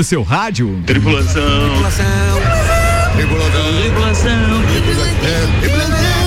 no 0.00 0.04
seu 0.04 0.22
rádio. 0.22 0.82
Tripulação. 0.86 1.42
Tripulação. 1.68 2.06
Tripulação. 3.14 4.62
Tripulação. 5.60 6.19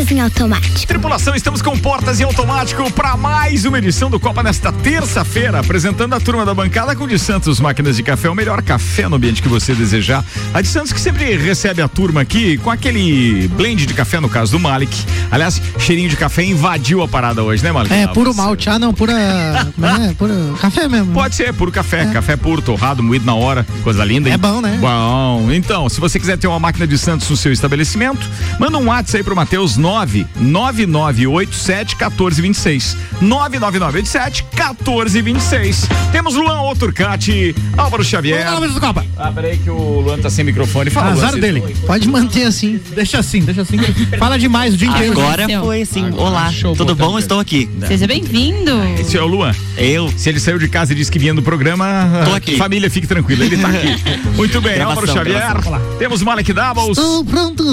Portas 0.00 0.12
em 0.12 0.20
automático. 0.20 0.86
Tripulação, 0.86 1.34
estamos 1.34 1.60
com 1.60 1.78
Portas 1.78 2.20
em 2.20 2.24
Automático 2.24 2.90
para 2.90 3.16
mais 3.16 3.64
uma 3.66 3.78
edição 3.78 4.08
do 4.08 4.18
Copa 4.18 4.42
nesta 4.42 4.72
terça-feira, 4.72 5.60
apresentando 5.60 6.14
a 6.14 6.20
turma 6.20 6.44
da 6.44 6.54
bancada 6.54 6.96
com 6.96 7.06
de 7.06 7.18
Santos 7.18 7.60
Máquinas 7.60 7.96
de 7.96 8.02
Café, 8.02 8.28
o 8.30 8.34
melhor 8.34 8.62
café 8.62 9.08
no 9.08 9.16
ambiente 9.16 9.42
que 9.42 9.48
você 9.48 9.74
desejar. 9.74 10.24
A 10.54 10.60
de 10.62 10.68
Santos 10.68 10.92
que 10.92 11.00
sempre 11.00 11.36
recebe 11.36 11.82
a 11.82 11.88
turma 11.88 12.22
aqui 12.22 12.56
com 12.58 12.70
aquele 12.70 13.46
blend 13.48 13.84
de 13.84 13.92
café, 13.92 14.20
no 14.20 14.28
caso 14.28 14.52
do 14.52 14.58
Malik. 14.58 15.04
Aliás, 15.30 15.60
cheirinho 15.78 16.08
de 16.08 16.16
café 16.16 16.42
invadiu 16.44 17.02
a 17.02 17.08
parada 17.08 17.42
hoje, 17.42 17.62
né, 17.62 17.70
Malik? 17.70 17.92
É, 17.92 18.04
Ah, 18.04 18.08
puro 18.08 18.34
malte. 18.34 18.70
Ah, 18.70 18.78
não, 18.78 18.94
pura. 18.94 19.12
é, 19.12 20.14
puro 20.16 20.56
café 20.60 20.88
mesmo. 20.88 21.12
Pode 21.12 21.34
ser, 21.34 21.52
puro 21.52 21.70
café, 21.70 22.06
café 22.06 22.36
puro, 22.36 22.62
torrado, 22.62 23.02
moído 23.02 23.26
na 23.26 23.34
hora, 23.34 23.66
coisa 23.84 24.02
linda. 24.02 24.28
hein? 24.30 24.34
É 24.34 24.38
bom, 24.38 24.62
né? 24.62 24.78
Bom, 24.80 25.52
então, 25.52 25.88
se 25.90 26.00
você 26.00 26.18
quiser 26.18 26.38
ter 26.38 26.46
uma 26.46 26.58
máquina 26.58 26.86
de 26.86 26.96
Santos 26.96 27.28
no 27.28 27.36
seu 27.36 27.52
estabelecimento, 27.52 28.26
manda 28.58 28.78
um 28.78 28.86
WhatsApp 28.86 29.18
aí 29.18 29.24
pro 29.24 29.36
Matheus 29.36 29.76
99987 29.90 31.96
1426. 31.96 32.96
99987 33.20 34.44
1426. 34.54 35.88
Temos 36.12 36.34
Luan 36.34 36.62
Oturcati, 36.62 37.54
Álvaro 37.76 38.04
Xavier. 38.04 38.44
Vamos 38.44 38.52
lá, 38.52 38.58
Luiz 38.60 38.74
do 38.74 38.80
Copa. 38.80 39.04
Ah, 39.16 39.32
peraí 39.32 39.58
que 39.58 39.68
o 39.68 40.00
Luan 40.00 40.18
tá 40.18 40.30
sem 40.30 40.44
microfone. 40.44 40.90
Fala, 40.90 41.10
Azar 41.10 41.32
Luan, 41.32 41.40
dele. 41.40 41.76
Pode 41.86 42.08
manter 42.08 42.44
assim. 42.44 42.80
Deixa 42.94 43.18
assim, 43.18 43.42
deixa 43.42 43.62
assim. 43.62 43.78
Fala 44.18 44.38
demais 44.38 44.74
o 44.74 44.76
dia 44.76 44.88
inteiro. 44.88 45.20
Agora 45.20 45.46
foi 45.60 45.82
assim. 45.82 46.10
Olá, 46.16 46.52
tudo 46.76 46.94
bom? 46.94 47.18
Estou 47.18 47.40
aqui. 47.40 47.68
Seja 47.88 48.06
bem-vindo. 48.06 48.70
Esse 48.98 49.18
é 49.18 49.22
o 49.22 49.26
Luan. 49.26 49.52
Eu. 49.76 50.12
Se 50.16 50.28
ele 50.28 50.38
saiu 50.38 50.58
de 50.58 50.68
casa 50.68 50.92
e 50.92 50.96
disse 50.96 51.10
que 51.10 51.18
vinha 51.18 51.34
no 51.34 51.42
programa, 51.42 51.86
Tô 52.24 52.34
aqui. 52.34 52.56
família, 52.56 52.90
fique 52.90 53.06
tranquila, 53.06 53.44
ele 53.44 53.56
tá 53.56 53.68
aqui. 53.68 53.96
Muito 54.36 54.60
bem, 54.60 54.74
Gravação, 54.74 55.00
Álvaro 55.02 55.18
Xavier. 55.18 55.40
gravação. 55.40 55.80
Temos 55.98 56.22
Malek 56.22 56.52
Doubles. 56.52 56.96
Tô 56.96 57.24
pronto. 57.24 57.64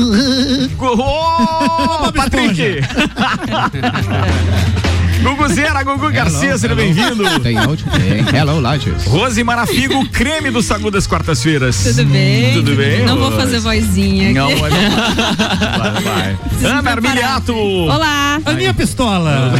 Ô, 0.79 2.06
Patrick! 2.11 2.83
Gugu 3.71 4.83
Zera, 5.53 5.83
Gugu 5.83 6.11
Garcia, 6.11 6.57
seja 6.57 6.75
bem-vindo. 6.75 7.39
Tem 7.39 7.57
áudio? 7.57 7.85
Tem. 7.89 8.37
Hello, 8.39 8.59
Lages. 8.59 9.05
Rose 9.05 9.43
Marafigo, 9.43 10.07
creme 10.09 10.51
do 10.51 10.61
Sagu 10.61 10.91
das 10.91 11.07
quartas-feiras. 11.07 11.83
Tudo 11.83 12.05
bem? 12.05 12.53
Tudo 12.53 12.75
bem? 12.75 13.03
Não 13.05 13.15
vou 13.17 13.29
Rose? 13.29 13.37
fazer 13.41 13.59
vozinha 13.59 14.25
aqui. 14.25 14.33
Não, 14.33 14.49
mas... 14.59 14.73
vai, 15.77 16.01
vai. 16.03 16.37
Ana 16.71 16.91
Armiliato. 16.91 17.53
Olá. 17.55 18.39
Aninha 18.45 18.73
Pistola. 18.73 19.53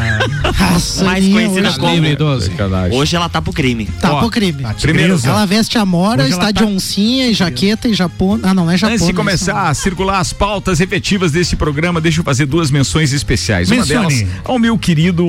Raça 0.53 1.03
Mais 1.05 1.23
minha, 1.23 1.35
conhecida 1.47 1.69
hoje 1.69 1.79
como- 1.79 1.93
Livre 1.95 2.15
12. 2.15 2.51
Hoje 2.91 3.15
ela 3.15 3.27
tá 3.29 3.41
pro 3.41 3.51
crime. 3.51 3.85
Tá 3.99 4.13
Ó, 4.13 4.19
pro 4.19 4.29
crime. 4.29 4.63
Primeiro, 4.79 5.19
Ela 5.23 5.45
veste 5.45 5.77
Hoje 5.77 5.85
ela 5.87 6.27
está 6.27 6.37
tá- 6.45 6.51
de 6.51 6.63
oncinha 6.63 7.27
e 7.29 7.33
jaqueta 7.33 7.87
e 7.87 7.93
japona. 7.93 8.49
Ah, 8.49 8.53
não, 8.53 8.69
é 8.69 8.77
japona. 8.77 8.93
Antes 8.95 9.05
de 9.05 9.11
isso 9.11 9.17
começar 9.17 9.69
a 9.69 9.73
circular 9.73 10.19
as 10.19 10.31
pautas 10.33 10.79
efetivas 10.79 11.31
desse 11.31 11.55
programa, 11.55 11.99
deixa 11.99 12.19
eu 12.19 12.23
fazer 12.23 12.45
duas 12.45 12.69
menções 12.69 13.11
especiais. 13.13 13.71
Uma 13.71 13.85
delas 13.85 14.23
ao 14.43 14.59
meu 14.59 14.77
querido 14.77 15.25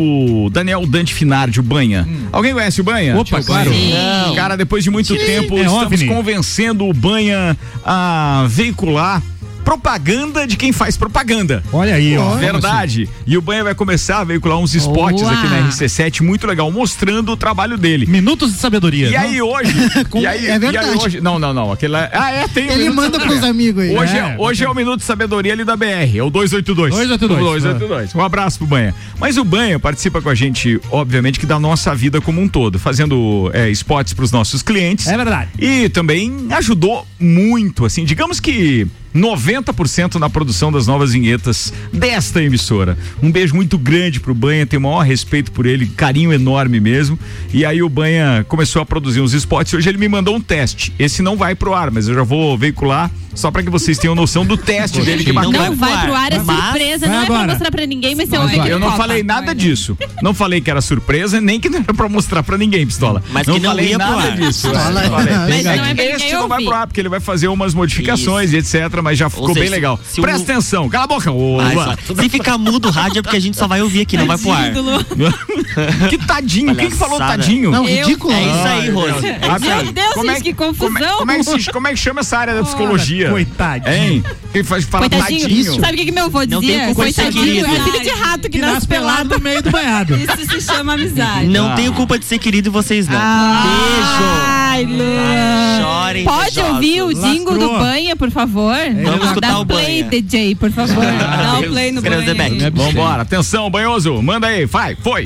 Daniel 0.50 0.86
Dante 0.86 1.12
Finardi, 1.14 1.60
o 1.60 1.62
Banha. 1.62 2.06
Alguém 2.32 2.52
conhece 2.54 2.80
o 2.80 2.84
Banha? 2.84 3.16
Opa, 3.18 3.42
claro. 3.42 3.70
Sim. 3.72 3.92
Cara, 4.34 4.56
depois 4.56 4.84
de 4.84 4.90
muito 4.90 5.14
tempo, 5.16 5.56
É 5.58 5.62
estamos 5.62 5.82
OVNI. 5.84 6.06
convencendo 6.06 6.86
o 6.86 6.92
Banha 6.92 7.56
a 7.84 8.46
veicular 8.48 9.22
propaganda 9.64 10.46
de 10.46 10.56
quem 10.56 10.72
faz 10.72 10.96
propaganda. 10.96 11.62
Olha 11.72 11.94
aí, 11.94 12.16
ó. 12.16 12.36
Verdade. 12.36 13.08
E 13.26 13.36
o 13.36 13.42
Banha 13.42 13.64
vai 13.64 13.74
começar 13.74 14.18
a 14.18 14.24
veicular 14.24 14.58
uns 14.58 14.74
spots 14.74 15.22
aqui 15.22 15.46
na 15.48 15.68
RC7 15.68 16.22
muito 16.22 16.46
legal, 16.46 16.70
mostrando 16.70 17.32
o 17.32 17.36
trabalho 17.36 17.76
dele. 17.76 18.06
Minutos 18.06 18.52
de 18.52 18.58
sabedoria. 18.58 19.08
E 19.08 19.12
não? 19.12 19.20
aí 19.20 19.42
hoje, 19.42 19.74
Com- 20.10 20.20
e 20.20 20.26
aí, 20.26 20.46
é 20.46 20.54
e 20.54 20.58
verdade. 20.58 20.88
aí 20.90 20.96
hoje, 20.96 21.20
não, 21.20 21.38
não, 21.38 21.52
não, 21.52 21.72
aquele 21.72 21.96
é, 21.96 22.10
ah, 22.12 22.30
é, 22.30 22.48
tem 22.48 22.68
Ele 22.68 22.90
manda 22.90 23.18
pros 23.20 23.42
amigos 23.42 23.82
aí. 23.82 23.96
Hoje 23.96 24.16
é, 24.16 24.20
É, 24.20 24.36
hoje 24.38 24.64
é 24.64 24.68
o 24.68 24.74
Minuto 24.74 25.00
de 25.00 25.04
Sabedoria 25.04 25.52
ali 25.52 25.64
da 25.64 25.76
BR, 25.76 26.16
é 26.16 26.22
o 26.22 26.30
282. 26.30 26.90
282. 26.90 27.40
O 27.40 27.44
282. 27.44 28.14
Um 28.14 28.22
abraço 28.22 28.58
pro 28.58 28.66
Banha. 28.66 28.94
Mas 29.18 29.36
o 29.36 29.44
Banha 29.44 29.78
participa 29.78 30.20
com 30.22 30.28
a 30.28 30.34
gente, 30.34 30.80
obviamente, 30.90 31.38
que 31.38 31.46
da 31.46 31.58
nossa 31.58 31.94
vida 31.94 32.20
como 32.20 32.40
um 32.40 32.48
todo, 32.48 32.78
fazendo 32.78 33.50
é, 33.52 33.68
spots 33.70 34.12
pros 34.12 34.32
nossos 34.32 34.62
clientes. 34.62 35.06
É 35.06 35.16
verdade. 35.16 35.50
E 35.58 35.88
também 35.88 36.46
ajudou 36.50 37.06
muito, 37.18 37.84
assim, 37.84 38.04
digamos 38.04 38.40
que 38.40 38.86
90% 39.18 40.16
na 40.16 40.30
produção 40.30 40.70
das 40.72 40.86
novas 40.86 41.12
vinhetas 41.12 41.72
desta 41.92 42.42
emissora. 42.42 42.96
Um 43.22 43.30
beijo 43.30 43.54
muito 43.54 43.76
grande 43.78 44.20
pro 44.20 44.34
Banha, 44.34 44.66
tenho 44.66 44.80
o 44.80 44.82
maior 44.84 45.02
respeito 45.02 45.52
por 45.52 45.66
ele, 45.66 45.86
carinho 45.86 46.32
enorme 46.32 46.80
mesmo. 46.80 47.18
E 47.52 47.64
aí 47.64 47.82
o 47.82 47.88
Banha 47.88 48.44
começou 48.48 48.80
a 48.82 48.86
produzir 48.86 49.20
uns 49.20 49.32
spots. 49.34 49.74
Hoje 49.74 49.88
ele 49.88 49.98
me 49.98 50.08
mandou 50.08 50.34
um 50.36 50.40
teste. 50.40 50.92
Esse 50.98 51.22
não 51.22 51.36
vai 51.36 51.54
pro 51.54 51.74
ar, 51.74 51.90
mas 51.90 52.08
eu 52.08 52.14
já 52.14 52.22
vou 52.22 52.56
veicular 52.56 53.10
só 53.34 53.50
para 53.52 53.62
que 53.62 53.70
vocês 53.70 53.96
tenham 53.98 54.14
noção 54.16 54.44
do 54.44 54.56
teste 54.56 55.00
dele 55.02 55.22
que 55.22 55.32
Não 55.32 55.42
bacana. 55.52 55.68
Não 55.70 55.76
vai 55.76 56.04
pro 56.04 56.14
ar, 56.14 56.32
é 56.32 56.38
Mas- 56.40 56.56
surpresa. 56.64 57.06
Não 57.06 57.14
é 57.14 57.24
agora. 57.24 57.38
pra 57.44 57.46
mostrar 57.52 57.70
pra 57.70 57.86
ninguém, 57.86 58.14
mas 58.16 58.28
você 58.28 58.36
Vai 58.38 58.56
ouve. 58.58 58.68
Eu 58.70 58.78
não 58.80 58.88
Copa. 58.90 58.96
falei 59.02 59.22
nada 59.22 59.54
disso. 59.54 59.96
Não 60.22 60.34
falei 60.34 60.60
que 60.60 60.70
era 60.70 60.80
surpresa, 60.80 61.40
nem 61.40 61.60
que 61.60 61.68
não 61.68 61.78
era 61.80 61.94
pra 61.94 62.08
mostrar 62.08 62.42
pra 62.42 62.58
ninguém, 62.58 62.84
pistola. 62.86 63.22
Mas 63.30 63.46
não 63.46 63.54
que 63.54 63.60
não 63.60 63.70
falei 63.70 63.90
ia 63.90 63.98
pro 63.98 64.08
nada 64.08 64.22
ar. 64.22 64.36
disso. 64.36 64.68
Pistola. 64.70 65.04
É. 65.04 65.08
Mas 65.08 65.64
não 65.64 65.72
é 65.72 65.94
pra 65.94 65.94
que 65.94 66.02
este 66.02 66.32
não 66.32 66.48
vai 66.48 66.64
pro 66.64 66.74
ar, 66.74 66.86
porque 66.88 67.00
ele 67.00 67.08
vai 67.08 67.20
fazer 67.20 67.46
umas 67.48 67.74
modificações 67.74 68.52
e 68.52 68.56
etc, 68.56 69.00
mas 69.08 69.16
já 69.18 69.30
ficou 69.30 69.48
seja, 69.48 69.60
bem 69.60 69.68
legal. 69.70 69.98
se 70.06 70.20
o- 70.20 70.22
Presta 70.22 70.52
atenção, 70.52 70.86
cala 70.88 71.04
a 71.04 71.06
boca, 71.06 71.32
ô 71.32 71.58
Ah, 71.60 71.96
se 72.20 72.28
ficar 72.28 72.58
mudo 72.58 72.88
o 72.88 72.90
rádio 72.90 73.20
é 73.20 73.22
porque 73.22 73.36
a 73.36 73.40
gente 73.40 73.56
só 73.56 73.66
vai 73.66 73.80
ouvir 73.80 74.02
aqui, 74.02 74.16
não 74.18 74.26
vai 74.26 74.36
pro 74.36 74.52
ar. 74.52 74.70
Que 76.10 76.18
tadinho, 76.18 76.74
quem 76.76 76.90
que 76.90 76.96
falou 76.96 77.18
tadinho? 77.18 77.70
Não, 77.70 77.88
Eu- 77.88 78.04
ridículo. 78.06 78.32
É 78.34 78.40
isso 78.42 78.50
aí, 78.50 78.80
Ai, 78.80 78.90
Rose. 78.90 79.12
meu 79.22 79.30
É 79.32 79.38
Deus. 79.38 79.62
isso 79.62 79.70
aí. 79.72 79.84
Meu 79.84 79.92
Deus, 79.92 80.14
Como 80.14 80.30
é 80.30 80.34
gente, 80.34 80.42
que 80.44 80.52
Como 80.54 80.70
é, 80.70 80.74
confusão. 80.74 81.18
como, 81.18 81.30
é 81.30 81.38
que 81.38 81.44
se, 81.44 81.70
como 81.72 81.88
é 81.88 81.90
que 81.92 81.96
chama 81.96 82.20
essa 82.20 82.36
área 82.38 82.54
da 82.54 82.62
psicologia? 82.62 83.30
coitadinho. 83.30 83.94
Hein? 83.94 84.24
Quem 84.52 84.62
faz 84.64 84.84
fala 84.84 85.08
Coitadinho. 85.08 85.40
tadinho? 85.42 85.80
Sabe 85.80 85.92
o 85.92 85.96
que, 85.96 86.04
que 86.06 86.12
meu 86.12 86.24
avô 86.26 86.44
dizia? 86.44 86.94
Coitadinho, 86.94 87.66
é 87.66 87.80
filho 87.80 88.02
de 88.02 88.08
rato 88.10 88.42
que, 88.42 88.48
Que 88.50 88.58
nasce 88.58 88.86
pelado 88.86 89.30
no 89.36 89.40
meio 89.40 89.62
do 89.62 89.70
banhado. 89.70 90.16
Isso 90.16 90.46
se 90.50 90.60
chama 90.60 90.94
amizade. 90.94 91.46
Não 91.46 91.72
Ah. 91.72 91.74
tenho 91.74 91.92
culpa 91.92 92.18
de 92.18 92.24
ser 92.24 92.38
querido 92.38 92.68
e 92.68 92.70
vocês 92.70 93.06
não. 93.08 93.18
Ai, 93.20 94.84
Luan. 94.84 95.80
Chorem, 95.80 96.24
Pode 96.24 96.50
invejosos. 96.50 96.74
ouvir 96.74 97.02
o 97.02 97.12
jingle 97.14 97.58
do. 97.58 97.68
Banha, 97.78 98.16
por 98.16 98.30
favor? 98.30 98.76
Vamos 99.04 99.26
escutar 99.28 99.48
Dá 99.48 99.58
o 99.60 99.66
play, 99.66 100.02
Banha. 100.02 100.10
DJ, 100.22 100.54
por 100.54 100.70
favor. 100.70 101.04
Dá 101.04 101.58
o 101.60 101.62
play 101.64 101.92
no 101.92 102.02
dizer 102.02 102.34
Banha. 102.34 102.34
back. 102.34 102.70
Vambora, 102.70 103.22
atenção, 103.22 103.70
banhoso, 103.70 104.22
manda 104.22 104.46
aí, 104.48 104.64
vai, 104.66 104.96
foi. 104.96 105.24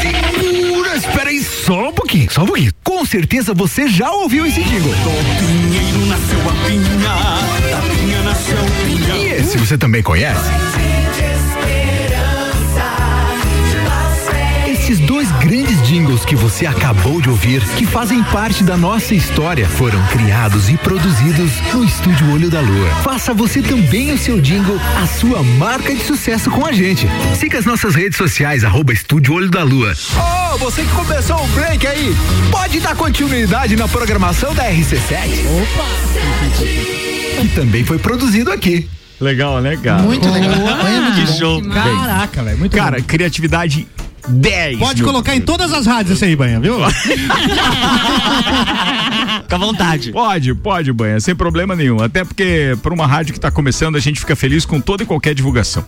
Segura, 0.00 0.96
espera 0.96 1.30
aí 1.30 1.42
só 1.42 1.88
um 1.88 1.92
pouquinho, 1.92 2.30
só 2.30 2.42
um 2.42 2.46
pouquinho. 2.46 2.72
Com 2.82 3.04
certeza 3.04 3.52
você 3.54 3.88
já 3.88 4.10
ouviu 4.10 4.46
esse 4.46 4.62
jingle. 4.62 4.92
Pinheiro 5.38 6.06
nasceu 6.06 6.38
a 6.48 6.66
pinha, 6.66 7.70
da 7.70 7.82
pinha 7.94 8.22
nasceu 8.22 8.56
pinha. 8.84 9.16
E 9.16 9.32
esse 9.40 9.56
você 9.58 9.76
também 9.76 10.02
conhece? 10.02 10.50
Jingles 15.92 16.24
que 16.24 16.34
você 16.34 16.64
acabou 16.64 17.20
de 17.20 17.28
ouvir, 17.28 17.60
que 17.76 17.84
fazem 17.84 18.22
parte 18.24 18.64
da 18.64 18.78
nossa 18.78 19.14
história, 19.14 19.68
foram 19.68 20.02
criados 20.06 20.70
e 20.70 20.76
produzidos 20.78 21.52
no 21.74 21.84
Estúdio 21.84 22.32
Olho 22.32 22.48
da 22.48 22.62
Lua. 22.62 22.88
Faça 23.02 23.34
você 23.34 23.60
também 23.60 24.10
o 24.10 24.16
seu 24.16 24.40
jingle, 24.40 24.80
a 24.96 25.06
sua 25.06 25.42
marca 25.42 25.94
de 25.94 26.02
sucesso 26.02 26.50
com 26.50 26.64
a 26.64 26.72
gente. 26.72 27.06
Siga 27.38 27.58
as 27.58 27.66
nossas 27.66 27.94
redes 27.94 28.16
sociais, 28.16 28.64
arroba 28.64 28.94
Estúdio 28.94 29.34
Olho 29.34 29.50
da 29.50 29.62
Lua. 29.62 29.92
Oh, 30.16 30.56
você 30.56 30.82
que 30.82 30.90
começou 30.92 31.36
o 31.44 31.46
break 31.48 31.86
aí, 31.86 32.16
pode 32.50 32.80
dar 32.80 32.96
continuidade 32.96 33.76
na 33.76 33.86
programação 33.86 34.54
da 34.54 34.64
RC7. 34.70 35.44
Opa! 35.44 37.38
Que 37.38 37.48
também 37.48 37.84
foi 37.84 37.98
produzido 37.98 38.50
aqui. 38.50 38.88
Legal, 39.20 39.60
né, 39.60 39.76
cara? 39.76 40.02
Muito 40.02 40.26
legal. 40.30 40.52
Muito 40.52 41.32
Que 41.32 41.38
show. 41.38 41.62
Caraca, 41.68 42.42
velho. 42.42 42.58
Muito 42.58 42.74
Cara, 42.74 42.96
bom. 42.98 43.04
criatividade 43.04 43.86
10. 44.28 44.78
Pode 44.78 45.02
colocar 45.02 45.34
em 45.34 45.40
todas 45.40 45.72
as 45.72 45.86
rádios 45.86 46.16
esse 46.16 46.24
aí, 46.24 46.36
Banha, 46.36 46.60
viu? 46.60 46.76
Fica 49.42 49.56
à 49.56 49.58
vontade. 49.58 50.12
Pode, 50.12 50.54
pode, 50.54 50.92
Banha, 50.92 51.20
sem 51.20 51.34
problema 51.34 51.74
nenhum. 51.76 52.00
Até 52.02 52.24
porque, 52.24 52.76
para 52.82 52.92
uma 52.94 53.06
rádio 53.06 53.32
que 53.32 53.38
está 53.38 53.50
começando, 53.50 53.96
a 53.96 54.00
gente 54.00 54.20
fica 54.20 54.36
feliz 54.36 54.64
com 54.64 54.80
toda 54.80 55.02
e 55.02 55.06
qualquer 55.06 55.34
divulgação. 55.34 55.84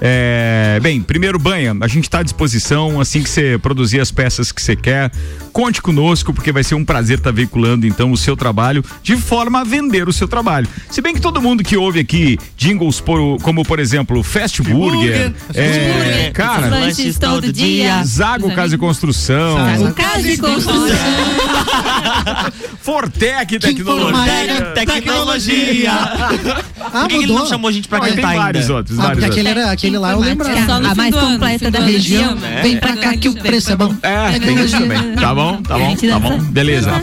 É, 0.00 0.78
bem, 0.82 1.00
primeiro, 1.00 1.38
Banha, 1.38 1.74
a 1.80 1.88
gente 1.88 2.04
está 2.04 2.20
à 2.20 2.22
disposição 2.22 3.00
assim 3.00 3.22
que 3.22 3.30
você 3.30 3.58
produzir 3.58 4.00
as 4.00 4.10
peças 4.10 4.52
que 4.52 4.62
você 4.62 4.76
quer. 4.76 5.10
Conte 5.52 5.80
conosco, 5.82 6.32
porque 6.32 6.52
vai 6.52 6.62
ser 6.62 6.74
um 6.74 6.84
prazer 6.84 7.18
estar 7.18 7.32
veiculando 7.32 7.86
então 7.86 8.12
o 8.12 8.16
seu 8.16 8.36
trabalho 8.36 8.84
de 9.02 9.16
forma 9.16 9.60
a 9.60 9.64
vender 9.64 10.08
o 10.08 10.12
seu 10.12 10.28
trabalho. 10.28 10.68
Se 10.90 11.00
bem 11.00 11.14
que 11.14 11.20
todo 11.20 11.40
mundo 11.42 11.64
que 11.64 11.76
ouve 11.76 11.98
aqui 12.00 12.38
jingles 12.56 13.00
por- 13.00 13.38
como, 13.42 13.64
por 13.64 13.78
exemplo, 13.80 14.22
Fast 14.22 14.62
Burger, 14.62 14.78
Burger, 14.90 15.32
é, 15.54 15.92
Burger, 15.92 16.32
cara, 16.32 16.66
esses 16.88 16.98
lanches 16.98 17.18
todo 17.18 17.52
dia. 17.52 17.77
Zago 18.06 18.54
Casa 18.54 18.74
e 18.74 18.78
Construção, 18.78 19.56
O 19.88 19.94
caso 19.94 20.22
de 20.22 20.36
construção. 20.36 20.96
Fortec. 22.80 23.58
Tecnologia. 23.58 24.72
Tecnologia. 24.74 25.92
Ah, 25.92 27.00
Por 27.00 27.08
que, 27.08 27.14
ele 27.16 27.26
não 27.32 27.46
chamou 27.46 27.68
a 27.68 27.72
gente 27.72 27.88
pra 27.88 28.00
tem 28.00 28.14
cantar 28.14 28.34
vários 28.36 28.62
ainda? 28.64 28.74
outros, 28.76 28.98
Ah, 28.98 29.02
vários 29.02 29.24
outros. 29.24 29.38
aquele, 29.38 29.48
era, 29.60 29.70
aquele 29.70 29.98
lá 29.98 30.12
eu. 30.12 30.24
É 30.24 30.66
só 30.66 30.80
no 30.80 30.88
A 30.90 30.94
mais 30.94 31.14
completa 31.14 31.70
da 31.70 31.80
região. 31.80 32.30
chama. 32.38 32.62
Vem 32.62 32.78
pra 32.78 32.96
cá 32.96 33.16
que 33.16 33.28
o 33.28 33.34
preço 33.34 33.72
é 33.72 33.76
bom. 33.76 33.94
É, 34.02 34.38
tem 34.38 34.58
isso 34.64 34.78
também. 34.78 35.14
Tá 35.14 35.34
bom, 35.34 35.60
tá 35.62 35.78
bom, 35.78 35.96
tá 35.96 36.18
bom. 36.18 36.38
Beleza. 36.38 37.02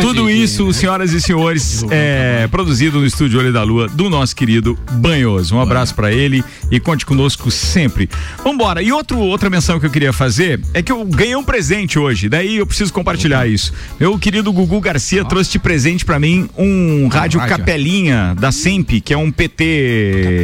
Tudo 0.00 0.26
de- 0.26 0.34
de- 0.34 0.42
isso, 0.44 0.72
senhoras 0.72 1.12
e 1.12 1.20
senhores, 1.20 1.84
é 1.90 2.48
produzido 2.50 2.98
no 2.98 3.06
estúdio 3.06 3.38
Olho 3.40 3.52
da 3.52 3.62
Lua 3.62 3.88
do 3.88 4.08
nosso 4.08 4.34
querido 4.34 4.78
Banhoso. 4.92 5.54
Um 5.54 5.60
abraço 5.60 5.94
pra 5.94 6.12
ele 6.12 6.42
e 6.70 6.80
conte 6.80 7.04
conosco 7.04 7.50
sempre. 7.50 8.08
Vambora. 8.42 8.82
E 8.82 8.92
outro, 8.92 9.18
outra 9.18 9.50
menção 9.50 9.78
que 9.78 9.86
eu 9.86 9.90
queria 9.90 10.12
fazer 10.16 10.60
é 10.74 10.82
que 10.82 10.90
eu 10.90 11.04
ganhei 11.04 11.36
um 11.36 11.44
presente 11.44 11.98
hoje. 11.98 12.28
Daí 12.28 12.56
eu 12.56 12.66
preciso 12.66 12.92
compartilhar 12.92 13.46
isso. 13.46 13.72
Meu 14.00 14.18
querido 14.18 14.52
Gugu 14.52 14.80
Garcia 14.80 15.24
trouxe 15.24 15.52
de 15.52 15.58
presente 15.58 16.04
pra 16.04 16.18
mim 16.18 16.48
um 16.56 17.08
rádio 17.08 17.38
rádio. 17.40 17.56
Capelinha 17.58 18.34
da 18.38 18.50
Semp, 18.50 19.00
que 19.00 19.12
é 19.12 19.16
um 19.16 19.30
PT 19.30 19.64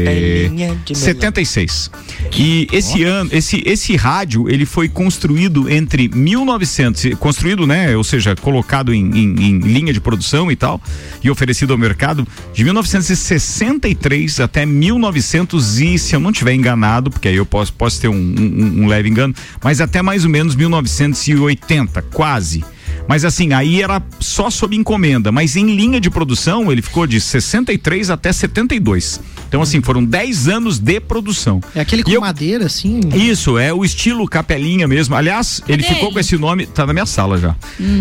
Capelinha 0.05 0.69
de 0.85 0.93
melão. 0.93 1.05
76. 1.05 1.91
E 2.37 2.67
esse 2.73 3.03
ano, 3.03 3.31
esse 3.33 3.63
esse 3.67 3.97
rádio, 3.97 4.49
ele 4.51 4.65
foi 4.67 4.89
construído 4.89 5.69
entre 5.71 6.09
1900, 6.09 7.15
construído, 7.19 7.67
né, 7.67 7.97
ou 7.97 8.05
seja, 8.05 8.35
colocado 8.37 8.93
em, 8.93 9.05
em- 9.11 9.43
em 9.45 9.59
linha 9.61 9.93
de 9.93 10.01
produção 10.01 10.51
e 10.51 10.57
tal, 10.57 10.81
e 11.23 11.31
oferecido 11.31 11.73
ao 11.73 11.79
mercado 11.79 12.27
de 12.53 12.65
1963 12.65 14.41
até 14.41 14.65
1900 14.67 15.81
e, 15.81 15.99
se 15.99 16.15
eu 16.15 16.21
não 16.21 16.33
tiver 16.33 16.55
enganado, 16.55 17.11
porque 17.11 17.29
aí 17.29 17.37
eu 17.37 17.47
posso, 17.47 17.73
posso 17.73 18.01
ter 18.01 18.09
um, 18.09 18.15
um- 18.15 18.83
um 18.83 18.87
leve 18.87 19.09
engano, 19.09 19.35
mas 19.63 19.81
até 19.81 20.03
mais 20.03 20.25
ou 20.25 20.31
menos 20.31 20.55
1980, 20.55 22.03
quase. 22.13 22.65
Mas 23.09 23.25
assim, 23.25 23.53
aí 23.53 23.83
era 23.83 24.03
só 24.21 24.51
sob 24.51 24.77
encomenda, 24.77 25.33
mas 25.33 25.57
em 25.57 25.75
linha 25.75 26.01
de 26.01 26.11
produção 26.11 26.71
ele 26.71 26.83
ficou 26.83 27.07
de 27.07 27.21
63 27.21 28.11
até 28.11 28.33
72. 28.33 29.21
Então 29.53 29.61
assim, 29.61 29.83
foram 29.83 30.03
10 30.03 30.49
anos 30.49 30.79
de 30.79 30.99
produção. 30.99 31.61
É 31.75 31.81
aquele 31.83 32.03
com 32.03 32.11
eu- 32.11 32.23
madeira, 32.23 32.65
assim. 32.65 33.01
isso, 33.15 33.59
é 33.59 33.71
o 33.73 33.85
estilo 33.85 34.27
capelinha 34.27 34.89
mesmo. 34.89 35.15
Aliás, 35.15 35.61
ele 35.69 35.83
Cadê 35.83 35.95
ficou 35.95 36.09
ele? 36.09 36.15
com 36.15 36.21
esse 36.21 36.39
nome, 36.39 36.65
tá 36.67 36.87
na 36.87 36.95
minha 36.95 37.05
sala 37.05 37.37
já. 37.37 37.55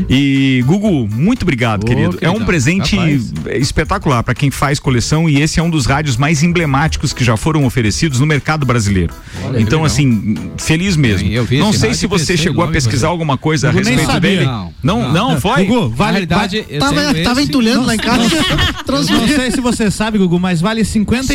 E 0.10 0.64
Gugu, 0.66 1.10
muito 1.14 1.42
obrigado, 1.44 1.84
Ô, 1.84 1.88
querido. 1.88 2.18
É 2.22 2.30
um 2.30 2.46
presente 2.46 2.96
capaz. 2.96 3.34
espetacular 3.60 4.24
para 4.24 4.34
quem 4.34 4.50
faz 4.50 4.80
coleção 4.80 5.30
e 5.30 5.42
esse 5.42 5.60
é 5.60 5.64
um 5.64 5.70
dos 5.70 5.86
rádios 5.86 6.16
mais 6.16 6.42
emblemáticos 6.42 7.12
que 7.12 7.24
já 7.24 7.36
foram 7.36 7.66
oferecidos 7.66 8.22
no 8.22 8.26
mercado 8.26 8.66
brasileiro. 8.66 9.14
então, 9.60 9.80
legal. 9.82 9.86
assim, 9.86 10.36
feliz 10.58 10.96
mesmo. 10.96 11.30
Não 11.60 11.74
sei 11.74 11.94
se 11.94 12.08
você 12.08 12.38
chegou 12.38 12.64
a 12.64 12.68
pesquisar 12.70 13.08
você. 13.08 13.12
alguma 13.12 13.38
coisa 13.38 13.68
a 13.68 13.72
Gugu 13.74 13.84
nem 13.84 13.94
respeito 13.96 14.14
sabia. 14.14 14.30
dele. 14.38 14.46
Não, 14.46 14.72
Não, 15.12 15.12
não, 15.32 15.42
foi? 15.42 15.66
Gugu, 15.66 15.90
Na 15.90 15.96
vale, 15.96 16.12
realidade, 16.14 16.66
eu 16.70 16.80
Tava, 16.80 16.96
tava 17.24 17.42
esse- 17.42 17.50
entulhando 17.50 17.86
lá 17.86 17.96
em 17.96 17.98
casa. 18.00 18.22
Não 18.92 19.28
sei 19.28 19.52
se 19.52 19.62
você 19.62 19.90
sabe, 19.90 20.18
Gugu, 20.18 20.40
mas 20.40 20.62
vale 20.62 20.84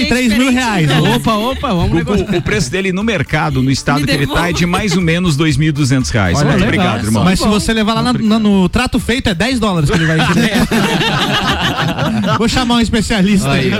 53 0.09 0.39
mil 0.39 0.53
reais. 0.53 0.89
Opa, 1.17 1.35
opa, 1.35 1.69
vamos 1.75 1.93
negociar. 1.93 2.35
o 2.37 2.43
preço 2.43 2.71
dele 2.71 2.93
no 2.93 3.03
mercado, 3.05 3.63
no 3.63 3.71
estado 3.71 4.01
Me 4.01 4.07
que 4.07 4.13
ele 4.13 4.27
tá, 4.27 4.51
é 4.51 4.53
de 4.53 4.67
mais 4.67 4.97
ou 4.97 5.03
menos 5.03 5.37
2.200 5.37 6.11
reais. 6.11 6.39
Olha, 6.39 6.51
Muito 6.51 6.65
legal. 6.65 6.87
obrigado, 6.87 7.05
irmão. 7.07 7.25
Mas 7.25 7.39
se 7.41 7.47
você 7.49 7.73
levar 7.73 7.95
lá 7.95 8.03
na- 8.03 8.13
na- 8.13 8.39
no 8.39 8.69
trato 8.69 8.99
feito, 9.01 9.29
é 9.29 9.35
10 9.35 9.59
dólares 9.61 9.91
que 9.91 9.97
ele 9.97 10.07
vai 10.07 10.17
Vou 12.39 12.49
chamar 12.49 12.77
um 12.77 12.81
especialista 12.81 13.51
aí. 13.53 13.71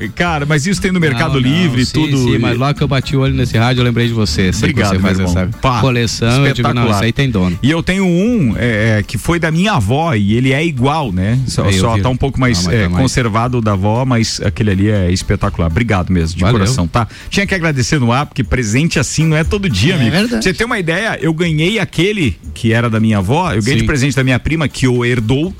Aí. 0.00 0.08
Cara, 0.10 0.46
mas 0.46 0.66
isso 0.66 0.80
tem 0.80 0.92
no 0.92 1.00
Mercado 1.00 1.34
Não, 1.34 1.40
não, 1.40 1.48
Livre, 1.48 1.84
sim, 1.86 1.92
tudo. 1.92 2.16
Sim, 2.16 2.38
mas 2.38 2.56
logo 2.56 2.74
que 2.74 2.82
eu 2.82 2.88
bati 2.88 3.16
o 3.16 3.20
olho 3.20 3.34
nesse 3.34 3.56
rádio, 3.56 3.80
eu 3.80 3.84
lembrei 3.84 4.06
de 4.06 4.12
você. 4.12 4.52
Sei 4.52 4.70
Obrigado, 4.70 4.90
que 4.92 4.96
você 4.96 5.02
faz 5.02 5.18
irmão. 5.18 5.32
essa 5.32 5.48
Pá, 5.60 5.80
coleção. 5.80 6.46
Eu 6.46 6.52
digo, 6.52 6.68
não, 6.68 6.74
espetacular. 6.74 6.94
isso 6.96 7.04
aí 7.04 7.12
tem 7.12 7.30
dono. 7.30 7.58
E 7.62 7.70
eu 7.70 7.82
tenho 7.82 8.04
um 8.04 8.54
é, 8.58 8.98
é, 8.98 9.02
que 9.02 9.18
foi 9.18 9.38
da 9.38 9.50
minha 9.50 9.72
avó 9.72 10.14
e 10.14 10.34
ele 10.34 10.52
é 10.52 10.64
igual, 10.64 11.12
né? 11.12 11.38
Só, 11.46 11.70
só 11.72 11.98
tá 11.98 12.08
um 12.08 12.16
pouco 12.16 12.38
mais, 12.40 12.60
Ah, 12.60 12.62
mas 12.66 12.74
é, 12.74 12.82
tá 12.84 12.88
mais. 12.90 13.02
conservado 13.02 13.60
da 13.60 13.72
avó, 13.72 14.04
mas 14.04 14.40
aquele 14.44 14.70
ali 14.70 14.90
é 14.90 15.10
espetacular. 15.10 15.70
Obrigado 15.72 16.10
mesmo, 16.12 16.36
de 16.36 16.42
Valeu. 16.42 16.58
coração, 16.60 16.86
tá? 16.86 17.08
Tinha 17.28 17.46
que 17.46 17.54
agradecer 17.54 17.98
no 17.98 18.12
ar, 18.12 18.26
porque 18.26 18.44
presente 18.44 18.98
assim 19.00 19.26
não 19.26 19.36
é 19.36 19.42
todo 19.42 19.68
dia, 19.68 19.94
É 19.94 19.96
amigo. 19.96 20.10
verdade. 20.12 20.30
Pra 20.32 20.42
você 20.42 20.52
ter 20.54 20.64
uma 20.64 20.78
ideia, 20.78 21.18
eu 21.20 21.32
ganhei 21.34 21.78
aquele 21.78 22.38
que 22.54 22.72
era 22.72 22.88
da 22.88 23.00
minha 23.00 23.18
avó, 23.18 23.52
eu 23.52 23.60
ganhei 23.62 23.76
de 23.76 23.80
Sim. 23.80 23.86
presente 23.86 24.14
da 24.14 24.22
minha 24.22 24.38
prima, 24.38 24.68
que 24.68 24.86
o 24.86 25.04
herdou. 25.04 25.52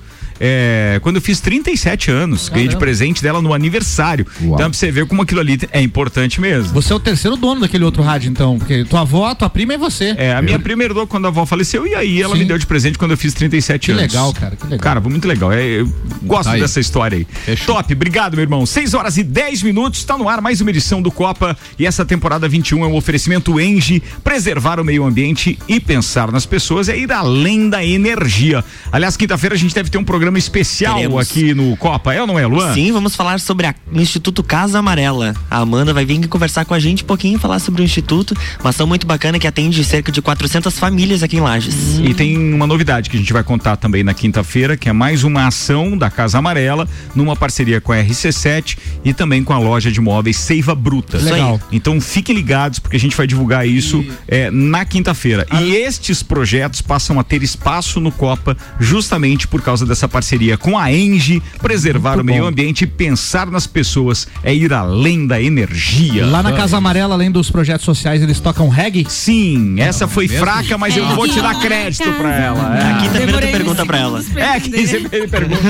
É, 0.44 0.98
quando 1.02 1.16
eu 1.16 1.22
fiz 1.22 1.40
37 1.40 2.10
anos, 2.10 2.48
ganhei 2.48 2.66
de 2.66 2.76
presente 2.76 3.22
dela 3.22 3.40
no 3.40 3.54
aniversário. 3.54 4.26
Uau. 4.40 4.54
Então, 4.56 4.68
pra 4.70 4.76
você 4.76 4.90
ver 4.90 5.06
como 5.06 5.22
aquilo 5.22 5.40
ali 5.40 5.56
é 5.70 5.80
importante 5.80 6.40
mesmo. 6.40 6.72
Você 6.74 6.92
é 6.92 6.96
o 6.96 7.00
terceiro 7.00 7.36
dono 7.36 7.60
daquele 7.60 7.84
outro 7.84 8.02
rádio, 8.02 8.28
então. 8.28 8.58
Porque 8.58 8.84
tua 8.84 9.02
avó, 9.02 9.32
tua 9.36 9.48
prima 9.48 9.74
é 9.74 9.78
você. 9.78 10.14
É, 10.18 10.34
a 10.34 10.42
minha 10.42 10.58
prima 10.58 10.82
herdou 10.82 11.06
quando 11.06 11.26
a 11.26 11.28
avó 11.28 11.46
faleceu 11.46 11.86
e 11.86 11.94
aí 11.94 12.20
ela 12.20 12.34
Sim. 12.34 12.40
me 12.42 12.48
deu 12.48 12.58
de 12.58 12.66
presente 12.66 12.98
quando 12.98 13.12
eu 13.12 13.16
fiz 13.16 13.32
37 13.34 13.86
Que 13.86 13.92
anos. 13.92 14.02
legal, 14.02 14.32
cara, 14.32 14.56
que 14.56 14.64
legal. 14.64 14.78
Cara, 14.80 15.00
foi 15.00 15.10
muito 15.12 15.28
legal. 15.28 15.52
É, 15.52 15.62
eu 15.64 15.92
gosto 16.24 16.44
Tá 16.48 16.52
aí. 16.54 16.60
dessa 16.60 16.80
história 16.80 17.18
aí. 17.18 17.24
Fechou. 17.44 17.76
Top, 17.76 17.92
obrigado, 17.92 18.34
meu 18.34 18.42
irmão. 18.42 18.66
6 18.66 18.94
horas 18.94 19.16
e 19.18 19.22
10 19.22 19.62
minutos, 19.62 20.00
está 20.00 20.18
no 20.18 20.28
ar 20.28 20.40
mais 20.40 20.60
uma 20.60 20.70
edição 20.70 21.00
do 21.00 21.12
Copa 21.12 21.56
e 21.78 21.86
essa 21.86 22.04
temporada 22.04 22.48
21 22.48 22.84
é 22.84 22.88
um 22.88 22.96
oferecimento 22.96 23.60
Engie, 23.60 24.02
preservar 24.24 24.80
o 24.80 24.84
meio 24.84 25.04
ambiente 25.04 25.56
e 25.68 25.78
pensar 25.78 26.32
nas 26.32 26.44
pessoas 26.46 26.88
é 26.88 26.98
ir 26.98 27.12
além 27.12 27.68
da 27.68 27.84
energia. 27.84 28.64
Aliás, 28.90 29.16
quinta-feira 29.16 29.54
a 29.54 29.58
gente 29.58 29.74
deve 29.74 29.88
ter 29.88 29.98
um 29.98 30.04
programa 30.04 30.31
especial 30.38 30.96
Teremos. 30.96 31.20
aqui 31.20 31.54
no 31.54 31.76
Copa, 31.76 32.12
é 32.14 32.20
ou 32.20 32.26
não 32.26 32.38
é, 32.38 32.46
Luan? 32.46 32.72
Sim, 32.74 32.92
vamos 32.92 33.14
falar 33.16 33.40
sobre 33.40 33.66
a- 33.66 33.74
o 33.92 34.00
Instituto 34.00 34.42
Casa 34.42 34.78
Amarela. 34.78 35.34
A 35.50 35.58
Amanda 35.58 35.92
vai 35.92 36.04
vir 36.04 36.18
aqui 36.18 36.28
conversar 36.28 36.64
com 36.64 36.74
a 36.74 36.78
gente 36.78 37.02
um 37.02 37.06
pouquinho, 37.06 37.38
falar 37.38 37.58
sobre 37.58 37.82
o 37.82 37.84
Instituto. 37.84 38.36
Uma 38.60 38.70
ação 38.70 38.86
muito 38.86 39.06
bacana 39.06 39.38
que 39.38 39.46
atende 39.46 39.82
cerca 39.84 40.10
de 40.12 40.20
400 40.22 40.78
famílias 40.78 41.22
aqui 41.22 41.36
em 41.36 41.40
Lages. 41.40 41.98
E 42.02 42.14
tem 42.14 42.36
uma 42.52 42.66
novidade 42.66 43.08
que 43.10 43.16
a 43.16 43.20
gente 43.20 43.32
vai 43.32 43.42
contar 43.42 43.76
também 43.76 44.02
na 44.02 44.14
quinta-feira, 44.14 44.76
que 44.76 44.88
é 44.88 44.92
mais 44.92 45.24
uma 45.24 45.46
ação 45.46 45.96
da 45.96 46.10
Casa 46.10 46.38
Amarela, 46.38 46.88
numa 47.14 47.34
parceria 47.36 47.80
com 47.80 47.92
a 47.92 47.96
RC7 47.96 48.76
e 49.04 49.12
também 49.12 49.42
com 49.44 49.52
a 49.52 49.58
loja 49.58 49.90
de 49.90 50.00
móveis 50.00 50.36
Seiva 50.36 50.74
Bruta. 50.74 51.18
Legal. 51.18 51.60
Então 51.70 52.00
fiquem 52.00 52.34
ligados, 52.34 52.78
porque 52.78 52.96
a 52.96 53.00
gente 53.00 53.16
vai 53.16 53.26
divulgar 53.26 53.66
isso 53.66 54.04
é, 54.28 54.50
na 54.50 54.84
quinta-feira. 54.84 55.46
E 55.60 55.74
estes 55.74 56.22
projetos 56.22 56.80
passam 56.82 57.18
a 57.18 57.24
ter 57.24 57.42
espaço 57.42 58.00
no 58.00 58.10
Copa 58.12 58.56
justamente 58.80 59.46
por 59.48 59.62
causa 59.62 59.86
dessa 59.86 60.08
parceria 60.12 60.56
com 60.58 60.78
a 60.78 60.92
Engie, 60.92 61.42
preservar 61.60 62.10
Muito 62.16 62.22
o 62.22 62.24
meio 62.26 62.42
bom. 62.42 62.48
ambiente 62.48 62.82
e 62.82 62.86
pensar 62.86 63.46
nas 63.46 63.66
pessoas 63.66 64.28
é 64.44 64.54
ir 64.54 64.72
além 64.72 65.26
da 65.26 65.40
energia. 65.40 66.26
Lá 66.26 66.42
na 66.42 66.52
Casa 66.52 66.76
Amarela, 66.76 67.14
além 67.14 67.30
dos 67.30 67.50
projetos 67.50 67.84
sociais, 67.84 68.22
eles 68.22 68.38
tocam 68.38 68.68
reggae? 68.68 69.06
Sim, 69.08 69.80
essa 69.80 70.06
foi 70.06 70.28
fraca, 70.28 70.76
mas 70.78 70.96
eu 70.96 71.04
É. 71.08 71.14
vou 71.14 71.26
te 71.26 71.40
dar 71.40 71.58
crédito 71.58 72.12
pra 72.12 72.34
ela. 72.34 72.78
É. 72.78 72.82
A 72.92 72.94
quinta-feira 72.98 73.22
tu 73.22 73.26
Demorei 73.26 73.52
pergunta 73.52 73.86
pra 73.86 73.98
ela. 73.98 74.22
É, 74.36 74.60
que 74.60 74.68
entender. 74.68 74.86
sempre 74.86 75.16
ele 75.18 75.28
pergunta. 75.28 75.62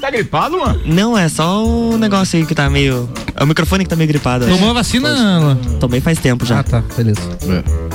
tá 0.00 0.10
gripado, 0.10 0.58
mano? 0.58 0.80
Não, 0.84 1.16
é 1.16 1.28
só 1.28 1.64
o 1.64 1.96
negócio 1.96 2.38
aí 2.38 2.44
que 2.46 2.54
tá 2.54 2.68
meio. 2.68 3.08
É 3.34 3.42
o 3.44 3.46
microfone 3.46 3.84
que 3.84 3.90
tá 3.90 3.96
meio 3.96 4.08
gripado. 4.08 4.44
acho. 4.44 4.54
Tomou 4.54 4.70
a 4.70 4.72
vacina? 4.74 5.08
Alan? 5.08 5.56
Tomei 5.80 6.00
faz 6.00 6.18
tempo 6.18 6.44
já. 6.44 6.60
Ah, 6.60 6.62
tá, 6.62 6.82
beleza. 6.96 7.20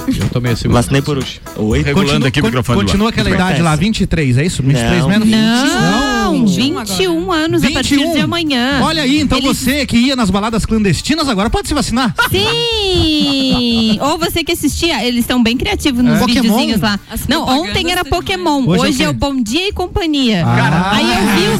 Eu 0.08 0.30
tomei 0.30 0.54
esse 0.54 0.68
Vacinei 0.68 1.02
por 1.02 1.18
último. 1.18 1.40
Oi? 1.58 1.82
Regulando 1.84 2.26
aqui 2.28 2.42
o 2.42 2.44
microfone 2.44 2.80
Continua 2.80 3.10
aquela 3.10 3.30
idade 3.30 3.62
lá, 3.62 3.76
23, 3.76 4.38
é 4.38 4.46
isso? 4.46 4.64
23 4.64 5.02
Não. 5.02 5.10
menos? 5.10 5.28
Não, 5.30 5.38
Não. 5.44 6.23
21 6.34 6.80
21 6.84 7.32
anos 7.32 7.64
a 7.64 7.72
partir 7.72 7.98
de 7.98 8.20
amanhã. 8.20 8.80
Olha 8.84 9.04
aí, 9.04 9.20
então 9.20 9.38
Eles- 9.38 9.58
você 9.58 9.86
que 9.86 9.98
ia 9.98 10.16
nas 10.16 10.30
baladas 10.30 10.66
clandestinas 10.66 11.28
agora 11.30 11.50
pode 11.50 11.68
se 11.68 11.74
vacinar. 11.74 12.14
Sim! 12.32 13.98
Ou 14.02 14.18
você 14.18 14.44
que 14.44 14.52
assistia, 14.52 15.06
eles 15.06 15.22
estão 15.22 15.42
bem 15.42 15.56
criativos 15.58 16.04
nos 16.04 16.22
É. 16.22 16.26
Videozinhos 16.26 16.82
lá. 16.82 17.00
As 17.10 17.28
Não, 17.28 17.46
ontem 17.48 17.92
era 17.92 18.04
Pokémon, 18.06 18.64
Hoje 18.66 18.68
é 18.68 18.78
o 18.78 18.82
hoje 18.90 18.98
quê? 18.98 19.04
é 19.04 19.10
o 19.10 19.14
Bom 19.14 19.42
Dia 19.42 19.68
e 19.70 19.72
Companhia. 19.72 20.44
Cara, 20.44 20.92
Aí 20.92 21.06
eu 21.06 21.22
vi 21.36 21.48
o 21.48 21.54
Ah, 21.54 21.58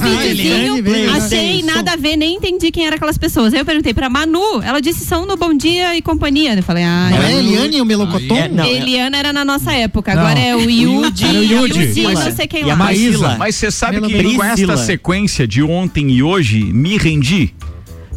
videozinho, 0.78 1.12
achei 1.16 1.64
nada 1.64 1.94
a 1.94 1.96
ver, 1.96 2.16
nem 2.16 2.36
entendi 2.36 2.72
quem 2.72 2.86
eram 2.86 2.96
aquelas 2.96 3.18
pessoas. 3.18 3.54
Aí 3.54 3.60
eu 3.60 3.66
perguntei 3.66 3.94
pra 3.94 4.10
Manu, 4.10 4.62
ela 4.64 4.80
disse 4.82 5.06
são 5.06 5.26
no 5.26 5.36
Bom 5.38 5.54
Dia 5.54 5.96
e 5.96 6.02
Companhia. 6.02 6.54
Eu 6.56 6.64
falei, 6.64 6.84
ah, 6.84 7.10
Não 7.12 7.18
eu- 7.18 7.24
é 7.24 7.34
Eliane 7.40 7.82
o 7.82 7.86
Melocoton? 7.86 8.36
É, 8.36 8.48
não, 8.50 8.64
é- 8.64 8.74
Eliana 8.74 9.18
era 9.18 9.34
na 9.34 9.44
nossa 9.46 9.72
época, 9.74 10.14
Não. 10.16 10.22
agora 10.24 10.40
é 10.40 10.56
o 10.56 10.70
Yudi, 10.70 11.26
e 11.26 11.54
Yudi. 11.54 12.02
Não 12.04 12.32
sei 12.36 12.48
quem 12.48 12.62
e 12.62 12.64
a 12.64 12.68
lá. 12.68 12.76
Maísa. 12.76 13.36
Mas 13.38 13.56
você 13.56 13.72
sabe 13.72 14.02
que 14.02 14.02
com 14.02 14.08
Priscila. 14.40 14.63
Esta 14.64 14.78
sequência 14.78 15.48
de 15.48 15.62
ontem 15.62 16.10
e 16.12 16.24
hoje, 16.24 16.64
me 16.64 16.98
rendi? 16.98 17.54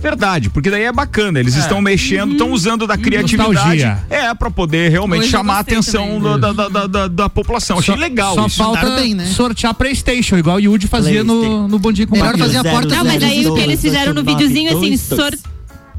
Verdade, 0.00 0.50
porque 0.50 0.70
daí 0.70 0.82
é 0.82 0.92
bacana, 0.92 1.40
eles 1.40 1.56
estão 1.56 1.80
mexendo, 1.80 2.32
estão 2.32 2.52
usando 2.52 2.86
da 2.86 2.96
criatividade 2.96 3.54
Nostalgia. 3.54 3.98
é 4.10 4.32
para 4.34 4.50
poder 4.50 4.90
realmente 4.90 5.22
Hoje 5.22 5.30
chamar 5.30 5.56
a 5.56 5.58
atenção 5.60 6.20
da, 6.20 6.52
da, 6.52 6.68
da, 6.68 6.86
da, 6.86 7.08
da 7.08 7.28
população. 7.28 7.78
Achei 7.78 7.96
legal 7.96 8.34
Só 8.34 8.46
isso. 8.46 8.56
falta 8.56 8.82
Mandaram 8.82 9.02
bem, 9.02 9.14
né? 9.14 9.24
sortear 9.26 9.74
Playstation, 9.74 10.36
igual 10.36 10.56
o 10.56 10.60
Yudi 10.60 10.86
fazia 10.86 11.24
no, 11.24 11.66
no 11.66 11.78
Bom 11.78 11.92
Dia 11.92 12.06
com 12.06 12.14
Melhor 12.14 12.36
fazer 12.36 12.58
a 12.58 12.64
porta 12.64 12.94
Não, 12.94 13.04
mas 13.04 13.22
aí 13.22 13.46
o 13.46 13.54
que 13.54 13.60
eles 13.60 13.80
fizeram 13.80 14.12
no 14.14 14.22
videozinho 14.22 14.76
assim, 14.76 14.96
sor... 14.96 15.32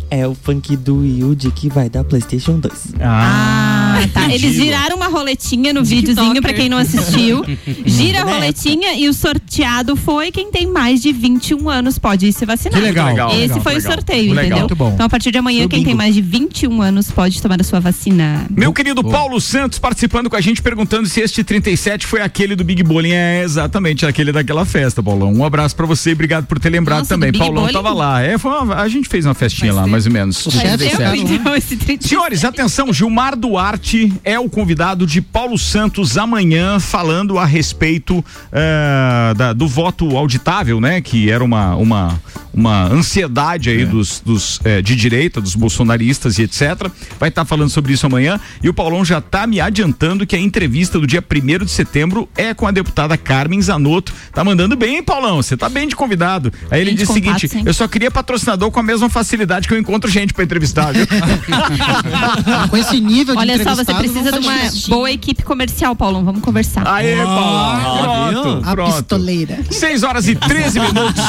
É 0.10 0.26
o 0.26 0.34
funk 0.34 0.78
do 0.78 1.04
Yuji 1.04 1.52
que 1.52 1.68
vai 1.68 1.90
dar 1.90 2.02
PlayStation 2.02 2.60
2. 2.60 2.94
Ah, 3.02 3.67
Ah, 4.04 4.08
tá. 4.14 4.34
Eles 4.34 4.54
giraram 4.56 4.96
uma 4.98 5.08
roletinha 5.08 5.74
no 5.74 5.84
videozinho 5.84 6.42
pra 6.42 6.54
quem 6.54 6.70
não 6.70 6.78
assistiu. 6.78 7.44
Gira 7.86 8.22
a 8.22 8.24
roletinha 8.24 8.94
e 8.96 9.08
o 9.08 9.14
sorteado 9.14 9.96
foi 9.96 10.32
quem 10.32 10.52
tem 10.52 10.68
mais 10.68 11.02
de 11.02 11.12
21 11.12 11.70
anos 11.70 11.98
pode 11.98 12.28
ir 12.28 12.34
se 12.34 12.46
vacinar. 12.46 12.80
Que 12.80 12.86
legal. 12.86 13.08
Legal, 13.10 13.30
Esse 13.32 13.40
legal, 13.42 13.62
foi 13.62 13.74
legal. 13.76 13.90
o 13.92 13.94
sorteio, 13.94 14.30
Legal. 14.34 14.44
entendeu? 14.46 14.58
Muito 14.60 14.76
bom. 14.76 14.92
Então 14.94 15.06
a 15.06 15.10
partir 15.10 15.32
de 15.32 15.38
amanhã 15.38 15.68
quem 15.68 15.84
tem 15.84 15.96
mais 15.96 16.14
de 16.16 16.22
21 16.22 16.82
anos 16.82 17.10
pode 17.10 17.42
tomar 17.42 17.60
a 17.60 17.64
sua 17.64 17.80
vacina. 17.80 18.46
Meu 18.50 18.74
querido 18.74 19.04
Paulo 19.04 19.40
Santos 19.40 19.80
participando 19.80 20.30
com 20.30 20.36
a 20.36 20.42
gente, 20.42 20.62
perguntando 20.62 21.08
se 21.08 21.22
este 21.22 21.44
37 21.44 22.06
foi 22.06 22.22
aquele 22.22 22.56
do 22.56 22.64
Big 22.64 22.84
Bowling. 22.84 23.12
É 23.12 23.42
exatamente 23.44 24.06
aquele 24.06 24.32
daquela 24.32 24.66
festa, 24.66 25.02
Paulão. 25.02 25.34
Um 25.34 25.44
abraço 25.46 25.76
pra 25.76 25.86
você 25.86 26.10
e 26.12 26.14
obrigado 26.14 26.46
por 26.46 26.60
ter 26.60 26.70
lembrado 26.70 27.00
Nossa, 27.00 27.10
também. 27.16 27.32
Paulão 27.32 27.62
Bowling? 27.64 27.74
tava 27.74 27.94
lá. 27.94 28.22
É, 28.22 28.38
foi 28.38 28.52
uma- 28.52 28.76
a 28.76 28.88
gente 28.88 29.08
fez 29.08 29.26
uma 29.26 29.34
festinha 29.34 29.74
lá, 29.74 29.88
mais 29.88 30.06
ou 30.06 30.12
menos. 30.12 30.46
O 30.46 30.52
chefe 30.52 30.68
Faz 30.68 30.82
tempo, 30.82 30.98
sabe, 30.98 31.20
então, 31.20 31.56
esse 31.56 31.76
30. 31.78 32.08
Senhores, 32.08 32.44
atenção, 32.44 32.92
Gilmar 32.94 33.36
Duarte 33.38 33.87
é 34.24 34.38
o 34.40 34.50
convidado 34.50 35.06
de 35.08 35.22
Paulo 35.22 35.58
Santos 35.58 36.18
amanhã 36.18 36.80
falando 36.80 37.38
a 37.40 37.46
respeito 37.46 38.24
eh, 38.52 39.34
da- 39.38 39.54
do 39.54 39.68
voto 39.68 40.18
auditável, 40.18 40.82
né? 40.82 41.00
Que 41.02 41.30
era 41.32 41.44
uma, 41.44 41.76
uma, 41.76 42.20
uma 42.58 42.86
ansiedade 42.92 43.70
aí 43.70 43.86
dos, 43.86 44.20
dos, 44.26 44.60
eh, 44.64 44.82
de 44.82 44.96
direita, 44.96 45.40
dos 45.40 45.54
bolsonaristas 45.54 46.40
e 46.40 46.42
etc. 46.42 46.90
Vai 47.20 47.30
estar 47.30 47.46
falando 47.46 47.70
sobre 47.70 47.94
isso 47.94 48.08
amanhã 48.08 48.40
e 48.64 48.68
o 48.68 48.74
Paulão 48.74 49.06
já 49.06 49.20
está 49.20 49.46
me 49.46 49.62
adiantando 49.62 50.26
que 50.26 50.36
a 50.36 50.40
entrevista 50.40 51.00
do 51.00 51.06
dia 51.06 51.24
1 51.24 51.66
de 51.66 51.70
setembro 51.70 52.28
é 52.36 52.56
com 52.56 52.66
a 52.66 52.72
deputada 52.72 53.16
Carmen 53.16 53.62
Zanotto. 53.62 54.12
Tá 54.34 54.44
mandando 54.44 54.76
bem, 54.76 54.96
hein, 54.96 55.04
Paulão? 55.04 55.38
Você 55.38 55.56
tá 55.56 55.70
bem 55.70 55.88
de 55.88 55.96
convidado. 55.96 56.52
Aí 56.72 56.82
ele 56.82 56.94
disse 56.96 57.12
o 57.12 57.14
seguinte: 57.14 57.48
hein? 57.54 57.62
eu 57.64 57.74
só 57.76 57.88
queria 57.88 58.10
patrocinador 58.10 58.72
com 58.72 58.80
a 58.80 58.84
mesma 58.84 59.08
facilidade 59.08 59.68
que 59.68 59.74
eu 59.76 59.78
encontro 59.80 60.10
gente 60.10 60.34
para 60.34 60.44
entrevistar, 60.44 60.94
viu? 60.94 61.06
Com 62.70 62.78
esse 62.78 63.00
nível 63.00 63.36
de 63.36 63.42
Olha 63.42 63.64
só, 63.64 63.76
você 63.76 63.94
precisa 63.94 64.32
de 64.32 64.40
uma 64.40 64.56
boa 64.88 65.12
equipe 65.12 65.44
comercial, 65.44 65.96
Paulão. 65.96 66.26
Vamos 66.26 66.42
conversar. 66.42 66.88
Aê, 66.88 67.16
Paulão. 67.18 68.30
viu? 68.32 68.42
Pronto, 68.42 68.68
A 68.68 68.72
pronto. 68.72 68.96
pistoleira. 68.96 69.60
6 69.70 70.04
horas 70.04 70.28
e 70.28 70.36
13 70.36 70.80
minutos. 70.82 71.24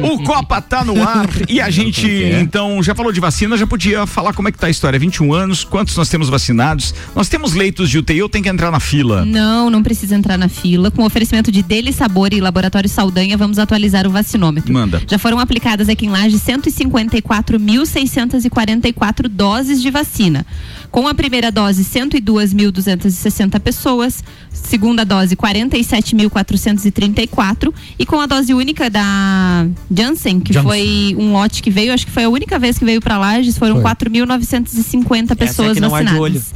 O 0.00 0.22
Copa 0.22 0.60
tá 0.70 0.82
no 0.84 1.02
ar 1.02 1.28
e 1.50 1.60
a 1.60 1.68
gente, 1.68 2.08
então, 2.40 2.80
já 2.80 2.94
falou 2.94 3.10
de 3.12 3.18
vacina, 3.18 3.56
já 3.56 3.66
podia 3.66 4.06
falar 4.06 4.32
como 4.32 4.46
é 4.48 4.52
que 4.52 4.58
tá 4.58 4.68
a 4.68 4.70
história. 4.70 4.96
21 4.98 5.34
anos, 5.34 5.64
quantos 5.64 5.96
nós 5.96 6.08
temos 6.08 6.28
vacinados? 6.28 6.94
Nós 7.14 7.28
temos 7.28 7.54
leitos 7.54 7.90
de 7.90 7.98
UTI 7.98 8.22
ou 8.22 8.28
tem 8.28 8.40
que 8.40 8.48
entrar 8.48 8.70
na 8.70 8.78
fila? 8.78 9.24
Não, 9.24 9.68
não 9.68 9.82
precisa 9.82 10.14
entrar 10.14 10.38
na 10.38 10.48
fila. 10.48 10.92
Com 10.92 11.04
oferecimento 11.04 11.50
de 11.50 11.60
Dele 11.62 11.92
Sabor 11.92 12.32
e 12.32 12.40
Laboratório 12.40 12.88
Saldanha, 12.88 13.36
vamos 13.36 13.58
atualizar 13.58 14.06
o 14.06 14.10
vacinômetro. 14.10 14.72
Manda. 14.72 15.02
Já 15.08 15.18
foram 15.18 15.40
aplicadas 15.40 15.88
aqui 15.88 16.06
em 16.06 16.10
Laje 16.10 16.36
154.644 16.36 19.26
doses 19.26 19.82
de 19.82 19.90
vacina. 19.90 20.46
Com 20.90 21.06
a 21.06 21.14
primeira 21.14 21.52
dose, 21.52 21.84
102.260 21.84 23.60
pessoas. 23.60 24.24
Segunda 24.52 25.04
dose, 25.04 25.36
47.434. 25.36 27.72
E 27.98 28.04
com 28.04 28.20
a 28.20 28.26
dose 28.26 28.52
única 28.52 28.90
da 28.90 29.66
Janssen, 29.94 30.40
que 30.40 30.52
Janssen. 30.52 30.68
foi 30.68 31.14
um 31.16 31.32
lote 31.32 31.62
que 31.62 31.70
veio, 31.70 31.92
acho 31.92 32.04
que 32.06 32.12
foi 32.12 32.24
a 32.24 32.28
única 32.28 32.58
vez 32.58 32.76
que 32.78 32.84
veio 32.84 33.00
para 33.00 33.16
Lages, 33.18 33.56
foram 33.56 33.80
Foi. 33.80 33.92
4.950 33.92 35.36
pessoas 35.36 35.74
que 35.74 35.80
não 35.80 35.94
há 35.94 36.00
de 36.02 36.06
vacinadas. 36.06 36.52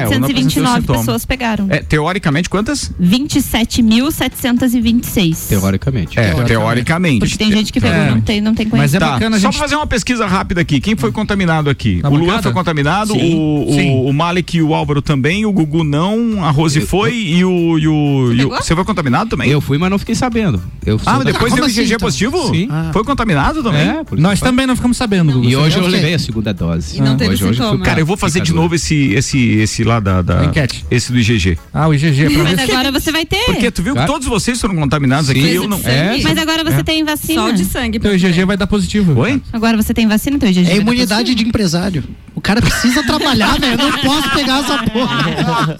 27.729 0.06 0.86
pessoas 0.98 1.24
pegaram. 1.24 1.66
É, 1.70 1.78
teoricamente, 1.80 2.48
quantas? 2.50 2.90
27.726. 3.00 5.48
Teoricamente. 5.48 6.18
É, 6.18 6.32
teoricamente. 6.44 7.20
Porque 7.20 7.36
tem 7.36 7.52
gente 7.52 7.72
que 7.72 7.80
pegou 7.80 7.96
É. 7.96 8.10
não 8.10 8.20
tem, 8.20 8.40
não 8.40 8.54
tem 8.54 8.66
Mas 8.66 8.94
é 8.94 8.98
conhecimento. 8.98 9.02
Tá, 9.02 9.12
bacana 9.14 9.36
a 9.36 9.40
só 9.40 9.46
gente- 9.48 9.58
pra 9.58 9.64
fazer 9.66 9.76
uma 9.76 9.86
pesquisa 9.86 10.26
rápida 10.26 10.60
aqui. 10.60 10.80
Quem 10.80 10.96
foi 10.96 11.12
contaminado 11.12 11.61
aqui? 11.70 12.00
Na 12.02 12.08
o 12.08 12.12
Luan 12.14 12.26
bancada? 12.26 12.42
foi 12.42 12.52
contaminado, 12.52 13.12
Sim. 13.12 13.34
o, 13.34 13.68
o, 13.68 13.74
Sim. 13.74 13.90
o 14.06 14.12
Malik 14.12 14.56
e 14.56 14.62
o 14.62 14.74
Álvaro 14.74 15.00
também, 15.02 15.44
o 15.46 15.52
Gugu 15.52 15.84
não, 15.84 16.44
a 16.44 16.50
Rose 16.50 16.80
foi 16.80 17.14
e 17.14 17.44
o. 17.44 17.78
E 17.78 17.88
o, 17.88 18.32
e 18.34 18.44
o- 18.44 18.48
você 18.50 18.74
foi 18.74 18.84
contaminado 18.84 19.30
também? 19.30 19.50
Eu 19.50 19.60
fui, 19.60 19.78
mas 19.78 19.90
não 19.90 19.98
fiquei 19.98 20.14
sabendo. 20.14 20.60
Eu 20.84 21.00
Ah, 21.06 21.14
mas 21.16 21.24
depois 21.26 21.52
deu 21.52 21.64
assim, 21.64 21.80
IgG 21.82 21.94
então? 21.94 22.06
positivo? 22.06 22.50
Sim. 22.54 22.68
Ah. 22.70 22.90
Foi 22.92 23.04
contaminado 23.04 23.62
também? 23.62 23.80
É, 23.82 24.02
Nós 24.12 24.38
foi- 24.38 24.48
também 24.48 24.66
não 24.66 24.74
ficamos 24.76 24.96
sabendo, 24.96 25.32
Gugu. 25.32 25.48
E 25.48 25.56
hoje 25.56 25.78
eu 25.78 25.86
levei 25.86 26.14
a 26.14 26.18
segunda 26.18 26.52
dose. 26.52 26.98
E 26.98 27.00
não 27.00 27.16
teve 27.16 27.44
hoje, 27.44 27.60
eu. 27.60 27.78
Cara, 27.80 28.00
eu 28.00 28.06
vou 28.06 28.16
fazer 28.16 28.40
de 28.40 28.52
novo 28.52 28.74
esse, 28.74 29.12
esse, 29.12 29.38
esse 29.58 29.84
lá 29.84 30.00
da. 30.00 30.44
enquete. 30.44 30.84
Esse 30.90 31.12
do 31.12 31.18
IgG. 31.18 31.58
Ah, 31.72 31.88
o 31.88 31.94
IgG. 31.94 32.28
Pra 32.30 32.42
Mas 32.44 32.56
ver 32.56 32.66
se- 32.66 32.72
agora 32.72 32.92
você 32.92 33.12
vai 33.12 33.24
ter. 33.26 33.44
Porque 33.46 33.70
tu 33.70 33.82
viu 33.82 33.92
que 33.94 33.98
Cara. 34.00 34.10
todos 34.12 34.26
vocês 34.28 34.60
foram 34.60 34.74
contaminados 34.76 35.30
aqui 35.30 35.40
e 35.40 35.54
eu 35.54 35.68
não. 35.68 35.80
É, 35.84 36.18
Mas 36.22 36.38
agora 36.38 36.64
você 36.64 36.82
tem 36.84 37.04
vacina. 37.04 37.42
Só 37.42 37.50
de 37.50 37.64
sangue. 37.64 37.98
Teu 37.98 38.14
IgG 38.14 38.44
vai 38.44 38.56
dar 38.56 38.66
positivo. 38.66 39.18
Oi? 39.20 39.40
Agora 39.52 39.76
você 39.76 39.92
tem 39.94 40.06
vacina, 40.06 40.36
então 40.36 40.48
IgG. 40.48 40.70
É 40.70 40.76
imunidade 40.76 41.34
de 41.34 41.44
empresário. 41.52 42.02
O 42.34 42.40
cara 42.40 42.62
precisa 42.62 43.02
trabalhar, 43.02 43.60
velho. 43.60 43.78
Eu 43.78 43.90
não 43.90 43.98
posso 43.98 44.30
pegar 44.30 44.60
essa 44.60 44.78
porra. 44.84 45.76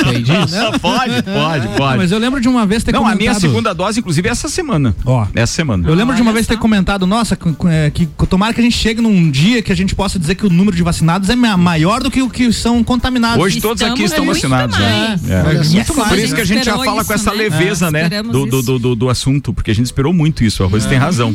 Entendi 0.00 0.32
isso. 0.32 0.56
Não, 0.56 0.72
pode, 0.78 1.22
pode, 1.22 1.68
pode. 1.76 1.96
Mas 1.98 2.10
eu 2.12 2.18
lembro 2.18 2.40
de 2.40 2.48
uma 2.48 2.64
vez 2.64 2.82
ter 2.82 2.92
Não, 2.92 3.00
a 3.00 3.02
comentado... 3.10 3.18
minha 3.20 3.34
segunda 3.34 3.74
dose, 3.74 4.00
inclusive, 4.00 4.26
é 4.26 4.32
essa 4.32 4.48
semana. 4.48 4.96
Ó. 5.04 5.26
Essa 5.34 5.52
semana. 5.52 5.86
Eu 5.86 5.94
lembro 5.94 6.14
de 6.16 6.22
uma 6.22 6.32
vez 6.32 6.46
ter 6.46 6.56
comentado, 6.56 7.06
nossa, 7.06 7.34
c- 7.36 7.50
c- 7.50 7.68
é, 7.68 7.90
que 7.90 8.06
tomara 8.26 8.54
que 8.54 8.60
a 8.60 8.64
gente 8.64 8.76
chegue 8.76 9.02
num 9.02 9.30
dia 9.30 9.60
que 9.60 9.70
a 9.70 9.76
gente 9.76 9.94
possa 9.94 10.18
dizer 10.18 10.34
que 10.34 10.46
o 10.46 10.50
número 10.50 10.74
de 10.74 10.82
vacinados 10.82 11.28
é 11.28 11.36
ma- 11.36 11.58
maior 11.58 12.02
do 12.02 12.10
que 12.10 12.22
o 12.22 12.30
que 12.30 12.50
são 12.54 12.82
contaminados. 12.82 13.44
Hoje 13.44 13.60
todos 13.60 13.82
aqui 13.82 14.02
Estamos 14.04 14.38
estão 14.38 14.50
muito 14.50 14.68
vacinados. 14.70 14.78
né? 14.78 15.20
É. 15.28 15.62
Só. 15.62 15.72
Muito 15.74 15.94
mais. 15.94 16.08
Por 16.08 16.18
isso 16.18 16.34
que 16.34 16.40
a 16.40 16.44
gente 16.46 16.64
já 16.64 16.76
fala 16.78 16.96
isso, 17.02 17.06
com 17.06 17.12
essa 17.12 17.30
né? 17.32 17.36
leveza, 17.36 17.88
É, 17.88 17.90
né? 17.90 18.22
Do, 18.22 18.46
do, 18.46 18.62
do, 18.62 18.78
do, 18.78 18.94
do 18.96 19.10
assunto, 19.10 19.52
porque 19.52 19.70
a 19.70 19.74
gente 19.74 19.86
esperou 19.86 20.12
muito 20.14 20.42
isso. 20.42 20.64
A 20.64 20.66
Rose 20.66 20.88
tem 20.88 20.96
razão. 20.96 21.34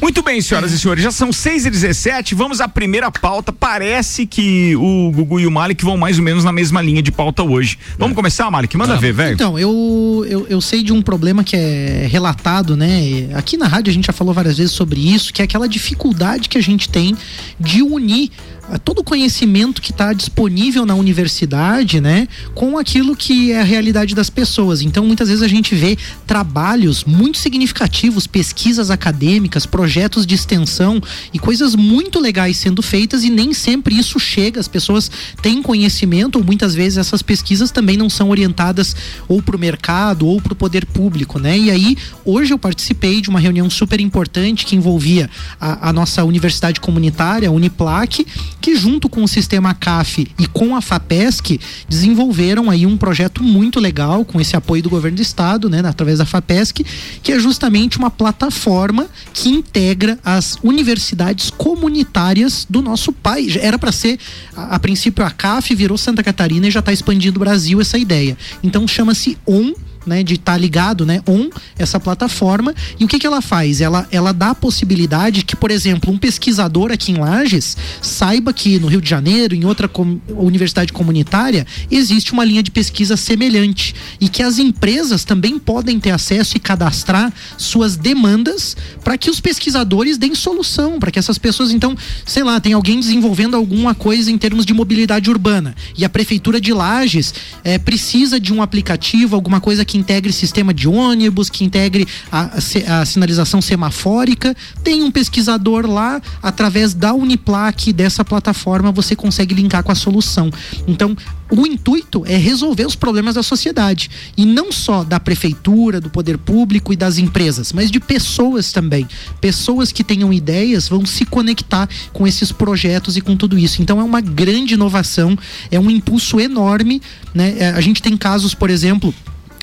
Muito 0.00 0.22
bem, 0.22 0.40
senhoras 0.40 0.72
e 0.72 0.78
senhores, 0.78 1.04
já 1.04 1.10
são 1.10 1.32
6 1.32 1.66
e 1.66 1.70
17 1.70 2.34
Vamos 2.34 2.60
à 2.60 2.68
primeira 2.68 3.10
pauta. 3.10 3.52
Parece 3.52 4.26
que 4.26 4.74
o 4.76 5.10
Gugu 5.12 5.40
e 5.40 5.46
o 5.46 5.50
Malik 5.50 5.84
vão 5.84 5.96
mais 5.96 6.18
ou 6.18 6.24
menos 6.24 6.42
na 6.44 6.52
mesma 6.52 6.80
linha 6.80 7.02
de 7.02 7.12
pauta 7.12 7.42
hoje. 7.42 7.78
Vamos 7.98 8.16
começar, 8.16 8.50
Malik? 8.50 8.76
Manda 8.76 8.96
ver, 8.96 9.12
velho. 9.12 9.34
Então, 9.34 9.58
eu, 9.58 10.24
eu, 10.28 10.46
eu 10.48 10.60
sei 10.60 10.82
de 10.82 10.92
um 10.92 11.02
problema 11.02 11.44
que 11.44 11.54
é 11.54 12.06
relatado, 12.10 12.76
né? 12.76 13.28
Aqui 13.34 13.56
na 13.56 13.66
rádio 13.66 13.90
a 13.90 13.94
gente 13.94 14.06
já 14.06 14.12
falou 14.12 14.32
várias 14.32 14.56
vezes 14.58 14.72
sobre 14.72 15.00
isso, 15.00 15.32
que 15.32 15.42
é 15.42 15.44
aquela 15.44 15.68
dificuldade 15.68 16.48
que 16.48 16.56
a 16.56 16.62
gente 16.62 16.88
tem 16.88 17.16
de 17.58 17.82
unir 17.82 18.30
todo 18.78 19.00
o 19.00 19.04
conhecimento 19.04 19.82
que 19.82 19.90
está 19.90 20.12
disponível 20.12 20.86
na 20.86 20.94
universidade, 20.94 22.00
né, 22.00 22.28
com 22.54 22.78
aquilo 22.78 23.16
que 23.16 23.52
é 23.52 23.60
a 23.60 23.64
realidade 23.64 24.14
das 24.14 24.30
pessoas. 24.30 24.82
Então, 24.82 25.04
muitas 25.04 25.28
vezes 25.28 25.42
a 25.42 25.48
gente 25.48 25.74
vê 25.74 25.96
trabalhos 26.26 27.04
muito 27.04 27.38
significativos, 27.38 28.26
pesquisas 28.26 28.90
acadêmicas, 28.90 29.66
projetos 29.66 30.26
de 30.26 30.34
extensão 30.34 31.00
e 31.32 31.38
coisas 31.38 31.74
muito 31.74 32.20
legais 32.20 32.56
sendo 32.56 32.82
feitas 32.82 33.24
e 33.24 33.30
nem 33.30 33.52
sempre 33.52 33.98
isso 33.98 34.18
chega. 34.18 34.60
As 34.60 34.68
pessoas 34.68 35.10
têm 35.42 35.62
conhecimento 35.62 36.36
ou 36.36 36.44
muitas 36.44 36.74
vezes 36.74 36.98
essas 36.98 37.22
pesquisas 37.22 37.70
também 37.70 37.96
não 37.96 38.08
são 38.08 38.30
orientadas 38.30 38.94
ou 39.28 39.42
para 39.42 39.56
o 39.56 39.58
mercado 39.58 40.26
ou 40.26 40.40
para 40.40 40.52
o 40.52 40.56
poder 40.56 40.86
público, 40.86 41.38
né? 41.38 41.58
E 41.58 41.70
aí, 41.70 41.96
hoje 42.24 42.52
eu 42.52 42.58
participei 42.58 43.20
de 43.20 43.28
uma 43.28 43.40
reunião 43.40 43.68
super 43.68 44.00
importante 44.00 44.64
que 44.64 44.76
envolvia 44.76 45.28
a, 45.60 45.88
a 45.88 45.92
nossa 45.92 46.24
universidade 46.24 46.80
comunitária, 46.80 47.48
a 47.48 47.52
Uniplac, 47.52 48.26
que 48.60 48.76
junto 48.76 49.08
com 49.08 49.22
o 49.22 49.28
sistema 49.28 49.74
CAF 49.74 50.26
e 50.38 50.46
com 50.46 50.76
a 50.76 50.80
FAPESC 50.80 51.58
desenvolveram 51.88 52.70
aí 52.70 52.86
um 52.86 52.96
projeto 52.96 53.42
muito 53.42 53.80
legal 53.80 54.24
com 54.24 54.40
esse 54.40 54.56
apoio 54.56 54.82
do 54.82 54.90
governo 54.90 55.16
do 55.16 55.22
estado, 55.22 55.68
né, 55.68 55.82
através 55.84 56.18
da 56.18 56.26
FAPESC, 56.26 56.84
que 57.22 57.32
é 57.32 57.38
justamente 57.38 57.98
uma 57.98 58.10
plataforma 58.10 59.08
que 59.32 59.48
integra 59.48 60.18
as 60.24 60.58
universidades 60.62 61.50
comunitárias 61.50 62.66
do 62.68 62.82
nosso 62.82 63.12
país. 63.12 63.56
Era 63.56 63.78
para 63.78 63.92
ser 63.92 64.18
a, 64.56 64.76
a 64.76 64.78
princípio 64.78 65.24
a 65.24 65.30
CAF 65.30 65.74
virou 65.74 65.96
Santa 65.96 66.22
Catarina 66.22 66.68
e 66.68 66.70
já 66.70 66.80
está 66.80 66.92
expandindo 66.92 67.38
o 67.38 67.40
Brasil 67.40 67.80
essa 67.80 67.98
ideia. 67.98 68.36
Então 68.62 68.86
chama-se 68.86 69.38
ON 69.46 69.72
né, 70.06 70.22
de 70.22 70.34
estar 70.34 70.52
tá 70.52 70.58
ligado, 70.58 71.04
né, 71.04 71.22
on 71.26 71.50
essa 71.78 72.00
plataforma. 72.00 72.74
E 72.98 73.04
o 73.04 73.08
que 73.08 73.18
que 73.18 73.26
ela 73.26 73.40
faz? 73.40 73.80
Ela, 73.80 74.06
ela 74.10 74.32
dá 74.32 74.50
a 74.50 74.54
possibilidade 74.54 75.44
que, 75.44 75.56
por 75.56 75.70
exemplo, 75.70 76.12
um 76.12 76.18
pesquisador 76.18 76.90
aqui 76.90 77.12
em 77.12 77.16
Lages 77.16 77.76
saiba 78.00 78.52
que 78.52 78.78
no 78.78 78.88
Rio 78.88 79.00
de 79.00 79.08
Janeiro, 79.08 79.54
em 79.54 79.64
outra 79.64 79.88
com, 79.88 80.18
universidade 80.28 80.92
comunitária, 80.92 81.66
existe 81.90 82.32
uma 82.32 82.44
linha 82.44 82.62
de 82.62 82.70
pesquisa 82.70 83.16
semelhante 83.16 83.94
e 84.20 84.28
que 84.28 84.42
as 84.42 84.58
empresas 84.58 85.24
também 85.24 85.58
podem 85.58 85.98
ter 85.98 86.10
acesso 86.10 86.56
e 86.56 86.60
cadastrar 86.60 87.32
suas 87.56 87.96
demandas 87.96 88.76
para 89.02 89.16
que 89.18 89.30
os 89.30 89.40
pesquisadores 89.40 90.18
deem 90.18 90.34
solução, 90.34 90.98
para 90.98 91.10
que 91.10 91.18
essas 91.18 91.38
pessoas, 91.38 91.70
então, 91.70 91.96
sei 92.24 92.42
lá, 92.42 92.60
tem 92.60 92.72
alguém 92.72 93.00
desenvolvendo 93.00 93.56
alguma 93.56 93.94
coisa 93.94 94.30
em 94.30 94.38
termos 94.38 94.64
de 94.64 94.72
mobilidade 94.72 95.30
urbana 95.30 95.74
e 95.96 96.04
a 96.04 96.08
prefeitura 96.08 96.60
de 96.60 96.72
Lages 96.72 97.34
é, 97.64 97.78
precisa 97.78 98.38
de 98.38 98.52
um 98.52 98.62
aplicativo, 98.62 99.34
alguma 99.34 99.60
coisa 99.60 99.84
que 99.84 99.89
integre 99.98 100.32
sistema 100.32 100.72
de 100.72 100.88
ônibus, 100.88 101.48
que 101.48 101.64
integre 101.64 102.06
a, 102.30 102.50
a, 102.88 103.00
a 103.00 103.04
sinalização 103.04 103.60
semafórica. 103.60 104.56
Tem 104.82 105.02
um 105.02 105.10
pesquisador 105.10 105.86
lá, 105.86 106.20
através 106.42 106.94
da 106.94 107.12
Uniplac, 107.12 107.92
dessa 107.92 108.24
plataforma, 108.24 108.92
você 108.92 109.14
consegue 109.14 109.54
linkar 109.54 109.82
com 109.82 109.92
a 109.92 109.94
solução. 109.94 110.50
Então, 110.86 111.16
o 111.50 111.66
intuito 111.66 112.24
é 112.26 112.36
resolver 112.36 112.86
os 112.86 112.94
problemas 112.94 113.34
da 113.34 113.42
sociedade. 113.42 114.10
E 114.36 114.46
não 114.46 114.70
só 114.70 115.02
da 115.02 115.18
prefeitura, 115.18 116.00
do 116.00 116.08
poder 116.08 116.38
público 116.38 116.92
e 116.92 116.96
das 116.96 117.18
empresas, 117.18 117.72
mas 117.72 117.90
de 117.90 117.98
pessoas 117.98 118.72
também. 118.72 119.06
Pessoas 119.40 119.90
que 119.90 120.04
tenham 120.04 120.32
ideias 120.32 120.88
vão 120.88 121.04
se 121.04 121.24
conectar 121.24 121.88
com 122.12 122.26
esses 122.26 122.52
projetos 122.52 123.16
e 123.16 123.20
com 123.20 123.36
tudo 123.36 123.58
isso. 123.58 123.82
Então 123.82 124.00
é 124.00 124.04
uma 124.04 124.20
grande 124.20 124.74
inovação, 124.74 125.36
é 125.70 125.80
um 125.80 125.90
impulso 125.90 126.40
enorme. 126.40 127.02
Né? 127.34 127.56
É, 127.58 127.70
A 127.70 127.80
gente 127.80 128.00
tem 128.00 128.16
casos, 128.16 128.54
por 128.54 128.70
exemplo 128.70 129.12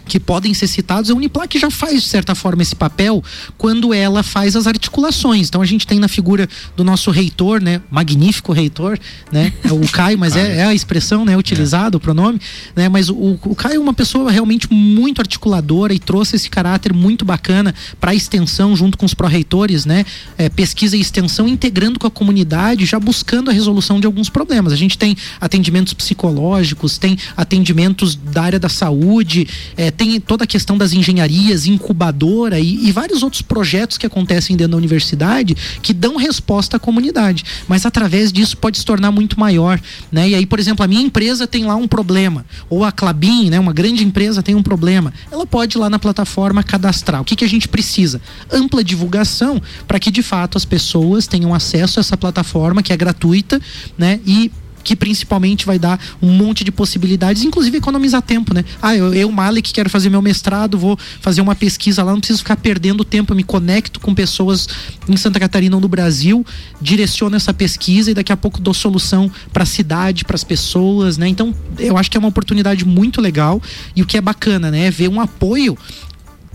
que 0.08 0.20
podem 0.20 0.54
ser 0.54 0.68
citados, 0.68 1.12
a 1.12 1.14
Uniplac 1.14 1.58
já 1.60 1.70
faz, 1.70 2.02
de 2.02 2.08
certa 2.08 2.34
forma, 2.34 2.62
esse 2.62 2.76
papel 2.76 3.24
quando 3.58 3.94
ela 3.94 4.24
faz 4.24 4.56
as 4.56 4.68
articulações. 4.68 5.48
Então 5.48 5.62
a 5.62 5.66
gente 5.66 5.86
tem 5.86 6.00
na 6.00 6.08
figura 6.08 6.48
do 6.76 6.84
nosso 6.84 7.12
reitor, 7.12 7.62
né? 7.62 7.82
Magnífico 7.92 8.52
reitor, 8.52 8.98
né? 9.32 9.54
É 9.64 9.72
o 9.72 9.88
Caio, 9.90 10.18
mas 10.18 10.36
é, 10.36 10.58
é 10.58 10.64
a 10.64 10.74
expressão, 10.74 11.26
né? 11.26 11.38
Utilizada, 11.38 11.98
o 11.98 12.00
pronome, 12.00 12.40
né? 12.76 12.90
Mas 12.90 13.10
o, 13.10 13.38
o 13.44 13.56
Caio 13.56 13.76
é 13.76 13.80
uma 13.80 13.94
pessoa 13.94 14.32
realmente 14.32 14.72
muito 14.72 15.20
articuladora 15.20 15.94
e 15.94 16.00
trouxe 16.00 16.36
esse 16.36 16.50
caráter 16.50 16.94
muito 16.94 17.26
bacana 17.26 17.74
para 18.00 18.12
a 18.12 18.16
extensão 18.16 18.76
junto 18.76 18.98
com 18.98 19.06
os 19.06 19.14
pró-reitores, 19.14 19.86
né? 19.86 20.06
É, 20.38 20.50
pesquisa 20.50 20.96
e 20.96 21.02
extensão 21.02 21.48
integrando 21.48 22.00
com 22.00 22.08
a 22.08 22.12
comunidade, 22.12 22.86
já 22.86 23.00
buscando 23.00 23.50
a 23.50 23.54
resolução 23.54 24.00
de 24.00 24.06
alguns 24.06 24.30
problemas. 24.30 24.72
A 24.72 24.76
gente 24.76 24.98
tem 24.98 25.16
atendimentos 25.40 25.94
psicológicos, 25.94 26.98
tem 26.98 27.18
atendimentos 27.36 28.16
da 28.16 28.44
área 28.44 28.60
da 28.60 28.70
saúde, 28.70 29.48
é, 29.76 29.92
tem 29.98 30.20
toda 30.22 30.44
a 30.44 30.48
questão 30.48 30.78
das 30.78 30.94
engenharias, 30.94 31.66
incubadora 31.66 32.60
e, 32.60 32.88
e, 32.88 32.92
vários 32.92 33.24
outros 33.24 33.42
projetos 33.42 33.98
que 33.98 34.06
acontecem 34.06 34.56
dentro 34.56 34.72
da 34.72 34.78
universidade 34.78 35.58
que 35.82 35.92
dão 35.94 36.16
resposta 36.16 36.78
à 36.78 36.80
comunidade. 36.80 37.44
Mas 37.68 37.86
através 37.86 38.32
disso 38.32 38.56
pode 38.56 38.78
se 38.78 38.86
tornar 38.86 39.12
muito 39.12 39.40
maior. 39.40 39.82
Né? 40.12 40.30
E 40.30 40.36
aí, 40.36 40.46
por 40.46 40.60
exemplo, 40.60 40.86
a 40.86 40.88
minha 40.88 41.02
empresa 41.02 41.48
tem 41.48 41.66
lá 41.66 41.76
um 41.76 41.88
problema, 41.88 42.46
ou 42.70 42.86
a 42.86 42.92
Clabin, 42.92 43.50
né, 43.50 43.60
uma 43.60 43.74
grande 43.74 44.04
empresa, 44.04 44.44
tem 44.44 44.54
um 44.54 44.64
problema. 44.64 45.12
Ela 45.32 45.46
pode 45.46 45.78
ir 45.78 45.80
lá 45.80 45.90
na 45.90 45.98
plataforma 45.98 46.62
cadastrar. 46.62 47.22
O 47.22 47.26
que, 47.26 47.36
que 47.36 47.46
a 47.46 47.50
gente 47.50 47.68
precisa? 47.68 48.22
Ampla 48.52 48.84
divulgação 48.84 49.62
para 49.88 50.00
que 50.00 50.12
de 50.12 50.22
fato 50.22 50.58
as 50.58 50.66
pessoas 50.66 51.26
tenham 51.26 51.54
acesso 51.54 52.00
a 52.00 52.02
essa 52.02 52.16
plataforma 52.16 52.84
que 52.84 52.94
é 52.94 52.98
gratuita 52.98 53.60
né? 53.98 54.20
e 54.26 54.52
que 54.88 54.96
principalmente 54.96 55.66
vai 55.66 55.78
dar 55.78 56.00
um 56.22 56.32
monte 56.32 56.64
de 56.64 56.72
possibilidades, 56.72 57.44
inclusive 57.44 57.78
economizar 57.78 58.22
tempo, 58.22 58.54
né? 58.54 58.64
Ah, 58.82 58.96
eu, 58.96 59.14
eu 59.14 59.30
Malik, 59.30 59.74
quero 59.74 59.90
fazer 59.90 60.10
meu 60.10 60.22
mestrado, 60.22 60.78
vou 60.78 60.98
fazer 61.20 61.42
uma 61.42 61.54
pesquisa 61.54 62.02
lá, 62.02 62.14
não 62.14 62.22
preciso 62.22 62.40
ficar 62.40 62.56
perdendo 62.56 63.04
tempo, 63.04 63.34
eu 63.34 63.36
me 63.36 63.44
conecto 63.44 64.00
com 64.00 64.16
pessoas 64.16 64.66
em 65.10 65.18
Santa 65.18 65.42
Catarina 65.42 65.76
ou 65.76 65.82
no 65.82 65.90
Brasil, 65.90 66.46
direciono 66.82 67.36
essa 67.36 67.54
pesquisa 67.54 68.12
e 68.12 68.14
daqui 68.14 68.32
a 68.32 68.38
pouco 68.38 68.62
dou 68.62 68.74
solução 68.74 69.30
para 69.52 69.64
a 69.64 69.66
cidade, 69.66 70.24
para 70.24 70.36
as 70.36 70.44
pessoas, 70.46 71.18
né? 71.18 71.28
Então, 71.28 71.54
eu 71.78 71.98
acho 71.98 72.10
que 72.10 72.16
é 72.16 72.20
uma 72.20 72.30
oportunidade 72.30 72.86
muito 72.86 73.20
legal 73.20 73.62
e 73.94 74.02
o 74.02 74.06
que 74.06 74.16
é 74.16 74.22
bacana, 74.22 74.72
né? 74.72 74.86
É 74.86 74.92
ver 74.92 75.10
um 75.10 75.20
apoio 75.20 75.78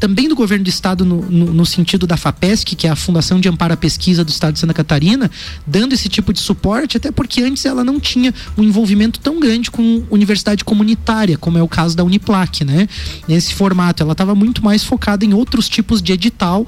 também 0.02 0.28
do 0.28 0.34
governo 0.34 0.64
do 0.64 0.68
estado 0.68 1.04
no, 1.04 1.22
no, 1.22 1.54
no, 1.54 1.64
sentido 1.64 2.08
da 2.08 2.16
FAPESC, 2.16 2.74
que 2.74 2.88
é 2.88 2.90
a 2.90 2.96
Fundação 2.96 3.38
de 3.38 3.48
Amparo 3.48 3.74
à 3.74 3.76
Pesquisa 3.76 4.24
do 4.24 4.30
estado 4.30 4.54
de 4.54 4.58
Santa 4.58 4.74
Catarina, 4.74 5.30
dando 5.64 5.92
esse 5.92 6.08
tipo 6.08 6.32
de 6.32 6.40
suporte, 6.40 6.96
até 6.96 7.12
porque 7.12 7.40
antes 7.40 7.64
ela 7.64 7.84
não 7.84 8.00
tinha 8.00 8.34
um 8.58 8.64
envolvimento 8.64 9.20
tão 9.20 9.38
grande 9.38 9.70
com 9.70 10.02
universidade 10.10 10.64
comunitária, 10.64 11.38
como 11.38 11.56
é 11.56 11.62
o 11.62 11.68
caso 11.68 11.96
da 11.96 12.02
Uniplac, 12.02 12.64
né? 12.64 12.88
Nesse 13.28 13.54
formato, 13.54 14.02
ela 14.02 14.10
estava 14.10 14.34
muito 14.34 14.64
mais 14.64 14.82
focada 14.82 15.24
em 15.24 15.34
outros 15.34 15.68
tipos 15.68 16.02
de 16.02 16.12
edital, 16.12 16.66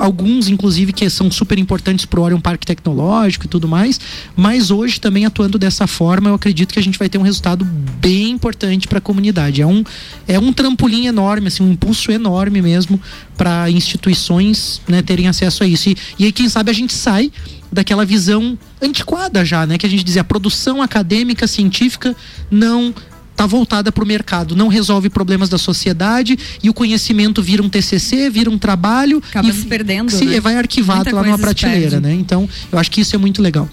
alguns 0.00 0.48
inclusive 0.48 0.92
que 0.92 1.08
são 1.10 1.30
super 1.30 1.58
importantes 1.58 2.04
para 2.04 2.20
o 2.20 2.22
Orion 2.22 2.40
Parque 2.40 2.66
Tecnológico 2.66 3.46
e 3.46 3.48
tudo 3.48 3.68
mais, 3.68 4.00
mas 4.36 4.70
hoje 4.70 5.00
também 5.00 5.26
atuando 5.26 5.58
dessa 5.58 5.86
forma, 5.86 6.30
eu 6.30 6.34
acredito 6.34 6.72
que 6.72 6.78
a 6.78 6.82
gente 6.82 6.98
vai 6.98 7.08
ter 7.08 7.18
um 7.18 7.22
resultado 7.22 7.64
bem 7.64 8.30
importante 8.30 8.86
para 8.86 8.98
a 8.98 9.00
comunidade. 9.00 9.60
É 9.60 9.66
um 9.66 9.84
é 10.26 10.38
um 10.38 10.52
trampolim 10.52 11.06
enorme, 11.06 11.48
assim, 11.48 11.62
um 11.62 11.72
impulso 11.72 12.10
enorme 12.10 12.62
mesmo 12.62 13.00
para 13.36 13.70
instituições 13.70 14.80
né, 14.88 15.02
terem 15.02 15.28
acesso 15.28 15.62
a 15.62 15.66
isso. 15.66 15.90
E, 15.90 15.96
e 16.18 16.24
aí, 16.24 16.32
quem 16.32 16.48
sabe, 16.48 16.70
a 16.70 16.74
gente 16.74 16.92
sai 16.92 17.30
daquela 17.70 18.04
visão 18.04 18.56
antiquada 18.80 19.44
já, 19.44 19.66
né? 19.66 19.76
Que 19.76 19.86
a 19.86 19.88
gente 19.88 20.04
dizia, 20.04 20.22
a 20.22 20.24
produção 20.24 20.80
acadêmica, 20.80 21.46
científica 21.46 22.14
não 22.50 22.94
está 23.34 23.46
voltada 23.46 23.90
para 23.90 24.02
o 24.02 24.06
mercado, 24.06 24.56
não 24.56 24.68
resolve 24.68 25.10
problemas 25.10 25.48
da 25.48 25.58
sociedade 25.58 26.38
e 26.62 26.70
o 26.70 26.74
conhecimento 26.74 27.42
vira 27.42 27.62
um 27.62 27.68
TCC, 27.68 28.30
vira 28.30 28.48
um 28.48 28.56
trabalho 28.56 29.22
Acaba 29.28 29.48
e 29.48 29.52
se 29.52 29.66
perdendo, 29.66 30.10
se 30.10 30.24
né? 30.24 30.40
vai 30.40 30.56
arquivado 30.56 31.04
Muita 31.04 31.16
lá 31.16 31.22
numa 31.24 31.38
prateleira, 31.38 32.00
né? 32.00 32.14
Então, 32.14 32.48
eu 32.70 32.78
acho 32.78 32.90
que 32.90 33.00
isso 33.00 33.14
é 33.14 33.18
muito 33.18 33.42
legal. 33.42 33.68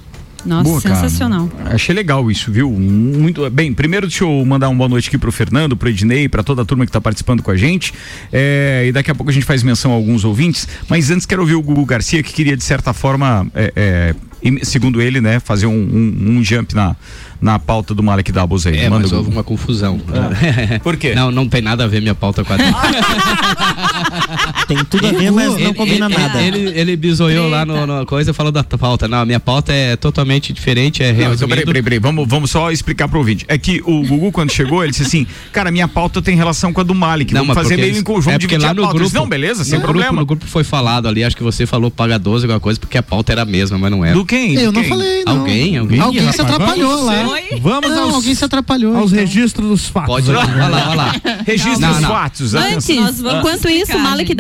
Nossa, 0.46 0.64
Boa, 0.64 0.82
cara. 0.82 0.96
sensacional. 0.96 1.50
Achei 1.66 1.94
legal 1.94 2.30
isso, 2.32 2.52
viu? 2.52 2.72
Muito 2.72 3.48
bem. 3.50 3.74
Primeiro, 3.74 4.08
deixa 4.08 4.24
eu 4.24 4.46
mandar 4.46 4.70
uma 4.70 4.78
boa 4.78 4.90
noite 4.90 5.08
aqui 5.08 5.18
pro 5.18 5.32
Fernando, 5.32 5.78
pro 5.78 5.90
Ednei, 5.90 6.28
para 6.28 6.44
toda 6.44 6.64
a 6.64 6.66
turma 6.66 6.86
que 6.86 6.92
tá 6.92 7.00
participando 7.00 7.44
com 7.44 7.52
a 7.52 7.58
gente. 7.58 7.94
É, 8.32 8.86
e 8.88 8.92
daqui 8.92 9.12
a 9.12 9.16
pouco 9.16 9.30
a 9.30 9.34
gente 9.34 9.46
faz 9.46 9.62
menção 9.62 9.92
a 9.92 9.94
alguns 9.94 10.24
ouvintes. 10.26 10.68
Mas 10.90 11.12
antes 11.12 11.26
quero 11.26 11.42
ouvir 11.42 11.56
o 11.56 11.62
Gugu 11.62 11.86
Garcia, 11.86 12.24
que 12.24 12.34
queria, 12.34 12.58
de 12.58 12.64
certa 12.64 12.94
forma, 12.94 13.48
é, 13.54 13.74
é, 13.76 14.16
segundo 14.64 15.02
ele, 15.02 15.22
né, 15.22 15.40
fazer 15.40 15.66
um, 15.68 15.72
um- 15.74 16.38
um 16.38 16.44
jump 16.44 16.74
na, 16.76 16.96
na 17.42 17.58
pauta 17.60 17.94
do 17.94 18.02
Malek 18.04 18.32
Doubles 18.32 18.66
aí. 18.66 18.78
É, 18.80 18.90
Manda, 18.90 19.04
mas 19.04 19.12
houve 19.12 19.30
uma 19.30 19.44
confusão. 19.44 20.00
Por 20.84 20.98
quê? 20.98 21.14
Não, 21.16 21.32
não 21.32 21.48
tem 21.48 21.62
nada 21.62 21.84
a 21.84 21.88
ver 21.88 22.02
minha 22.02 22.16
pauta 22.16 22.44
com 22.44 22.54
a. 22.54 22.58
Tem 24.76 24.86
tudo 24.86 25.08
a 25.08 25.12
ver, 25.12 25.32
mas 25.32 25.58
não 25.58 25.74
combina 25.74 26.06
ele, 26.06 26.18
nada. 26.18 26.42
Ele, 26.42 26.80
ele 26.80 26.96
bisoiou 26.96 27.50
lá 27.50 27.66
no, 27.66 27.86
no 27.86 28.06
coisa 28.06 28.32
e 28.32 28.34
falou 28.34 28.52
da 28.52 28.64
pauta. 28.64 29.08
Não, 29.08 29.20
a 29.20 29.26
minha 29.26 29.40
pauta 29.40 29.74
é 29.74 29.96
totalmente 29.96 30.54
diferente, 30.54 31.04
é 31.04 31.12
Não, 31.12 31.34
então, 31.34 31.48
peraí, 31.48 31.66
peraí, 31.66 31.84
peraí. 31.84 32.00
Vamos, 32.00 32.28
vamos 32.28 32.52
só 32.52 32.72
explicar 32.72 33.08
pro 33.08 33.20
ouvinte. 33.20 33.46
É 33.48 33.58
que 33.58 33.82
o 33.86 34.02
Gugu, 34.06 34.32
quando 34.32 34.52
chegou, 34.52 34.84
ele 34.84 34.92
disse 34.92 35.04
assim: 35.04 35.28
Cara, 35.52 35.72
minha 35.72 35.88
pauta 35.88 36.22
tem 36.22 36.36
relação 36.36 36.72
com 36.72 36.82
a 36.82 36.84
do 36.84 36.96
Malik. 36.96 37.34
Não, 37.34 37.42
vamos 37.42 37.56
fazer 37.56 37.78
meio 37.78 37.98
em 37.98 38.04
conjunto, 38.04 38.36
é 38.36 38.38
dividir 38.38 38.62
lá 38.62 38.70
a 38.70 38.74
no 38.74 38.84
disse, 38.84 38.96
grupo, 38.96 39.16
não, 39.16 39.28
beleza, 39.28 39.64
sem 39.64 39.80
problema. 39.80 40.08
Grupo, 40.10 40.20
no 40.22 40.26
grupo 40.26 40.46
foi 40.46 40.64
falado 40.64 41.08
ali, 41.08 41.24
acho 41.24 41.36
que 41.36 41.44
você 41.44 41.66
falou 41.66 41.92
paga 41.92 42.18
12, 42.18 42.46
alguma 42.46 42.60
coisa, 42.60 42.80
porque 42.80 42.98
a 42.98 43.04
pauta 43.04 43.32
era 43.32 43.42
a 43.42 43.46
mesma, 43.46 43.78
mas 43.78 43.92
não 43.92 44.04
era. 44.06 44.14
Do 44.14 44.26
quem? 44.26 44.56
Eu 44.56 44.72
não 44.72 44.84
falei, 44.84 45.24
não. 45.26 45.40
Alguém, 45.40 45.78
alguém. 45.78 46.00
Alguém 46.00 46.28
Ih, 46.28 46.32
se 46.32 46.38
rapaz, 46.42 46.54
atrapalhou 46.56 47.06
vamos- 47.06 47.06
lá. 47.06 47.42
Vamos 47.60 47.90
Não, 47.92 48.04
aos, 48.06 48.16
alguém 48.16 48.36
se 48.36 48.46
atrapalhou. 48.46 48.96
aos 48.96 49.12
então. 49.12 49.26
registros 49.26 49.68
dos 49.68 49.88
fatos. 49.88 50.08
Pode 50.08 50.30
olha 50.30 50.40
lá, 50.40 50.88
olha 50.90 50.96
lá. 50.96 51.16
Registro 51.46 51.80
Não, 51.80 51.94
dos 51.94 52.06
fatos. 52.06 52.54
Antes, 52.56 52.90
enquanto 52.90 53.70
isso, 53.70 53.96
o 53.96 54.00
Malek 54.00 54.34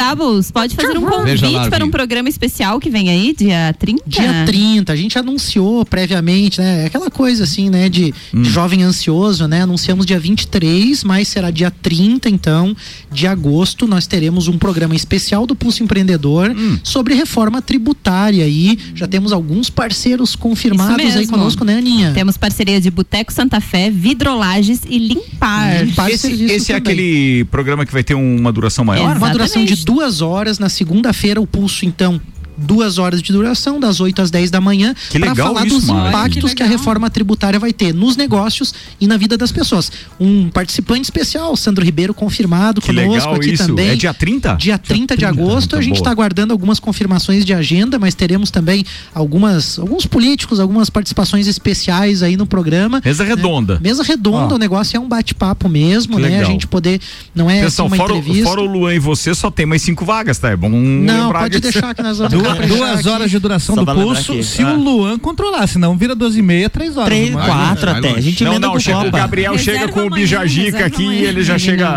Pode 0.53 0.75
fazer 0.75 0.97
um 0.97 1.03
lá, 1.03 1.11
convite 1.11 1.69
para 1.69 1.83
um 1.83 1.89
programa 1.89 2.29
especial 2.29 2.79
que 2.79 2.89
vem 2.89 3.09
aí, 3.09 3.33
dia 3.35 3.73
30? 3.77 4.03
Dia 4.05 4.45
30, 4.45 4.93
a 4.93 4.95
gente 4.95 5.17
anunciou 5.17 5.85
previamente, 5.85 6.61
né? 6.61 6.85
Aquela 6.85 7.09
coisa 7.09 7.43
assim, 7.43 7.69
né? 7.69 7.89
De, 7.89 8.13
de 8.33 8.49
jovem 8.49 8.83
ansioso, 8.83 9.47
né? 9.47 9.63
Anunciamos 9.63 10.05
dia 10.05 10.19
23, 10.19 11.03
mas 11.03 11.27
será 11.27 11.49
dia 11.49 11.71
30, 11.71 12.29
então, 12.29 12.75
de 13.11 13.25
agosto, 13.25 13.87
nós 13.87 14.05
teremos 14.05 14.47
um 14.47 14.57
programa 14.57 14.95
especial 14.95 15.47
do 15.47 15.55
Pulso 15.55 15.83
Empreendedor 15.83 16.55
sobre 16.83 17.15
reforma 17.15 17.61
tributária. 17.61 18.47
E 18.47 18.77
já 18.93 19.07
temos 19.07 19.31
alguns 19.31 19.69
parceiros 19.69 20.35
confirmados 20.35 21.15
aí 21.15 21.27
conosco, 21.27 21.65
né, 21.65 21.77
Aninha? 21.77 22.11
Temos 22.13 22.37
parceria 22.37 22.79
de 22.79 22.91
Boteco 22.91 23.33
Santa 23.33 23.59
Fé, 23.59 23.89
Vidrolages 23.89 24.81
e 24.87 24.97
Limpar. 24.99 25.83
Limpar 25.85 26.11
Esse, 26.11 26.43
esse 26.43 26.71
é 26.71 26.75
aquele 26.75 27.45
programa 27.45 27.85
que 27.85 27.93
vai 27.93 28.03
ter 28.03 28.13
uma 28.13 28.51
duração 28.51 28.85
maior? 28.85 29.17
Uma 29.17 29.29
duração 29.29 29.63
de 29.63 29.73
Exatamente. 29.73 29.91
Duas 30.11 30.21
horas. 30.21 30.59
Na 30.59 30.67
segunda-feira, 30.67 31.39
o 31.39 31.47
pulso, 31.47 31.85
então. 31.85 32.19
Duas 32.57 32.97
horas 32.97 33.21
de 33.21 33.31
duração, 33.31 33.79
das 33.79 33.99
8 33.99 34.21
às 34.21 34.29
10 34.31 34.51
da 34.51 34.61
manhã, 34.61 34.93
Que 35.09 35.19
para 35.19 35.33
falar 35.35 35.65
isso, 35.65 35.75
dos 35.75 35.85
Mara. 35.85 36.09
impactos 36.09 36.53
que, 36.53 36.61
a 36.61 36.65
reforma 36.65 37.09
tributária 37.09 37.59
vai 37.59 37.73
ter 37.73 37.93
nos 37.93 38.15
negócios 38.15 38.73
e 38.99 39.07
na 39.07 39.17
vida 39.17 39.37
das 39.37 39.51
pessoas. 39.51 39.91
Um 40.19 40.49
participante 40.49 41.03
especial, 41.05 41.55
Sandro 41.55 41.83
Ribeiro, 41.83 42.13
confirmado 42.13 42.81
Que 42.81 42.87
conosco 42.87 43.09
legal 43.11 43.35
aqui 43.35 43.53
isso. 43.53 43.65
também. 43.67 43.89
É 43.89 43.95
dia 43.95 44.13
30? 44.13 44.55
Dia 44.55 44.77
30 44.77 45.15
de 45.15 45.25
30, 45.25 45.27
agosto, 45.41 45.75
a 45.75 45.81
gente 45.81 45.95
está 45.97 46.11
aguardando 46.11 46.53
algumas 46.53 46.79
confirmações 46.79 47.45
de 47.45 47.53
agenda, 47.53 47.97
mas 47.97 48.13
teremos 48.15 48.51
também 48.51 48.85
algumas, 49.13 49.79
alguns 49.79 50.05
políticos, 50.05 50.59
algumas 50.59 50.89
participações 50.89 51.47
especiais 51.47 52.21
aí 52.23 52.35
no 52.37 52.45
programa. 52.45 53.01
Mesa 53.03 53.23
redonda. 53.23 53.79
Mesa 53.81 54.03
redonda, 54.03 54.53
Ó. 54.53 54.55
o 54.55 54.59
negócio 54.59 54.97
é 54.97 54.99
um 54.99 55.07
bate-papo 55.07 55.67
mesmo, 55.69 56.15
Que 56.17 56.21
né? 56.21 56.27
A 56.27 56.31
legal. 56.31 56.51
gente 56.51 56.67
poder. 56.67 56.99
Não 57.33 57.49
é 57.49 57.61
Pessoal, 57.61 57.87
assim, 57.87 57.95
uma 57.95 57.97
fora, 58.03 58.13
o- 58.13 58.17
entrevista. 58.17 58.49
fora 58.49 58.61
o 58.61 58.65
Luan 58.65 58.93
e 58.93 58.99
você, 58.99 59.33
só 59.33 59.49
tem 59.49 59.65
mais 59.65 59.81
cinco 59.81 60.05
vagas, 60.05 60.37
tá? 60.37 60.49
É 60.49 60.55
bom 60.55 60.69
Não, 60.69 61.31
pode 61.31 61.59
deixar 61.59 61.93
que 61.95 62.01
nós 62.03 62.17
vamos 62.17 62.33
Duas, 62.67 63.05
horas 63.05 63.31
de 63.31 63.39
duração 63.39 63.75
Só 63.75 63.83
do 63.85 63.93
pulso, 63.93 64.31
aqui. 64.33 64.43
se 64.43 64.61
Ah. 64.61 64.71
o 64.73 64.75
Luan 64.81 65.17
controlar, 65.19 65.67
senão 65.67 65.95
vira 65.97 66.15
12 66.15 66.39
e 66.39 66.41
meia, 66.41 66.69
3 66.69 66.97
horas. 66.97 67.09
Três, 67.09 67.31
Mas- 67.31 67.45
quatro 67.45 67.85
vai 67.91 67.99
até. 67.99 68.07
longe. 68.09 68.19
A 68.19 68.21
gente 68.21 68.43
Não, 68.43 68.51
emenda 68.51 68.67
não, 68.67 68.73
com 68.73 68.79
chega, 68.79 68.99
o. 69.07 69.11
Gabriel 69.11 69.51
Reserva 69.53 69.79
chega 69.79 69.91
com 69.93 69.99
o 70.01 70.09
reserva 70.13 70.85
aqui 70.85 71.01
e 71.03 71.05
amanhã. 71.05 71.21
ele 71.29 71.43
já 71.43 71.57
chega 71.57 71.89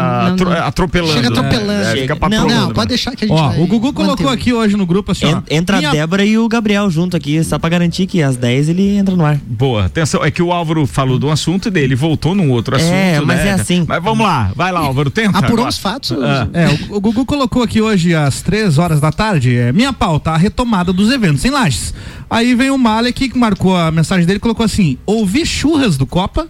atropelando. 0.66 1.12
Chega 1.12 1.28
atropelando. 1.28 2.50
É. 2.50 2.54
Não, 2.54 2.70
pode 2.70 2.88
deixar 2.88 3.14
que 3.14 3.24
a 3.24 3.28
gente 3.28 3.36
Ó, 3.36 3.62
o 3.62 3.66
Gugu 3.66 3.92
colocou 3.92 4.28
aqui 4.28 4.52
hoje 4.52 4.76
no 4.76 4.86
grupo 4.86 5.12
assim, 5.12 5.34
Entra 5.50 5.78
a 5.78 5.90
Débora 5.92 6.24
e 6.24 6.38
o 6.38 6.48
Gabriel 6.48 6.90
junto 6.90 7.16
aqui, 7.16 7.42
só 7.44 7.58
pra 7.58 7.68
garantir 7.70 8.06
que 8.06 8.22
às 8.22 8.36
10 8.36 8.68
ele 8.68 8.96
entra 8.96 9.14
no 9.16 9.24
ar. 9.24 9.38
Boa, 9.46 9.84
atenção, 9.86 10.24
é 10.24 10.30
que 10.30 10.42
o 10.42 10.52
Álvaro 10.52 10.86
falou 10.86 11.18
de 11.18 11.26
um 11.26 11.30
assunto 11.30 11.70
dele, 11.70 11.94
voltou 11.94 12.34
num 12.34 12.50
outro 12.50 12.76
assunto. 12.76 12.92
É, 12.92 13.20
mas 13.20 13.38
né? 13.38 13.48
é 13.48 13.52
assim. 13.52 13.84
Mas 13.86 14.02
vamos 14.02 14.24
lá, 14.24 14.50
vai 14.54 14.72
lá, 14.72 14.80
Álvaro, 14.80 15.10
tenta. 15.10 15.38
Apurou 15.38 15.66
os 15.66 15.78
fatos. 15.78 16.12
Ah. 16.12 16.48
É, 16.52 16.68
o, 16.90 16.96
o 16.96 17.00
Gugu 17.00 17.24
colocou 17.24 17.62
aqui 17.62 17.80
hoje 17.80 18.14
às 18.14 18.42
3 18.42 18.78
horas 18.78 19.00
da 19.00 19.12
tarde, 19.12 19.56
é, 19.56 19.72
minha 19.72 19.92
pauta, 19.92 20.33
a 20.34 20.36
retomada 20.36 20.92
dos 20.92 21.12
eventos 21.12 21.44
em 21.44 21.50
Lages. 21.50 21.94
Aí 22.28 22.54
vem 22.54 22.70
o 22.70 22.76
Malek 22.78 23.28
que 23.28 23.38
marcou 23.38 23.76
a 23.76 23.90
mensagem 23.90 24.26
dele 24.26 24.40
colocou 24.40 24.64
assim: 24.64 24.98
ouvi 25.06 25.46
churras 25.46 25.96
do 25.96 26.06
Copa? 26.06 26.48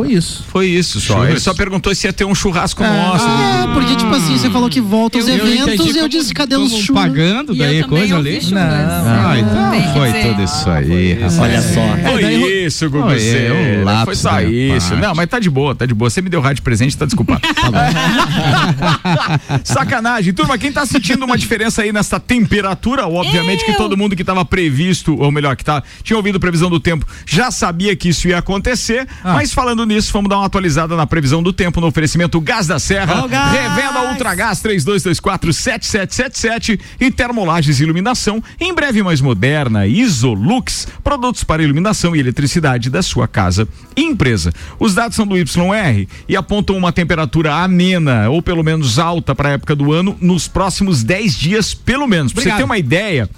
Foi 0.00 0.12
isso. 0.14 0.44
Foi 0.48 0.66
isso 0.66 0.98
só. 1.00 1.14
Churras. 1.14 1.30
Ele 1.30 1.40
só 1.40 1.52
perguntou 1.52 1.94
se 1.94 2.06
ia 2.06 2.12
ter 2.12 2.24
um 2.24 2.34
churrasco 2.34 2.82
nosso. 2.82 3.24
Ah, 3.28 3.70
porque 3.74 3.96
tipo 3.96 4.14
assim, 4.14 4.38
você 4.38 4.48
falou 4.48 4.70
que 4.70 4.80
volta 4.80 5.18
os 5.18 5.28
Eu- 5.28 5.36
eu 5.36 5.46
eventos 5.46 5.74
entendi 5.74 5.98
e 5.98 6.00
eu 6.00 6.08
disse, 6.08 6.32
cadê 6.32 6.56
os 6.56 6.70
churros? 6.72 7.02
pagando 7.02 7.54
daí 7.54 7.80
eu 7.80 7.84
a 7.84 7.88
coisa 7.88 8.16
ali? 8.16 8.40
churras. 8.40 8.62
Ah, 8.62 9.34
então 9.38 9.92
foi 9.92 10.12
dizer. 10.12 10.28
tudo 10.28 10.42
isso 10.42 10.70
aí, 10.70 11.12
rapaz. 11.14 11.38
Olha 11.38 11.60
só. 11.62 12.10
Foi 12.10 12.22
daí 12.22 12.42
eu- 12.42 12.66
isso, 12.66 12.88
Gugu. 12.90 13.08
Foi, 13.10 13.28
é 13.28 13.78
um 13.80 13.84
lapso 13.84 14.04
Foi 14.06 14.14
só 14.14 14.40
isso. 14.40 14.88
parte. 14.88 15.02
Não, 15.02 15.14
mas 15.14 15.28
tá 15.28 15.38
de 15.38 15.50
boa, 15.50 15.74
tá 15.74 15.84
de 15.84 15.92
boa. 15.94 16.08
Você 16.08 16.22
me 16.22 16.30
deu 16.30 16.40
rádio 16.40 16.56
de 16.56 16.62
presente, 16.62 16.96
tá 16.96 17.04
desculpado. 17.04 17.42
Sacanagem. 19.64 20.32
Turma, 20.32 20.56
quem 20.58 20.72
tá 20.72 20.84
sentindo 20.86 21.24
uma 21.24 21.36
diferença 21.36 21.82
aí 21.82 21.92
nessa 21.92 22.18
temperatura? 22.18 23.06
Obviamente 23.06 23.64
que 23.64 23.72
Eu. 23.72 23.76
todo 23.76 23.96
mundo 23.96 24.16
que 24.16 24.24
tava 24.24 24.44
previsto, 24.44 25.16
ou 25.20 25.30
melhor, 25.30 25.56
que 25.56 25.64
tá, 25.64 25.82
tinha 26.02 26.16
ouvido 26.16 26.40
previsão 26.40 26.70
do 26.70 26.80
tempo, 26.80 27.06
já 27.26 27.50
sabia 27.50 27.94
que 27.94 28.08
isso 28.08 28.28
ia 28.28 28.38
acontecer. 28.38 29.06
Mas 29.22 29.52
falando 29.52 29.84
nisso, 29.90 30.12
vamos 30.12 30.30
dar 30.30 30.38
uma 30.38 30.46
atualizada 30.46 30.96
na 30.96 31.06
previsão 31.06 31.42
do 31.42 31.52
tempo 31.52 31.80
no 31.80 31.88
oferecimento 31.88 32.40
Gás 32.40 32.66
da 32.66 32.78
Serra. 32.78 33.24
Ô, 33.24 33.28
gás! 33.28 33.52
Revenda 33.52 34.10
Ultragás 34.10 34.62
32247777 34.62 36.80
e 37.00 37.10
Termolages 37.10 37.80
Iluminação, 37.80 38.42
em 38.58 38.72
breve 38.72 39.02
mais 39.02 39.20
moderna, 39.20 39.86
Isolux, 39.86 40.88
produtos 41.02 41.44
para 41.44 41.62
iluminação 41.62 42.14
e 42.14 42.20
eletricidade 42.20 42.88
da 42.88 43.02
sua 43.02 43.26
casa 43.26 43.66
e 43.96 44.02
empresa. 44.02 44.52
Os 44.78 44.94
dados 44.94 45.16
são 45.16 45.26
do 45.26 45.36
YR 45.36 46.06
e 46.28 46.36
apontam 46.36 46.76
uma 46.76 46.92
temperatura 46.92 47.56
amena, 47.56 48.30
ou 48.30 48.40
pelo 48.40 48.62
menos 48.62 48.98
alta 48.98 49.34
para 49.34 49.50
a 49.50 49.52
época 49.52 49.74
do 49.74 49.92
ano, 49.92 50.16
nos 50.20 50.46
próximos 50.46 51.02
10 51.02 51.34
dias, 51.34 51.74
pelo 51.74 52.06
menos. 52.06 52.32
Pra 52.32 52.42
você 52.42 52.52
ter 52.52 52.62
uma 52.62 52.78
ideia, 52.78 53.28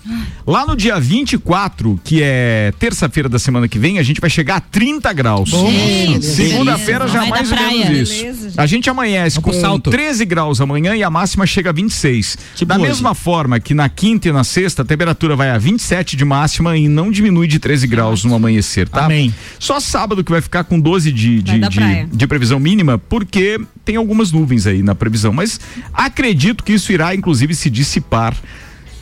lá 0.46 0.66
no 0.66 0.76
dia 0.76 1.00
24, 1.00 1.98
que 2.04 2.20
é 2.22 2.72
terça-feira 2.78 3.28
da 3.28 3.38
semana 3.38 3.66
que 3.66 3.78
vem, 3.78 3.98
a 3.98 4.02
gente 4.02 4.20
vai 4.20 4.28
chegar 4.28 4.56
a 4.56 4.60
30 4.60 5.12
graus. 5.14 5.50
Gente, 5.50 6.26
Segunda-feira 6.48 7.08
já 7.08 7.26
mais 7.26 7.50
ou 7.50 7.56
menos 7.58 8.10
isso. 8.10 8.22
Beleza, 8.22 8.52
A 8.56 8.66
gente 8.66 8.90
amanhece 8.90 9.40
Vamos 9.40 9.56
com 9.56 9.60
salto. 9.60 9.90
13 9.90 10.24
graus 10.24 10.60
amanhã 10.60 10.94
e 10.94 11.02
a 11.02 11.10
máxima 11.10 11.46
chega 11.46 11.70
a 11.70 11.72
26. 11.72 12.38
Tipo 12.54 12.68
da 12.68 12.76
hoje. 12.76 12.86
mesma 12.86 13.14
forma 13.14 13.58
que 13.60 13.74
na 13.74 13.88
quinta 13.88 14.28
e 14.28 14.32
na 14.32 14.44
sexta 14.44 14.82
a 14.82 14.84
temperatura 14.84 15.36
vai 15.36 15.50
a 15.50 15.58
27 15.58 16.16
de 16.16 16.24
máxima 16.24 16.76
e 16.76 16.88
não 16.88 17.10
diminui 17.10 17.46
de 17.46 17.58
13 17.58 17.86
graus 17.86 18.24
no 18.24 18.34
amanhecer, 18.34 18.88
tá? 18.88 19.04
Amém. 19.04 19.34
Só 19.58 19.80
sábado 19.80 20.22
que 20.24 20.30
vai 20.30 20.40
ficar 20.40 20.64
com 20.64 20.78
12 20.78 21.12
de, 21.12 21.42
de, 21.42 21.58
de, 21.60 22.06
de 22.12 22.26
previsão 22.26 22.58
mínima, 22.58 22.98
porque 22.98 23.60
tem 23.84 23.96
algumas 23.96 24.32
nuvens 24.32 24.66
aí 24.66 24.82
na 24.82 24.94
previsão, 24.94 25.32
mas 25.32 25.60
acredito 25.92 26.64
que 26.64 26.72
isso 26.72 26.92
irá 26.92 27.14
inclusive 27.14 27.54
se 27.54 27.70
dissipar. 27.70 28.34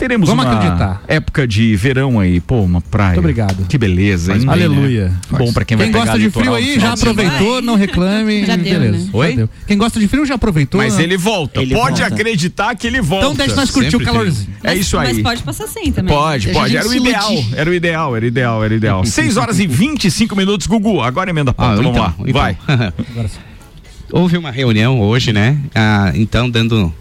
Teremos 0.01 0.31
Vamos 0.31 0.47
uma 0.47 0.55
acreditar. 0.57 1.03
época 1.07 1.47
de 1.47 1.77
verão 1.77 2.19
aí, 2.19 2.41
pô, 2.41 2.63
uma 2.63 2.81
praia. 2.81 3.09
Muito 3.09 3.19
obrigado. 3.19 3.67
Que 3.69 3.77
beleza, 3.77 4.35
hein? 4.35 4.45
Aleluia. 4.49 5.13
Bom 5.31 5.53
pra 5.53 5.63
quem, 5.63 5.77
Quem 5.77 5.91
vai 5.93 6.01
gosta 6.01 6.19
de 6.19 6.31
frio 6.31 6.55
aí 6.55 6.81
já 6.81 6.95
aproveitou, 6.95 7.61
não 7.61 7.75
reclame. 7.75 8.47
Já 8.47 8.57
deu, 8.57 8.81
beleza. 8.81 8.97
né? 9.05 9.11
Oi? 9.13 9.29
Já 9.29 9.37
deu. 9.37 9.51
Quem 9.67 9.77
gosta 9.77 10.01
de 10.01 10.09
frio 10.09 10.25
já 10.25 10.37
aproveitou. 10.37 10.81
Mas 10.81 10.97
né? 10.97 11.03
ele 11.03 11.19
volta. 11.19 11.61
Ele 11.61 11.75
Pode 11.75 12.01
volta. 12.01 12.15
acreditar 12.15 12.75
que 12.75 12.87
ele 12.87 13.03
volta. 13.03 13.27
Então 13.27 13.37
deixa 13.37 13.55
nós 13.55 13.71
curtir 13.71 13.89
o 13.89 13.91
Sempre 13.91 14.07
tem. 14.07 14.15
calorzinho. 14.15 14.49
É 14.65 14.75
isso 14.75 14.97
aí. 14.97 15.09
Mas 15.13 15.23
pode 15.23 15.43
passar 15.43 15.67
sem 15.67 15.93
também. 15.93 16.15
Pode, 16.17 16.47
Deixa 16.47 16.59
pode. 16.59 16.75
Era 16.79 16.89
o 16.89 16.95
ideal. 16.95 17.31
Era 17.55 17.71
o 17.71 17.75
ideal, 17.75 18.17
era 18.17 18.25
o 18.25 18.29
ideal, 18.29 18.65
era 18.65 18.73
o 18.73 18.77
ideal. 18.79 19.05
6 19.05 19.37
horas 19.37 19.61
e 19.61 19.67
25 19.67 20.35
minutos, 20.35 20.67
Gugu. 20.67 21.03
Agora 21.03 21.29
emenda 21.29 21.51
a 21.51 21.55
pauta. 21.55 21.73
Ah, 21.75 21.77
Vamos 21.77 21.91
então, 21.91 22.03
lá. 22.03 22.15
então. 22.21 22.33
Vai. 22.33 22.57
Houve 24.11 24.39
uma 24.39 24.51
reunião 24.51 24.99
hoje, 24.99 25.31
né? 25.31 25.59
Ah, 25.75 26.11
então, 26.15 26.49
dando 26.51 26.93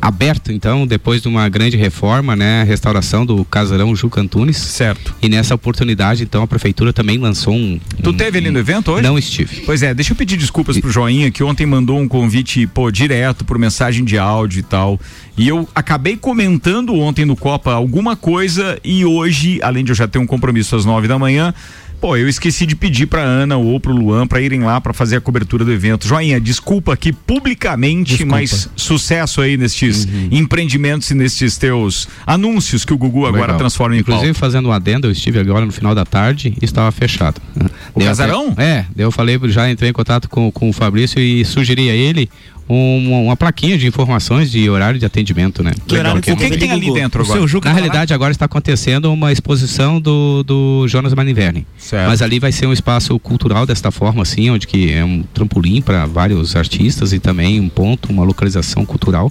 aberto, 0.00 0.52
então, 0.52 0.86
depois 0.86 1.22
de 1.22 1.28
uma 1.28 1.48
grande 1.48 1.76
reforma, 1.76 2.34
né? 2.36 2.62
A 2.62 2.64
restauração 2.64 3.24
do 3.24 3.44
casarão 3.44 3.94
Juca 3.94 4.20
Antunes. 4.20 4.56
Certo. 4.56 5.14
E 5.22 5.28
nessa 5.28 5.54
oportunidade, 5.54 6.22
então, 6.22 6.42
a 6.42 6.46
prefeitura 6.46 6.92
também 6.92 7.18
lançou 7.18 7.54
um. 7.54 7.80
Tu 8.02 8.10
um- 8.10 8.14
teve 8.14 8.38
ali 8.38 8.50
no 8.50 8.58
evento 8.58 8.92
hoje? 8.92 9.02
Não 9.02 9.18
estive. 9.18 9.62
Pois 9.64 9.82
é, 9.82 9.94
deixa 9.94 10.12
eu 10.12 10.16
pedir 10.16 10.36
desculpas 10.36 10.78
pro 10.78 10.90
Joinha, 10.90 11.30
que 11.30 11.42
ontem 11.42 11.66
mandou 11.66 11.98
um 12.00 12.08
convite, 12.08 12.66
pô, 12.66 12.90
direto 12.90 13.44
por 13.44 13.58
mensagem 13.58 14.04
de 14.04 14.18
áudio 14.18 14.60
e 14.60 14.62
tal. 14.62 15.00
E 15.36 15.48
eu 15.48 15.68
acabei 15.74 16.16
comentando 16.16 16.94
ontem 16.94 17.24
no 17.24 17.36
Copa 17.36 17.72
alguma 17.72 18.14
coisa 18.16 18.78
e 18.84 19.04
hoje, 19.04 19.58
além 19.62 19.84
de 19.84 19.92
eu 19.92 19.96
já 19.96 20.06
ter 20.06 20.18
um 20.18 20.26
compromisso 20.26 20.76
às 20.76 20.84
nove 20.84 21.08
da 21.08 21.18
manhã, 21.18 21.54
pô, 22.02 22.16
eu 22.16 22.28
esqueci 22.28 22.66
de 22.66 22.74
pedir 22.74 23.06
pra 23.06 23.22
Ana 23.22 23.56
ou 23.56 23.78
pro 23.78 23.92
Luan 23.92 24.26
pra 24.26 24.40
irem 24.40 24.60
lá 24.64 24.80
pra 24.80 24.92
fazer 24.92 25.16
a 25.16 25.20
cobertura 25.20 25.64
do 25.64 25.72
evento. 25.72 26.06
Joinha, 26.08 26.40
desculpa 26.40 26.92
aqui 26.92 27.12
publicamente, 27.12 28.10
Desculpa. 28.16 28.32
mas 28.32 28.68
sucesso 28.74 29.40
aí 29.40 29.56
nestes 29.56 30.08
empreendimentos 30.32 31.08
e 31.12 31.14
nestes 31.14 31.56
teus 31.56 32.08
anúncios 32.26 32.84
que 32.84 32.92
o 32.92 32.98
Gugu 32.98 33.24
agora 33.24 33.42
Legal. 33.42 33.58
transforma 33.58 33.94
em 33.96 34.00
Inclusive, 34.00 34.26
pauta. 34.32 34.40
fazendo 34.40 34.68
um 34.68 34.72
adendo, 34.72 35.06
eu 35.06 35.12
estive 35.12 35.38
agora 35.38 35.64
no 35.64 35.70
final 35.70 35.94
da 35.94 36.04
tarde 36.04 36.54
e 36.60 36.64
estava 36.64 36.90
fechado. 36.90 37.40
O 37.54 37.60
Daí 37.60 37.70
eu 37.94 38.06
casarão? 38.06 38.48
até- 38.50 38.64
é, 38.64 38.86
daí 38.96 39.06
eu 39.06 39.12
falei, 39.12 39.38
já 39.44 39.70
entrei 39.70 39.90
em 39.90 39.92
contato 39.92 40.28
com, 40.28 40.50
com 40.50 40.68
o 40.70 40.72
Fabrício 40.72 41.20
e 41.20 41.44
sugeri 41.44 41.88
a 41.88 41.94
ele 41.94 42.28
uma, 42.74 43.18
uma 43.18 43.36
plaquinha 43.36 43.76
de 43.76 43.86
informações 43.86 44.50
de 44.50 44.68
horário 44.70 44.98
de 44.98 45.04
atendimento, 45.06 45.62
né? 45.62 45.72
Que 45.86 45.96
horário 45.96 46.18
O 46.18 46.22
que, 46.22 46.34
que 46.34 46.56
tem 46.58 46.70
ali 46.70 46.92
dentro 46.92 47.22
agora? 47.22 47.40
Na 47.40 47.48
tá 47.60 47.68
lá? 47.68 47.74
realidade, 47.74 48.14
agora 48.14 48.30
está 48.32 48.44
acontecendo 48.46 49.12
uma 49.12 49.30
exposição 49.32 50.00
do, 50.00 50.42
do 50.42 50.86
Jonas 50.88 51.12
Maniverni. 51.14 51.66
Certo. 51.76 52.08
Mas 52.08 52.22
ali 52.22 52.38
vai 52.38 52.52
ser 52.52 52.66
um 52.66 52.72
espaço 52.72 53.18
cultural 53.18 53.66
desta 53.66 53.90
forma, 53.90 54.22
assim, 54.22 54.50
onde 54.50 54.66
que 54.66 54.92
é 54.92 55.04
um 55.04 55.22
trampolim 55.34 55.82
para 55.82 56.06
vários 56.06 56.56
artistas 56.56 57.12
e 57.12 57.18
também 57.18 57.60
um 57.60 57.68
ponto, 57.68 58.10
uma 58.10 58.24
localização 58.24 58.84
cultural. 58.86 59.30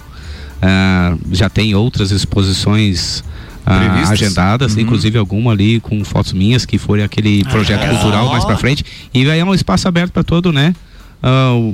Ah, 0.62 1.16
já 1.32 1.50
tem 1.50 1.74
outras 1.74 2.12
exposições 2.12 3.24
ah, 3.66 4.10
agendadas, 4.10 4.76
Uhum. 4.76 4.82
inclusive 4.82 5.18
alguma 5.18 5.52
ali 5.52 5.80
com 5.80 6.04
fotos 6.04 6.34
minhas 6.34 6.66
que 6.66 6.78
foi 6.78 7.02
aquele 7.04 7.44
projeto 7.46 7.88
cultural 7.90 8.28
mais 8.30 8.46
para 8.46 8.58
frente. 8.58 8.84
E 9.14 9.30
aí 9.30 9.40
é 9.40 9.46
um 9.46 9.54
espaço 9.54 9.88
aberto 9.88 10.12
para 10.12 10.24
todo, 10.24 10.52
né? 10.52 10.76
ah, 11.24 11.54
o- 11.56 11.74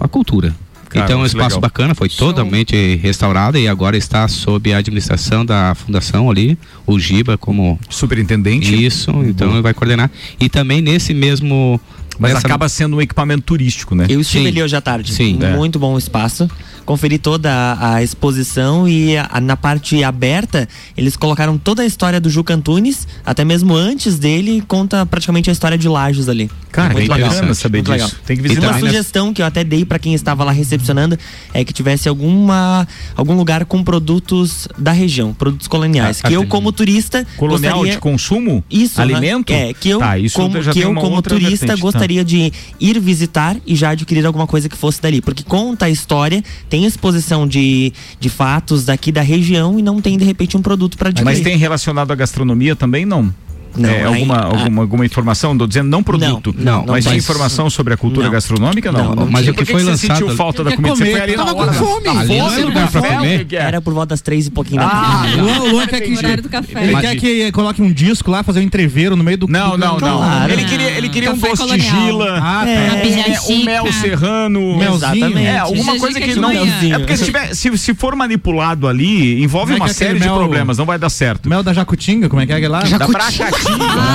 a 0.00 0.08
cultura. 0.08 0.54
Cara, 0.88 1.04
então 1.04 1.20
é 1.20 1.22
um 1.22 1.26
espaço 1.26 1.56
legal. 1.56 1.60
bacana, 1.60 1.94
foi 1.94 2.08
totalmente 2.08 2.96
restaurado 2.96 3.58
e 3.58 3.66
agora 3.68 3.96
está 3.96 4.26
sob 4.28 4.72
a 4.72 4.78
administração 4.78 5.44
da 5.44 5.74
fundação 5.74 6.30
ali, 6.30 6.56
o 6.86 6.98
Giba 6.98 7.36
como 7.36 7.78
Superintendente. 7.88 8.84
isso, 8.84 9.10
então 9.24 9.52
ele 9.52 9.62
vai 9.62 9.74
coordenar. 9.74 10.10
E 10.40 10.48
também 10.48 10.80
nesse 10.80 11.12
mesmo 11.12 11.80
Mas 12.18 12.32
nessa- 12.34 12.46
acaba 12.46 12.68
sendo 12.68 12.96
um 12.96 13.00
equipamento 13.00 13.42
turístico, 13.42 13.94
né? 13.94 14.06
Eu 14.08 14.20
estive 14.20 14.44
Sim. 14.44 14.48
ali 14.50 14.62
hoje 14.62 14.76
à 14.76 14.80
tarde. 14.80 15.12
Sim. 15.12 15.38
É. 15.42 15.54
Muito 15.56 15.78
bom 15.78 15.94
o 15.94 15.98
espaço. 15.98 16.48
conferi 16.86 17.18
toda 17.18 17.50
a, 17.52 17.94
a 17.96 18.02
exposição 18.04 18.88
e 18.88 19.16
a- 19.18 19.40
na 19.40 19.56
parte 19.56 20.04
aberta 20.04 20.68
eles 20.96 21.16
colocaram 21.16 21.58
toda 21.58 21.82
a 21.82 21.84
história 21.84 22.20
do 22.20 22.30
Juca 22.30 22.54
Antunes, 22.54 23.08
até 23.24 23.44
mesmo 23.44 23.74
antes 23.74 24.20
dele, 24.20 24.62
conta 24.68 25.04
praticamente 25.04 25.50
a 25.50 25.52
história 25.52 25.76
de 25.76 25.88
Lages 25.88 26.28
ali. 26.28 26.48
Cara, 26.76 26.92
muito 26.92 27.10
é 27.12 27.14
legal. 27.16 27.54
saber 27.54 27.78
Muito 27.78 27.92
disso. 27.92 28.04
legal. 28.06 28.20
Tem 28.26 28.36
que 28.36 28.42
E 28.44 28.48
visitar. 28.48 28.68
uma 28.70 28.78
sugestão 28.78 29.32
que 29.32 29.40
eu 29.42 29.46
até 29.46 29.64
dei 29.64 29.84
pra 29.84 29.98
quem 29.98 30.14
estava 30.14 30.44
lá 30.44 30.52
recepcionando 30.52 31.18
é 31.54 31.64
que 31.64 31.72
tivesse 31.72 32.08
alguma 32.08 32.86
algum 33.16 33.34
lugar 33.34 33.64
com 33.64 33.82
produtos 33.82 34.68
da 34.78 34.92
região, 34.92 35.32
produtos 35.32 35.66
coloniais, 35.68 36.20
Ah, 36.22 36.28
que 36.28 36.34
eu 36.34 36.40
tem- 36.40 36.48
como 36.48 36.70
turista 36.72 37.26
Colonial 37.36 37.72
gostaria 37.74 37.92
de 37.94 37.98
consumo? 37.98 38.62
isso, 38.70 39.00
Alimento? 39.00 39.52
É, 39.52 39.72
que 39.72 39.88
eu, 39.88 39.98
Tá, 39.98 40.18
isso 40.18 40.34
como, 40.36 40.50
que 40.60 40.78
eu 40.80 40.94
como 40.94 41.22
turista, 41.22 41.48
vertente, 41.48 41.66
tá. 41.66 41.76
gostaria 41.76 42.24
de 42.24 42.52
ir 42.78 43.00
visitar 43.00 43.56
e 43.66 43.74
já 43.74 43.90
adquirir 43.90 44.24
alguma 44.26 44.46
coisa 44.46 44.68
que 44.68 44.76
fosse 44.76 45.00
dali. 45.00 45.20
Porque 45.22 45.42
conta 45.42 45.86
a 45.86 45.90
história, 45.90 46.42
tem 46.68 46.84
exposição 46.84 47.46
de, 47.46 47.92
de 48.20 48.28
fatos 48.28 48.84
daqui 48.84 49.10
da 49.10 49.22
região 49.22 49.78
e 49.78 49.82
não 49.82 50.00
tem, 50.00 50.18
de 50.18 50.24
repente, 50.24 50.56
um 50.56 50.62
produto 50.62 50.96
para 50.98 51.08
adquirir. 51.08 51.24
Mas 51.24 51.40
tem 51.40 51.56
relacionado 51.56 52.10
à 52.10 52.14
gastronomia 52.14 52.76
também? 52.76 53.04
Não. 53.06 53.32
Não, 53.76 53.88
É, 53.88 53.98
aí- 53.98 54.04
alguma, 54.04 54.36
ah. 54.36 54.44
alguma, 54.46 54.82
alguma 54.82 55.06
informação? 55.06 55.52
Estou 55.52 55.66
dizendo 55.66 55.88
não 55.88 56.02
produto. 56.02 56.54
Não, 56.58 56.84
não, 56.84 56.92
mas 56.92 57.04
tem 57.04 57.14
mas- 57.14 57.24
informação 57.24 57.68
sobre 57.70 57.94
a 57.94 57.96
cultura 57.96 58.26
Não. 58.26 58.32
gastronômica? 58.32 58.90
Não. 58.92 59.14
Não, 59.14 59.26
mas 59.30 59.42
tinha. 59.42 59.52
o 59.52 59.54
que 59.56 59.64
Por 59.64 59.72
foi 59.72 59.82
você 59.82 59.90
lançado- 59.90 60.16
sentiu 60.18 60.36
falta 60.36 60.64
da 60.64 60.72
comida? 60.72 60.94
Você 60.94 61.02
comer, 61.04 61.12
foi 61.12 61.20
ali 61.20 61.36
na 61.36 61.44
tava 61.44 61.58
hora. 61.58 61.72
com 61.72 61.84
fome. 61.84 62.08
Ali 62.08 62.38
não 62.38 62.46
é 62.46 62.50
fome, 62.50 62.62
lugar 62.64 62.90
pra 62.90 63.00
café, 63.02 63.14
comer. 63.16 63.38
que 63.38 63.44
que 63.46 63.56
é? 63.56 63.60
Era 63.62 63.80
por 63.80 63.92
volta 63.94 64.08
das 64.08 64.20
três 64.20 64.46
e 64.46 64.50
pouquinho 64.50 64.80
da 64.80 64.86
Ah, 64.86 64.90
tarde. 65.22 65.40
O 65.40 65.44
Luan, 65.44 65.58
o 65.60 65.68
Luan 65.72 65.86
quer 65.86 66.00
que, 66.00 66.16
Horário 66.16 66.42
do 66.42 66.48
café. 66.48 66.82
ele 66.82 66.92
Mas- 66.92 67.02
quer 67.02 67.16
que 67.16 67.52
coloque 67.52 67.82
um 67.82 67.92
disco 67.92 68.30
lá, 68.30 68.42
fazer 68.42 68.60
um 68.60 68.62
entreveiro 68.62 69.14
no 69.16 69.22
meio 69.24 69.38
do 69.38 69.48
Não, 69.48 69.76
não, 69.76 69.98
não. 69.98 70.48
Ele 70.48 70.64
queria, 70.64 70.90
ele 70.90 71.08
queria 71.08 71.32
um 71.32 71.38
doce 71.38 71.66
de 71.66 71.80
gila. 71.80 72.38
Ah, 72.38 72.62
tá. 72.64 72.70
É. 72.70 73.40
um, 73.50 73.64
mel 73.64 73.92
serrano. 73.92 74.60
Melzinho. 74.76 74.96
Exatamente. 74.96 75.46
É, 75.46 75.58
alguma 75.58 75.98
coisa 75.98 76.20
que 76.20 76.34
não. 76.34 76.50
É 76.50 76.98
porque 76.98 77.16
se, 77.16 77.24
tiver, 77.24 77.54
se, 77.54 77.76
se 77.78 77.94
for 77.94 78.14
manipulado 78.16 78.86
ali, 78.88 79.42
envolve 79.42 79.74
uma 79.74 79.86
que 79.86 79.94
série 79.94 80.18
de 80.18 80.28
problemas, 80.28 80.78
não 80.78 80.84
vai 80.86 80.98
dar 80.98 81.10
certo. 81.10 81.48
Mel 81.48 81.62
da 81.62 81.72
Jacutinga, 81.72 82.28
como 82.28 82.40
é 82.40 82.46
que 82.46 82.52
é 82.52 82.56
aquele 82.56 82.68
lá? 82.72 82.82
Da 82.82 83.06
Bracatinga. 83.06 83.50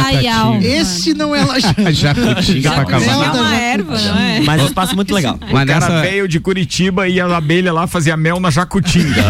Ai, 0.05 0.27
alma. 0.27 0.63
Esse 0.63 1.13
não 1.13 1.35
é 1.35 1.43
laje. 1.45 1.67
Jacutinga 1.91 2.71
pra 2.71 2.81
acabar. 2.81 3.07
É 3.07 3.15
uma 3.15 3.55
erva, 3.55 3.97
não 3.99 4.17
é? 4.19 4.39
Mas 4.41 4.61
um 4.61 4.65
espaço 4.65 4.95
muito 4.95 5.13
legal. 5.13 5.37
Mas 5.51 5.63
O 5.63 5.67
cara 5.67 5.79
nessa, 5.89 6.01
veio 6.01 6.27
de 6.27 6.39
Curitiba 6.39 7.07
e 7.07 7.19
a 7.19 7.37
abelha 7.37 7.71
lá 7.73 7.87
fazia 7.87 8.15
mel 8.17 8.39
na 8.39 8.49
Jacutinga. 8.49 9.23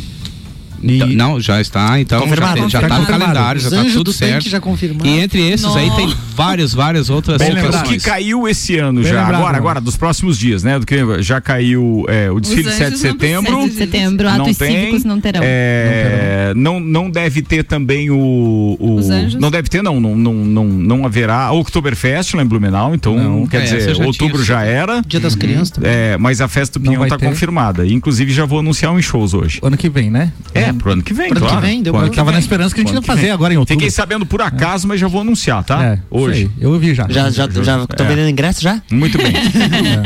E- 0.86 0.96
Então, 0.96 1.08
não, 1.10 1.40
já 1.40 1.60
está, 1.62 2.00
então 2.00 2.20
já, 2.20 2.26
Confirmado. 2.26 2.70
já 2.70 2.82
Tá 2.82 2.88
tá 2.90 3.00
no 3.00 3.06
calendário, 3.06 3.62
já 3.62 3.70
tá 3.70 3.76
anjos 3.78 3.94
tudo 3.94 4.14
certo. 4.14 4.50
já. 4.50 4.60
E 5.04 5.20
entre 5.20 5.42
esses 5.50 5.76
aí 5.76 5.90
tem 5.92 6.14
várias, 6.36 6.74
várias 6.74 7.10
outras 7.10 7.38
Bem 7.40 7.52
O 7.52 7.84
que 7.84 8.00
caiu 8.00 8.48
esse 8.48 8.78
ano 8.78 9.02
Bem 9.02 9.10
já, 9.12 9.20
lembrado, 9.22 9.36
agora, 9.36 9.46
mano. 9.46 9.58
agora, 9.58 9.82
dos 9.82 9.98
próximos 9.98 10.38
dias, 10.38 10.64
né? 10.64 10.80
Do 10.80 10.86
que 10.86 10.96
já 11.22 11.40
caiu 11.42 12.06
é, 12.08 12.30
o 12.32 12.40
desfile 12.40 12.64
de 12.64 12.70
Os 12.70 12.76
7 12.76 12.86
de 12.88 12.92
não 12.92 12.98
setembro. 13.12 13.44
precisam 13.44 13.68
de 13.68 13.74
setembro, 13.76 14.24
não 14.30 14.44
atos 14.46 14.58
tem. 14.58 14.72
cívicos 14.80 15.04
não 15.04 15.20
terão. 15.22 15.42
É, 15.44 16.54
não, 16.56 16.80
não 16.80 17.10
deve 17.10 17.42
ter 17.42 17.64
também 17.64 18.10
o. 18.10 18.78
o- 18.80 18.96
Os 18.96 19.10
anjos? 19.10 19.36
Não 19.40 19.50
deve 19.52 19.70
ter, 19.70 19.82
não. 19.82 20.00
Não, 20.00 20.16
não, 20.16 20.34
não, 20.34 20.66
não 20.66 21.06
haverá. 21.06 21.52
O 21.52 21.60
Oktoberfest 21.60 22.34
lá 22.36 22.44
em 22.44 22.46
Blumenau, 22.46 22.94
então, 22.94 23.16
Não, 23.18 23.48
quer 23.48 23.62
é, 23.62 23.64
dizer, 23.64 23.96
já 23.96 24.04
outubro 24.06 24.36
tinha 24.36 24.46
já 24.46 24.64
era. 24.64 25.02
Dia 25.06 25.20
das 25.20 25.36
Crianças 25.36 25.72
também. 25.72 25.90
É, 25.92 26.18
mas 26.18 26.42
a 26.42 26.48
festa 26.48 26.78
do 26.80 26.84
Não 26.86 26.92
Pinhão 26.92 27.00
vai 27.02 27.10
tá 27.10 27.18
ter. 27.18 27.26
confirmada. 27.26 27.86
Inclusive 27.88 28.32
já 28.34 28.46
vou 28.46 28.60
anunciar 28.60 28.92
um 28.92 29.00
em 29.00 29.02
shows 29.02 29.34
hoje. 29.34 29.60
Ano 29.62 29.78
que 29.78 29.90
vem, 29.90 30.10
né? 30.12 30.32
É, 30.54 30.74
pro 30.76 30.92
ano 30.92 31.04
que 31.04 31.14
vem, 31.14 31.30
Pro 31.30 31.38
ano 31.38 31.46
que 31.46 31.52
claro. 31.52 31.66
vem, 31.68 31.82
deu 31.84 31.94
Pro 31.94 32.02
ano 32.02 32.10
que 32.12 32.16
Tava 32.16 32.32
na 32.32 32.38
vem. 32.38 32.44
esperança 32.44 32.74
que 32.76 32.82
a 32.82 32.84
gente 32.84 32.94
ia 32.94 33.02
fazer 33.02 33.32
agora 33.32 33.54
em 33.54 33.58
outubro. 33.58 33.80
Fiquei 33.80 33.92
sabendo 33.92 34.26
por 34.26 34.42
acaso, 34.42 34.88
mas 34.88 35.00
já 35.00 35.08
vou 35.08 35.22
anunciar, 35.22 35.64
tá? 35.64 35.84
É, 35.84 36.00
hoje. 36.10 36.50
Eu 36.60 36.72
ouvi 36.72 36.94
já. 36.94 37.08
Já, 37.10 37.30
já, 37.30 37.48
já 37.50 37.86
tô 37.88 38.04
É. 38.04 38.08
vendendo 38.08 38.30
ingresso 38.30 38.62
já? 38.62 38.82
Muito 38.92 39.18
bem. 39.18 39.34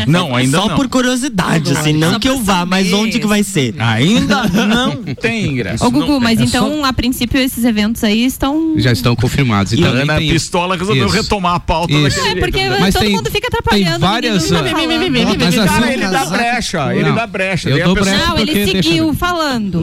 Não, 0.08 0.36
ainda 0.36 0.58
Só 0.58 0.68
não. 0.70 0.76
por 0.76 0.88
curiosidade, 0.88 1.72
assim, 1.72 1.94
não 1.94 2.14
Só 2.14 2.20
que 2.20 2.28
eu 2.30 2.40
vá, 2.40 2.66
mas 2.66 2.92
onde 2.94 3.20
que 3.20 3.28
vai 3.28 3.44
ser? 3.44 3.74
Ainda 3.80 4.44
não 4.68 5.04
tem 5.16 5.48
ingresso. 5.48 5.86
Ô, 5.86 5.92
Gugu, 5.92 6.20
mas 6.20 6.38
tem. 6.38 6.48
então, 6.48 6.84
a 6.86 6.94
princípio, 6.94 7.40
esses 7.40 7.64
eventos 7.64 8.04
aí 8.04 8.26
estão. 8.26 8.74
Já 8.78 8.92
estão 8.92 9.16
confirmados. 9.16 9.74
Então, 9.74 9.90
a 9.92 9.96
Ana 10.02 10.18
tem- 10.18 10.30
Pistola 10.32 10.76
resolveu 10.78 11.08
retomar 11.10 11.56
a 11.56 11.60
pauta 11.60 11.94
daquele 12.02 12.28
É, 12.30 12.36
porque 12.36 12.70
né? 12.70 12.78
Mas 12.80 12.94
todo 12.94 13.04
tem- 13.04 13.16
mundo 13.16 13.30
fica 13.32 13.50
tem 13.50 13.60
atrapalhando. 13.60 14.00
várias, 14.00 14.48
tá 14.48 14.60
ah, 14.60 14.64
falando. 14.66 15.10
Mas 15.40 15.56
Cara, 15.56 15.86
assim- 15.86 15.94
ele 15.94 16.08
dá 16.08 16.26
brecha, 16.26 16.96
ele 16.96 17.12
dá 17.12 17.28
brecha. 17.28 17.70
Eu 17.70 17.86
dou 17.86 17.96
brecha. 17.96 18.28
Não, 18.28 18.38
ele 18.38 18.66
seguiu 18.66 19.08
Tô 19.08 19.14
falando. 19.14 19.80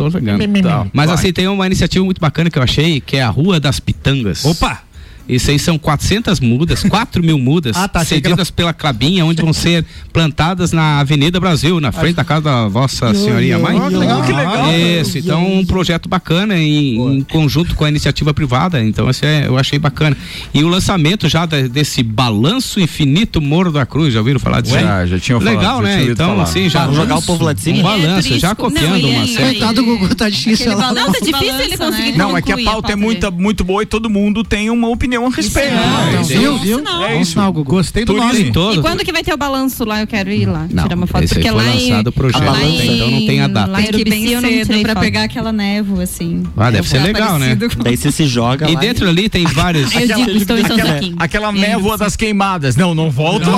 Mas 0.92 1.06
vai. 1.06 1.14
assim, 1.14 1.32
tem 1.32 1.48
uma 1.48 1.66
iniciativa 1.66 2.04
muito 2.04 2.20
bacana 2.20 2.50
que 2.50 2.58
eu 2.58 2.62
achei, 2.62 3.00
que 3.00 3.16
é 3.16 3.22
a 3.22 3.28
Rua 3.28 3.58
das 3.60 3.80
Pitangas. 3.80 4.44
Opa! 4.44 4.85
Isso 5.28 5.50
aí 5.50 5.58
são 5.58 5.78
400 5.78 6.40
mudas, 6.40 6.82
4 6.88 7.22
mil 7.22 7.38
mudas, 7.38 7.76
Ah, 7.76 7.88
tá, 7.88 8.04
cedidas 8.04 8.50
pela 8.50 8.72
Clabinha, 8.72 9.24
onde 9.24 9.42
vão 9.42 9.52
ser 9.52 9.84
plantadas 10.12 10.72
na 10.72 11.00
Avenida 11.00 11.38
Brasil, 11.40 11.80
na 11.80 11.92
frente 11.92 12.14
da 12.16 12.24
casa 12.24 12.42
da 12.42 12.68
Vossa 12.68 13.12
Senhoria 13.14 13.58
Mãe. 13.58 13.78
que 13.88 13.96
legal, 13.96 14.22
que 14.22 14.32
legal. 14.32 14.72
Isso, 15.00 15.18
então 15.18 15.46
um 15.58 15.64
projeto 15.64 16.08
bacana 16.08 16.56
em, 16.56 16.96
em 17.18 17.22
conjunto 17.22 17.74
com 17.74 17.84
a 17.84 17.88
iniciativa 17.88 18.32
privada, 18.32 18.82
então 18.82 19.08
esse 19.10 19.24
é, 19.26 19.46
eu 19.46 19.58
achei 19.58 19.78
bacana. 19.78 20.16
E 20.54 20.62
o 20.62 20.68
lançamento 20.68 21.28
já 21.28 21.44
da- 21.46 21.62
desse 21.66 22.02
Balanço 22.02 22.80
Infinito 22.80 23.40
Morro 23.40 23.72
da 23.72 23.84
Cruz, 23.86 24.12
já 24.12 24.20
ouviram 24.20 24.38
falar 24.40 24.60
disso? 24.60 24.74
Já, 24.78 25.06
já 25.06 25.18
tinha 25.18 25.38
falado, 25.40 25.56
Legal, 25.58 25.82
né? 25.82 26.04
Então, 26.04 26.28
falar. 26.30 26.42
assim, 26.44 26.68
já. 26.68 26.80
Vamos 26.82 26.96
jogar 26.96 27.16
o 27.18 27.22
povo 27.22 27.44
lá 27.44 27.52
de 27.52 27.60
cima? 27.60 27.76
Um 27.76 27.94
Ele 27.94 28.04
é 28.04 28.08
balanço, 28.08 28.38
já 28.38 28.54
copiando 28.54 29.02
Não, 29.02 29.08
uma 29.10 29.24
é- 29.24 29.26
série. 29.26 29.46
Coitado 29.58 29.74
do 29.74 29.84
Gugu, 29.84 30.14
tá 30.14 30.28
difícil. 30.28 30.76
Balanço 30.76 31.12
tá 31.12 31.18
difícil 31.18 31.32
balança, 31.32 31.62
ele 31.62 31.70
né? 31.70 31.76
conseguir 31.76 32.18
Não, 32.18 32.36
é 32.36 32.42
que 32.42 32.52
a 32.52 32.58
pauta 32.64 32.92
é 32.92 32.96
muito, 32.96 33.30
muito 33.32 33.64
boa 33.64 33.82
e 33.82 33.86
todo 33.86 34.08
mundo 34.10 34.42
tem 34.44 34.70
uma 34.70 34.88
opinião 34.88 35.15
a 35.24 35.30
respeito. 35.30 35.72
Então, 35.74 36.20
Entendi. 36.20 36.38
viu, 36.38 36.58
viu? 36.58 36.82
Não. 36.82 37.04
É 37.04 37.20
isso. 37.20 37.32
sinal, 37.32 37.52
Gugu. 37.52 37.70
Gostei 37.70 38.04
do 38.04 38.12
Turismo 38.14 38.32
nome. 38.38 38.52
todo. 38.52 38.78
E 38.78 38.82
quando 38.82 39.04
que 39.04 39.12
vai 39.12 39.22
ter 39.22 39.32
o 39.32 39.36
balanço 39.36 39.84
lá? 39.84 40.00
Eu 40.00 40.06
quero 40.06 40.30
ir 40.30 40.46
lá, 40.46 40.66
Não, 40.70 40.82
tirar 40.84 40.96
uma 40.96 41.06
foto. 41.06 41.26
Porque 41.28 41.42
foi 41.42 41.50
lá 41.50 41.64
em, 41.68 41.90
lançado 41.90 42.06
o 42.08 42.12
projeto, 42.12 42.44
lá 42.44 42.62
em- 42.62 42.94
então 42.96 43.10
não 43.10 43.26
tem 43.26 43.40
a 43.40 43.48
data. 43.48 43.70
Lá 43.70 43.80
em 43.80 43.84
Tem 43.84 43.92
que 43.92 44.00
ir 44.00 44.04
bem 44.10 44.18
Urubici 44.28 44.34
eu 44.34 44.42
não 44.42 44.48
cedo 44.66 44.82
pra 44.82 44.92
foto. 44.94 45.02
pegar 45.02 45.22
aquela 45.22 45.52
névoa, 45.52 46.02
assim. 46.02 46.42
Ah, 46.56 46.70
deve 46.70 46.88
ser 46.88 46.98
legal, 46.98 47.38
né? 47.38 47.56
com- 47.56 47.82
Daí 47.82 47.96
você 47.96 48.10
se 48.12 48.26
joga 48.26 48.68
E 48.70 48.74
lá 48.74 48.80
dentro 48.80 49.08
ali 49.08 49.28
tem 49.28 49.44
vários. 49.46 49.92
Eu 49.94 50.06
digo, 50.06 50.30
estou 50.32 50.58
em 50.58 50.64
São 50.64 50.76
Aquela, 50.76 50.90
Joaquim. 50.92 51.14
aquela 51.18 51.52
névoa 51.52 51.96
das 51.96 52.16
queimadas. 52.16 52.76
Não, 52.76 52.94
não 52.94 53.10
volta. 53.10 53.46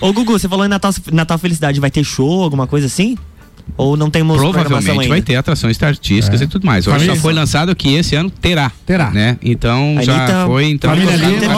Ô, 0.00 0.12
Gugu, 0.12 0.32
você 0.38 0.48
falou 0.48 0.64
em 0.64 0.68
Natal, 0.68 0.92
Natal 1.12 1.38
Felicidade, 1.38 1.80
vai 1.80 1.90
ter 1.90 2.04
show, 2.04 2.42
alguma 2.42 2.66
coisa 2.66 2.86
assim? 2.86 3.16
Ou 3.78 3.96
não 3.96 4.10
temos 4.10 4.36
Provavelmente 4.36 4.90
ainda? 4.90 5.08
vai 5.08 5.22
ter 5.22 5.36
atrações 5.36 5.80
artísticas 5.82 6.40
É. 6.40 6.44
e 6.44 6.48
tudo 6.48 6.66
mais. 6.66 6.86
Hoje 6.86 7.06
já 7.06 7.14
foi 7.16 7.32
lançado 7.32 7.74
que 7.76 7.94
esse 7.94 8.16
ano 8.16 8.28
terá. 8.28 8.72
Terá. 8.84 9.10
Né? 9.12 9.38
Então 9.40 9.94
A 9.98 10.02
já 10.02 10.16
Anitta- 10.16 10.46
foi 10.46 10.64
então 10.66 10.90
Família 10.90 11.14
ali. 11.14 11.44
É 11.44 11.48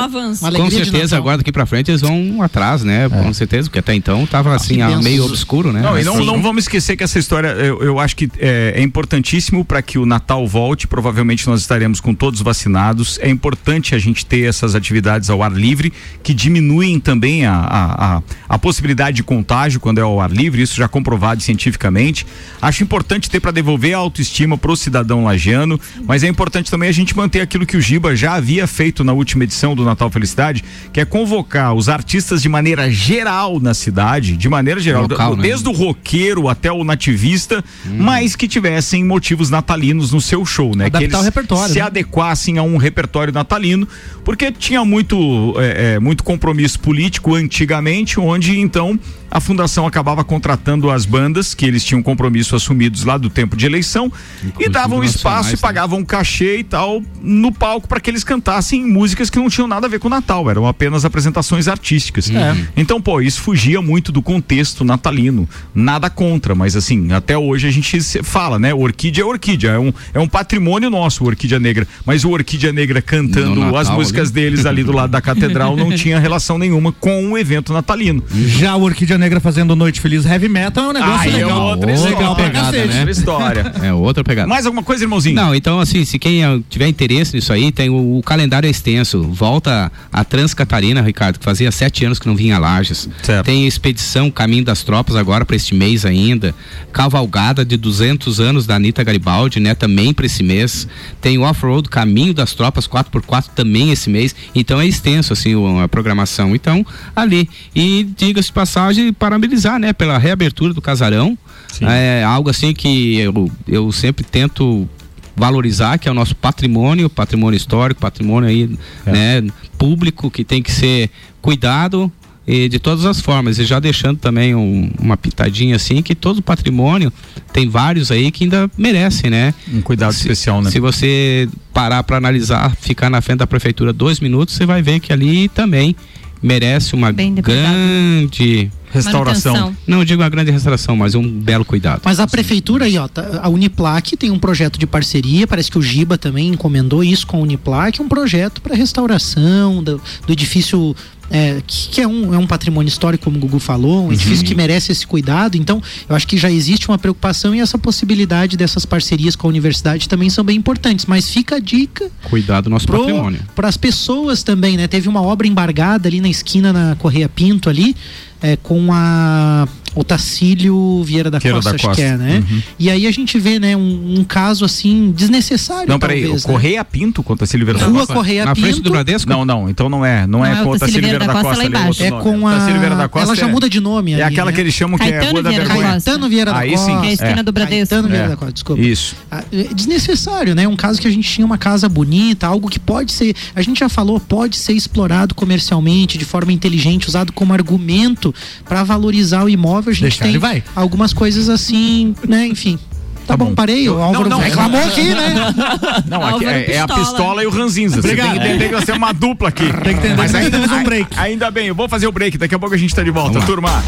um 0.00 0.02
avanço. 0.02 0.50
Com 0.52 0.70
certeza 0.70 1.16
agora 1.18 1.36
daqui 1.36 1.52
pra 1.52 1.66
frente 1.66 1.90
eles 1.90 2.00
vão 2.00 2.40
atrás, 2.42 2.82
né? 2.82 3.08
Com 3.08 3.32
certeza, 3.34 3.68
porque 3.68 3.78
até 3.78 3.94
então 3.94 4.24
tava 4.26 4.54
assim, 4.54 4.80
ah, 4.80 4.86
benção. 4.88 5.02
meio 5.02 5.24
obscuro, 5.26 5.70
né? 5.70 5.82
Não, 5.82 5.98
e 5.98 6.02
não, 6.02 6.24
não 6.24 6.40
vamos 6.42 6.64
esquecer 6.64 6.96
que 6.96 7.04
essa 7.04 7.18
história, 7.18 7.48
eu, 7.48 7.82
eu 7.82 8.00
acho 8.00 8.16
que 8.16 8.30
é, 8.38 8.72
é 8.76 8.82
importantíssimo 8.82 9.62
para 9.64 9.82
que 9.82 9.98
o 9.98 10.06
Natal 10.06 10.46
volte. 10.48 10.86
Provavelmente 10.86 11.46
nós 11.46 11.60
estaremos 11.60 12.00
com 12.00 12.14
todos 12.14 12.40
vacinados. 12.40 13.18
É 13.20 13.28
importante 13.28 13.94
a 13.94 13.98
gente 13.98 14.24
ter 14.24 14.48
essas 14.48 14.74
atividades 14.74 15.28
ao 15.28 15.42
ar 15.42 15.52
livre, 15.52 15.92
que 16.22 16.32
diminuem 16.32 16.98
também 16.98 17.44
a, 17.44 17.52
a, 17.54 18.16
a, 18.16 18.22
a 18.48 18.58
possibilidade 18.58 19.16
de 19.16 19.22
contágio 19.22 19.78
quando 19.78 19.98
é 19.98 20.02
ao 20.02 20.20
ar 20.22 20.30
livre. 20.30 20.62
Isso 20.62 20.74
já 20.76 20.88
comprovado 20.88 21.42
cientificamente. 21.42 21.65
Cientificamente. 21.66 22.26
Acho 22.62 22.82
importante 22.82 23.28
ter 23.28 23.40
para 23.40 23.50
devolver 23.50 23.94
a 23.94 23.98
autoestima 23.98 24.56
pro 24.56 24.76
cidadão 24.76 25.24
lagiano, 25.24 25.78
mas 26.04 26.22
é 26.22 26.28
importante 26.28 26.70
também 26.70 26.88
a 26.88 26.92
gente 26.92 27.16
manter 27.16 27.40
aquilo 27.40 27.66
que 27.66 27.76
o 27.76 27.80
Giba 27.80 28.14
já 28.14 28.34
havia 28.34 28.66
feito 28.66 29.02
na 29.02 29.12
última 29.12 29.44
edição 29.44 29.74
do 29.74 29.84
Natal 29.84 30.10
Felicidade, 30.10 30.64
que 30.92 31.00
é 31.00 31.04
convocar 31.04 31.74
os 31.74 31.88
artistas 31.88 32.40
de 32.40 32.48
maneira 32.48 32.90
geral 32.90 33.60
na 33.60 33.74
cidade, 33.74 34.36
de 34.36 34.48
maneira 34.48 34.80
geral, 34.80 35.02
Local, 35.02 35.36
né? 35.36 35.42
desde 35.42 35.68
o 35.68 35.72
roqueiro 35.72 36.48
até 36.48 36.70
o 36.70 36.84
nativista, 36.84 37.64
mas 37.84 38.36
que 38.36 38.48
tivessem 38.48 39.04
motivos 39.04 39.50
natalinos 39.50 40.12
no 40.12 40.20
seu 40.20 40.44
show, 40.44 40.74
né? 40.74 40.86
Adaptar 40.86 40.98
que 40.98 41.04
eles 41.04 41.18
o 41.18 41.22
repertório, 41.22 41.72
se 41.72 41.78
né? 41.78 41.84
adequassem 41.84 42.58
a 42.58 42.62
um 42.62 42.76
repertório 42.76 43.32
natalino, 43.32 43.86
porque 44.24 44.52
tinha 44.52 44.84
muito, 44.84 45.54
é, 45.58 45.94
é, 45.94 45.98
muito 45.98 46.22
compromisso 46.22 46.78
político 46.80 47.34
antigamente, 47.34 48.18
onde 48.20 48.58
então 48.58 48.98
a 49.30 49.40
fundação 49.40 49.86
acabava 49.86 50.24
contratando 50.24 50.90
as 50.90 51.04
bandas 51.04 51.54
que 51.56 51.64
eles 51.66 51.82
tinham 51.82 52.02
compromisso 52.02 52.54
assumidos 52.54 53.04
lá 53.04 53.16
do 53.18 53.28
tempo 53.30 53.56
de 53.56 53.66
eleição 53.66 54.12
e 54.42 54.46
Inclusive 54.48 54.68
davam 54.70 55.02
espaço 55.02 55.50
e 55.50 55.52
né? 55.52 55.58
pagavam 55.60 55.98
um 56.00 56.04
cachê 56.04 56.58
e 56.58 56.64
tal 56.64 57.02
no 57.22 57.50
palco 57.52 57.88
para 57.88 57.98
que 58.00 58.10
eles 58.10 58.22
cantassem 58.22 58.84
músicas 58.86 59.30
que 59.30 59.38
não 59.38 59.48
tinham 59.48 59.66
nada 59.66 59.86
a 59.86 59.90
ver 59.90 59.98
com 59.98 60.08
o 60.08 60.10
Natal, 60.10 60.48
eram 60.50 60.66
apenas 60.66 61.04
apresentações 61.04 61.66
artísticas. 61.68 62.30
Então, 62.76 63.00
pô, 63.00 63.20
isso 63.20 63.40
fugia 63.40 63.80
muito 63.82 64.12
do 64.12 64.20
contexto 64.22 64.84
natalino. 64.84 65.48
Nada 65.74 66.08
contra, 66.10 66.54
mas 66.54 66.76
assim, 66.76 67.12
até 67.12 67.36
hoje 67.36 67.66
a 67.66 67.70
gente 67.70 68.02
se- 68.02 68.22
fala, 68.22 68.58
né? 68.58 68.74
Orquídea 68.74 69.22
é 69.22 69.24
orquídea, 69.24 69.70
é 69.70 69.78
um, 69.78 69.92
é 70.14 70.20
um 70.20 70.28
patrimônio 70.28 70.90
nosso, 70.90 71.24
o 71.24 71.26
Orquídea 71.26 71.58
Negra. 71.58 71.86
Mas 72.04 72.24
o 72.24 72.30
Orquídea 72.30 72.72
Negra 72.72 73.00
cantando 73.00 73.60
Natal, 73.60 73.76
as 73.78 73.90
músicas 73.90 74.28
ali. 74.28 74.34
deles 74.34 74.66
ali 74.66 74.84
do 74.84 74.92
lado 74.92 75.10
da 75.10 75.20
catedral 75.20 75.76
não 75.76 75.90
tinha 75.96 76.18
relação 76.18 76.58
nenhuma 76.58 76.92
com 76.92 77.32
o 77.32 77.38
evento 77.38 77.72
natalino. 77.72 78.22
Já 78.34 78.76
o 78.76 78.82
Orquídea 78.82 79.16
Negra 79.18 79.40
fazendo 79.40 79.74
Noite 79.76 80.00
Feliz 80.00 80.24
Heavy 80.26 80.48
Metal 80.48 80.84
é 80.84 80.88
um 80.88 80.92
negócio 80.92 81.30
Aí 81.30 81.44
é 81.50 81.54
outra 81.54 81.92
história, 81.92 82.34
pegada, 82.34 82.86
né? 82.86 83.10
História. 83.10 83.72
É 83.82 83.92
outra 83.92 84.24
pegada. 84.24 84.48
Mais 84.48 84.66
alguma 84.66 84.82
coisa, 84.82 85.04
irmãozinho? 85.04 85.34
Não, 85.36 85.54
então 85.54 85.78
assim, 85.80 86.04
se 86.04 86.18
quem 86.18 86.42
eh, 86.44 86.60
tiver 86.68 86.88
interesse 86.88 87.34
nisso 87.34 87.52
aí, 87.52 87.70
tem 87.70 87.88
o, 87.88 88.18
o 88.18 88.22
calendário 88.22 88.66
é 88.66 88.70
extenso. 88.70 89.22
Volta 89.22 89.90
a 90.12 90.24
Trans 90.24 90.54
Catarina, 90.54 91.00
Ricardo, 91.02 91.38
que 91.38 91.44
fazia 91.44 91.70
sete 91.70 92.04
anos 92.04 92.18
que 92.18 92.26
não 92.26 92.34
vinha 92.36 92.56
a 92.56 92.58
Lages. 92.58 93.08
Certo. 93.22 93.44
Tem 93.46 93.66
Expedição 93.66 94.30
Caminho 94.30 94.64
das 94.64 94.82
Tropas 94.82 95.14
agora 95.16 95.44
para 95.44 95.56
este 95.56 95.74
mês 95.74 96.04
ainda. 96.04 96.54
Cavalgada 96.92 97.64
de 97.64 97.76
200 97.76 98.40
anos 98.40 98.66
da 98.66 98.76
Anitta 98.76 99.04
Garibaldi, 99.04 99.60
né? 99.60 99.74
Também 99.74 100.12
para 100.14 100.26
esse 100.26 100.42
mês. 100.42 100.88
Tem 101.20 101.36
o 101.38 101.42
Off-Road 101.42 101.88
Caminho 101.88 102.32
das 102.32 102.54
Tropas 102.54 102.86
4x4 102.88 103.46
também 103.54 103.90
esse 103.92 104.08
mês. 104.08 104.34
Então 104.54 104.80
é 104.80 104.86
extenso 104.86 105.32
assim 105.32 105.54
o- 105.54 105.78
a 105.80 105.88
programação. 105.88 106.54
Então, 106.54 106.84
ali. 107.14 107.48
E 107.74 108.06
diga-se 108.16 108.48
de 108.48 108.52
passagem, 108.54 109.12
parabenizar, 109.12 109.78
né? 109.78 109.92
Pela 109.92 110.16
reabertura 110.18 110.72
do 110.72 110.80
casarão. 110.80 111.35
É 111.80 112.24
algo 112.24 112.48
assim 112.50 112.72
que 112.72 113.18
eu, 113.18 113.50
eu 113.68 113.92
sempre 113.92 114.24
tento 114.24 114.88
valorizar, 115.36 115.98
que 115.98 116.08
é 116.08 116.10
o 116.10 116.14
nosso 116.14 116.34
patrimônio, 116.34 117.10
patrimônio 117.10 117.56
histórico, 117.56 118.00
patrimônio 118.00 118.48
aí, 118.48 118.70
né, 119.04 119.42
público 119.76 120.30
que 120.30 120.42
tem 120.44 120.62
que 120.62 120.72
ser 120.72 121.10
cuidado 121.42 122.10
e 122.48 122.68
de 122.70 122.78
todas 122.78 123.04
as 123.04 123.20
formas. 123.20 123.58
E 123.58 123.64
já 123.66 123.78
deixando 123.78 124.18
também 124.18 124.54
um- 124.54 124.90
uma 124.98 125.16
pitadinha 125.16 125.76
assim, 125.76 126.00
que 126.00 126.14
todo 126.14 126.40
patrimônio 126.40 127.12
tem 127.52 127.68
vários 127.68 128.10
aí 128.10 128.30
que 128.30 128.44
ainda 128.44 128.70
merecem, 128.78 129.28
né? 129.28 129.52
Um 129.70 129.82
cuidado 129.82 130.12
Se- 130.14 130.20
especial, 130.20 130.62
né? 130.62 130.70
Se 130.70 130.80
você 130.80 131.46
parar 131.74 132.02
para 132.04 132.16
analisar, 132.16 132.74
ficar 132.80 133.10
na 133.10 133.20
frente 133.20 133.40
da 133.40 133.46
prefeitura 133.46 133.92
dois 133.92 134.20
minutos, 134.20 134.54
você 134.54 134.64
vai 134.64 134.80
ver 134.80 135.00
que 135.00 135.12
ali 135.12 135.48
também 135.50 135.94
merece 136.42 136.94
uma 136.94 137.10
grande, 137.42 138.70
Restauração. 138.96 139.52
Manutenção. 139.54 139.76
não 139.86 140.04
digo 140.04 140.22
uma 140.22 140.28
grande 140.28 140.50
restauração, 140.50 140.96
mas 140.96 141.14
um 141.14 141.26
belo 141.28 141.64
cuidado. 141.64 142.02
Mas 142.04 142.20
a 142.20 142.26
prefeitura 142.26 142.86
aí, 142.86 142.98
ó, 142.98 143.08
tá- 143.08 143.40
a 143.42 143.48
Uniplac 143.48 144.16
tem 144.16 144.30
um 144.30 144.38
projeto 144.38 144.78
de 144.78 144.86
parceria, 144.86 145.46
parece 145.46 145.70
que 145.70 145.78
o 145.78 145.82
Giba 145.82 146.18
também 146.18 146.48
encomendou 146.48 147.02
isso 147.04 147.26
com 147.26 147.38
a 147.38 147.40
Uniplac, 147.40 148.00
um 148.00 148.08
projeto 148.08 148.60
para 148.60 148.74
restauração 148.74 149.82
do, 149.82 150.00
do 150.26 150.32
edifício 150.32 150.94
é, 151.30 151.60
que, 151.66 151.88
que 151.88 152.00
é, 152.00 152.06
um, 152.06 152.32
é 152.34 152.38
um 152.38 152.46
patrimônio 152.46 152.88
histórico, 152.88 153.24
como 153.24 153.36
o 153.36 153.40
Gugu 153.40 153.58
falou, 153.58 154.06
um 154.06 154.12
edifício 154.12 154.44
que 154.44 154.54
merece 154.54 154.92
esse 154.92 155.06
cuidado. 155.06 155.56
Então, 155.56 155.82
eu 156.08 156.14
acho 156.14 156.26
que 156.26 156.36
já 156.36 156.50
existe 156.50 156.88
uma 156.88 156.98
preocupação 156.98 157.54
e 157.54 157.60
essa 157.60 157.76
possibilidade 157.78 158.56
dessas 158.56 158.86
parcerias 158.86 159.34
com 159.34 159.46
a 159.46 159.50
universidade 159.50 160.08
também 160.08 160.30
são 160.30 160.44
bem 160.44 160.56
importantes. 160.56 161.06
Mas 161.06 161.28
fica 161.28 161.56
a 161.56 161.58
dica 161.58 162.10
Cuidar 162.30 162.60
do 162.60 162.70
nosso 162.70 162.86
patrimônio. 162.86 163.40
para 163.54 163.68
as 163.68 163.76
pessoas 163.76 164.42
também, 164.42 164.76
né? 164.76 164.86
Teve 164.86 165.08
uma 165.08 165.20
obra 165.22 165.46
embargada 165.46 166.08
ali 166.08 166.20
na 166.20 166.28
esquina 166.28 166.72
na 166.72 166.94
Correia 166.96 167.28
Pinto 167.28 167.68
ali, 167.68 167.96
é, 168.42 168.56
com 168.56 168.92
a 168.92 169.68
Otacílio 169.96 171.02
Vieira 171.04 171.30
da 171.30 171.38
Vieira 171.38 171.56
Costa, 171.56 171.70
da 171.70 171.76
acho 171.76 171.86
Costa. 171.86 172.02
que 172.02 172.06
é, 172.08 172.16
né? 172.16 172.44
Uhum. 172.48 172.62
E 172.78 172.90
aí 172.90 173.06
a 173.06 173.10
gente 173.10 173.38
vê, 173.38 173.58
né, 173.58 173.76
um, 173.76 174.16
um 174.18 174.24
caso 174.24 174.64
assim 174.64 175.12
desnecessário, 175.16 175.88
Não, 175.88 175.98
peraí, 175.98 176.22
talvez, 176.22 176.44
o 176.44 176.48
né? 176.48 176.52
Correia 176.54 176.84
Pinto 176.84 177.22
contra 177.22 177.46
Silvio 177.46 177.74
da 177.74 177.84
Rua 177.86 177.98
Costa? 178.00 178.14
Correia 178.14 178.44
Na 178.44 178.54
frente 178.54 178.74
Pinto. 178.76 178.82
do 178.82 178.90
Bradesco? 178.90 179.28
Não, 179.30 179.44
não, 179.44 179.68
então 179.68 179.88
não 179.88 180.04
é. 180.04 180.26
Não, 180.26 180.44
é 180.44 180.52
Não, 180.54 180.60
é 180.60 180.64
com 180.64 180.70
o 180.70 180.78
Tacílio 180.78 181.02
Tacílio 181.02 181.08
Vieira 181.08 181.26
da 181.26 181.42
Costa, 181.42 181.62
ali, 181.64 181.72
lá 181.74 181.86
outro 181.86 182.04
É 182.04 182.10
nome. 182.10 182.22
com 182.22 182.48
a. 182.48 182.54
Tacílio 182.58 182.78
Vieira 182.80 182.96
da 182.96 183.08
Costa 183.08 183.28
Ela 183.28 183.36
já 183.36 183.46
é- 183.46 183.50
muda 183.52 183.68
de 183.68 183.80
nome. 183.80 184.12
É 184.12 184.14
ali, 184.16 184.22
aquela 184.34 184.50
né? 184.50 184.54
que 184.54 184.60
eles 184.60 184.74
chamam 184.74 184.98
que 184.98 185.04
é 185.04 185.08
a 185.08 185.10
Caetano 185.12 185.32
Rua 185.32 185.42
da 185.42 185.48
Vieira 185.50 185.64
da 185.66 185.72
Vergonha. 185.74 185.94
Costa. 185.94 186.10
Caetano 186.10 186.28
Vieira 186.28 186.52
da 186.52 186.58
Aí 186.58 186.70
Costa. 186.72 186.86
sim. 186.86 187.00
Que 187.00 187.06
é 187.06 187.10
a 187.10 187.12
esquina 187.12 187.40
É. 187.40 187.42
do 187.42 187.52
Bradesco. 187.52 187.76
Caetano 187.88 188.08
Vieira 188.08 188.24
É. 188.26 188.28
da 188.28 188.36
Costa, 188.36 188.52
desculpa. 188.52 188.82
Isso. 188.82 189.16
Ah, 189.30 189.44
é 189.52 189.74
Desnecessário, 189.74 190.54
né? 190.54 190.66
Um 190.68 190.76
caso 190.76 191.00
que 191.00 191.08
a 191.08 191.10
gente 191.10 191.28
tinha 191.30 191.44
uma 191.46 191.58
casa 191.58 191.88
bonita, 191.88 192.46
algo 192.46 192.68
que 192.68 192.78
pode 192.78 193.12
ser, 193.12 193.34
a 193.54 193.62
gente 193.62 193.80
já 193.80 193.88
falou, 193.88 194.18
pode 194.20 194.56
ser 194.56 194.72
explorado 194.72 195.34
comercialmente 195.34 196.18
de 196.18 196.24
forma 196.24 196.52
inteligente, 196.52 197.08
usado 197.08 197.32
como 197.32 197.52
argumento 197.52 198.34
para 198.64 198.82
valorizar 198.84 199.44
o 199.44 199.48
imóvel. 199.48 199.85
A 199.90 199.92
gente 199.94 200.02
Deixar 200.02 200.22
tem 200.24 200.30
ele 200.32 200.38
vai. 200.38 200.62
algumas 200.74 201.12
coisas 201.12 201.48
assim, 201.48 202.14
né? 202.28 202.46
Enfim. 202.46 202.78
Tá, 203.26 203.32
Tá 203.32 203.36
bom, 203.36 203.46
bom. 203.46 203.54
parei. 203.56 203.88
O 203.88 203.94
Eu- 203.94 204.02
Álvaro 204.02 204.28
não, 204.28 204.36
não, 204.38 204.44
reclamou 204.44 204.80
aqui, 204.84 205.02
né? 205.02 205.34
Não, 206.06 206.24
aqui 206.24 206.44
é, 206.46 206.72
é 206.74 206.78
a 206.80 206.86
Pistola. 206.86 207.42
e 207.42 207.46
o 207.46 207.50
Ranzinza. 207.50 208.00
Você 208.00 208.14
tem 208.14 208.16
que 208.16 208.36
entender 208.36 208.68
que 208.68 208.74
nós 208.74 208.84
temos 208.84 208.98
uma 209.02 209.12
dupla 209.12 209.48
aqui. 209.48 209.64
Tem 209.64 209.82
que 209.82 209.90
entender 209.90 210.16
Mas 210.16 210.30
que 210.30 210.36
ainda, 210.36 210.50
temos 210.50 210.70
um 210.70 210.84
break. 210.84 211.08
ainda 211.18 211.50
bem, 211.50 211.66
eu 211.66 211.74
vou 211.74 211.88
fazer 211.88 212.06
o 212.06 212.12
break. 212.12 212.38
Daqui 212.38 212.54
a 212.54 212.58
pouco 212.58 212.74
a 212.74 212.78
gente 212.78 212.94
tá 212.94 213.02
de 213.02 213.10
volta, 213.10 213.40
turma. 213.42 213.82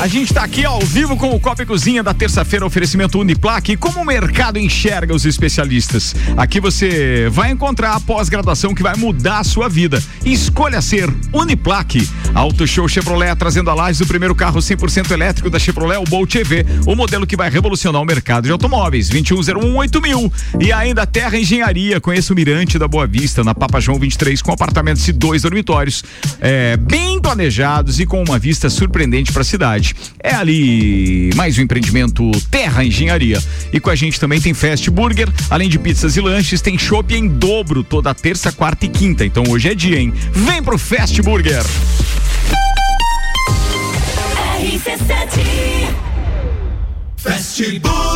A 0.00 0.06
gente 0.08 0.32
tá 0.32 0.44
aqui 0.44 0.62
ao 0.62 0.78
vivo 0.80 1.16
com 1.16 1.30
o 1.34 1.40
Copa 1.40 1.62
e 1.62 1.66
Cozinha 1.66 2.02
da 2.02 2.12
terça-feira, 2.12 2.66
oferecimento 2.66 3.18
Uniplaque. 3.18 3.78
Como 3.78 4.00
o 4.00 4.04
mercado 4.04 4.58
enxerga 4.58 5.14
os 5.14 5.24
especialistas? 5.24 6.14
Aqui 6.36 6.60
você 6.60 7.28
vai 7.30 7.50
encontrar 7.50 7.94
a 7.94 8.00
pós-graduação 8.00 8.74
que 8.74 8.82
vai 8.82 8.94
mudar 8.94 9.38
a 9.38 9.44
sua 9.44 9.70
vida. 9.70 10.02
Escolha 10.22 10.82
ser 10.82 11.08
Uniplaque. 11.32 12.06
Auto 12.34 12.66
Show 12.66 12.86
Chevrolet 12.86 13.34
trazendo 13.36 13.70
a 13.70 13.74
laje 13.74 13.98
do 13.98 14.06
primeiro 14.06 14.34
carro 14.34 14.60
100% 14.60 15.10
elétrico 15.10 15.48
da 15.48 15.58
Chevrolet, 15.58 15.96
o 15.96 16.04
Bolt 16.04 16.34
EV, 16.34 16.66
o 16.86 16.94
modelo 16.94 17.26
que 17.26 17.36
vai 17.36 17.48
revolucionar 17.48 18.00
o 18.02 18.04
mercado 18.04 18.44
de 18.44 18.52
automóveis. 18.52 19.08
21018000. 19.08 20.32
E 20.60 20.72
ainda 20.72 21.06
Terra 21.06 21.38
Engenharia. 21.38 22.00
Conheça 22.02 22.34
o 22.34 22.36
Mirante 22.36 22.78
da 22.78 22.86
Boa 22.86 23.06
Vista, 23.06 23.42
na 23.42 23.54
Papa 23.54 23.80
João 23.80 23.98
23, 23.98 24.42
com 24.42 24.52
apartamentos 24.52 25.04
de 25.04 25.12
dois 25.12 25.42
dormitórios, 25.42 26.04
é, 26.38 26.76
bem 26.76 27.18
planejados 27.18 27.98
e 27.98 28.04
com 28.04 28.22
uma 28.22 28.38
vista 28.38 28.68
surpreendente 28.68 29.32
para 29.32 29.40
a 29.40 29.44
cidade. 29.44 29.85
É 30.22 30.34
ali 30.34 31.30
mais 31.34 31.58
um 31.58 31.62
empreendimento 31.62 32.30
Terra 32.50 32.84
Engenharia. 32.84 33.42
E 33.72 33.80
com 33.80 33.90
a 33.90 33.94
gente 33.94 34.18
também 34.18 34.40
tem 34.40 34.54
Fast 34.54 34.90
Burger, 34.90 35.28
além 35.50 35.68
de 35.68 35.78
pizzas 35.78 36.16
e 36.16 36.20
lanches, 36.20 36.60
tem 36.60 36.78
chopp 36.78 37.14
em 37.14 37.28
dobro 37.28 37.82
toda 37.82 38.14
terça, 38.14 38.50
quarta 38.52 38.86
e 38.86 38.88
quinta. 38.88 39.24
Então 39.24 39.44
hoje 39.48 39.68
é 39.68 39.74
dia, 39.74 39.98
hein? 39.98 40.12
Vem 40.32 40.62
pro 40.62 40.78
Fast 40.78 41.20
Burger. 41.22 41.64
Fast 47.16 47.78
Burger. 47.80 48.15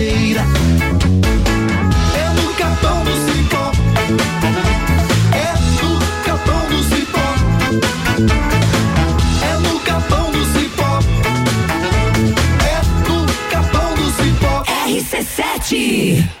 RC7 15.37 16.40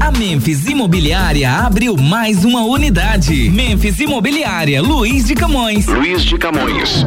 A 0.00 0.10
Memphis 0.10 0.66
Imobiliária 0.66 1.50
abriu 1.50 1.96
mais 1.96 2.44
uma 2.44 2.64
unidade. 2.64 3.48
Memphis 3.50 4.00
Imobiliária, 4.00 4.82
Luiz 4.82 5.24
de 5.24 5.34
Camões. 5.34 5.86
Luiz 5.86 6.22
de 6.22 6.36
Camões. 6.36 7.06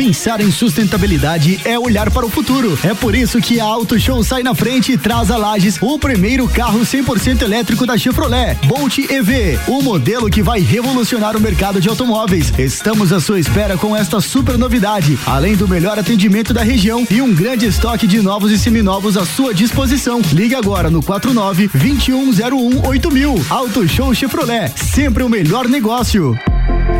Pensar 0.00 0.40
em 0.40 0.50
sustentabilidade 0.50 1.60
é 1.62 1.78
olhar 1.78 2.10
para 2.10 2.24
o 2.24 2.30
futuro. 2.30 2.78
É 2.82 2.94
por 2.94 3.14
isso 3.14 3.38
que 3.38 3.60
a 3.60 3.64
Auto 3.66 4.00
Show 4.00 4.24
sai 4.24 4.42
na 4.42 4.54
frente 4.54 4.92
e 4.92 4.96
traz 4.96 5.30
a 5.30 5.36
Lages 5.36 5.76
o 5.78 5.98
primeiro 5.98 6.48
carro 6.48 6.80
100% 6.80 7.42
elétrico 7.42 7.84
da 7.84 7.98
Chevrolet, 7.98 8.56
Bolt 8.66 8.96
EV, 8.96 9.60
o 9.68 9.82
modelo 9.82 10.30
que 10.30 10.42
vai 10.42 10.60
revolucionar 10.60 11.36
o 11.36 11.40
mercado 11.40 11.82
de 11.82 11.88
automóveis. 11.90 12.50
Estamos 12.58 13.12
à 13.12 13.20
sua 13.20 13.38
espera 13.38 13.76
com 13.76 13.94
esta 13.94 14.22
super 14.22 14.56
novidade, 14.56 15.18
além 15.26 15.54
do 15.54 15.68
melhor 15.68 15.98
atendimento 15.98 16.54
da 16.54 16.62
região 16.62 17.06
e 17.10 17.20
um 17.20 17.34
grande 17.34 17.66
estoque 17.66 18.06
de 18.06 18.22
novos 18.22 18.50
e 18.50 18.58
seminovos 18.58 19.18
à 19.18 19.26
sua 19.26 19.52
disposição. 19.52 20.22
Ligue 20.32 20.54
agora 20.54 20.88
no 20.88 21.02
49 21.02 21.68
2101 21.74 22.88
8000. 22.88 23.44
Auto 23.50 23.86
Show 23.86 24.14
Chevrolet, 24.14 24.72
sempre 24.78 25.22
o 25.22 25.28
melhor 25.28 25.68
negócio. 25.68 26.34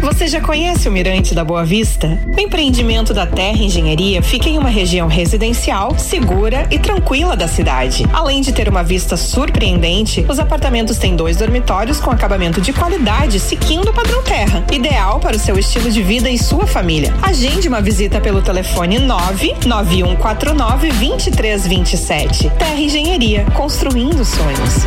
Você 0.02 0.28
já 0.28 0.40
conhece 0.40 0.88
o 0.88 0.92
Mirante 0.92 1.34
da 1.34 1.44
Boa 1.44 1.64
Vista? 1.64 2.18
O 2.36 2.40
empreendimento 2.40 3.14
da 3.14 3.26
Terra 3.26 3.58
Engenharia 3.58 4.22
fica 4.22 4.48
em 4.48 4.58
uma 4.58 4.68
região 4.68 5.08
residencial, 5.08 5.98
segura 5.98 6.66
e 6.70 6.78
tranquila 6.78 7.36
da 7.36 7.46
cidade. 7.46 8.04
Além 8.12 8.40
de 8.40 8.52
ter 8.52 8.68
uma 8.68 8.82
vista 8.82 9.16
surpreendente, 9.16 10.24
os 10.28 10.38
apartamentos 10.38 10.98
têm 10.98 11.16
dois 11.16 11.36
dormitórios 11.36 12.00
com 12.00 12.10
acabamento 12.10 12.60
de 12.60 12.72
qualidade, 12.72 13.38
seguindo 13.38 13.90
o 13.90 13.92
padrão 13.92 14.22
Terra, 14.22 14.64
ideal 14.72 15.20
para 15.20 15.36
o 15.36 15.38
seu 15.38 15.58
estilo 15.58 15.90
de 15.90 16.02
vida 16.02 16.30
e 16.30 16.38
sua 16.38 16.66
família. 16.66 17.14
Agende 17.22 17.68
uma 17.68 17.80
visita 17.80 18.20
pelo 18.20 18.42
telefone 18.42 18.98
99149 18.98 20.88
2327. 20.88 22.50
Terra 22.58 22.80
Engenharia, 22.80 23.44
construindo 23.54 24.24
sonhos. 24.24 24.86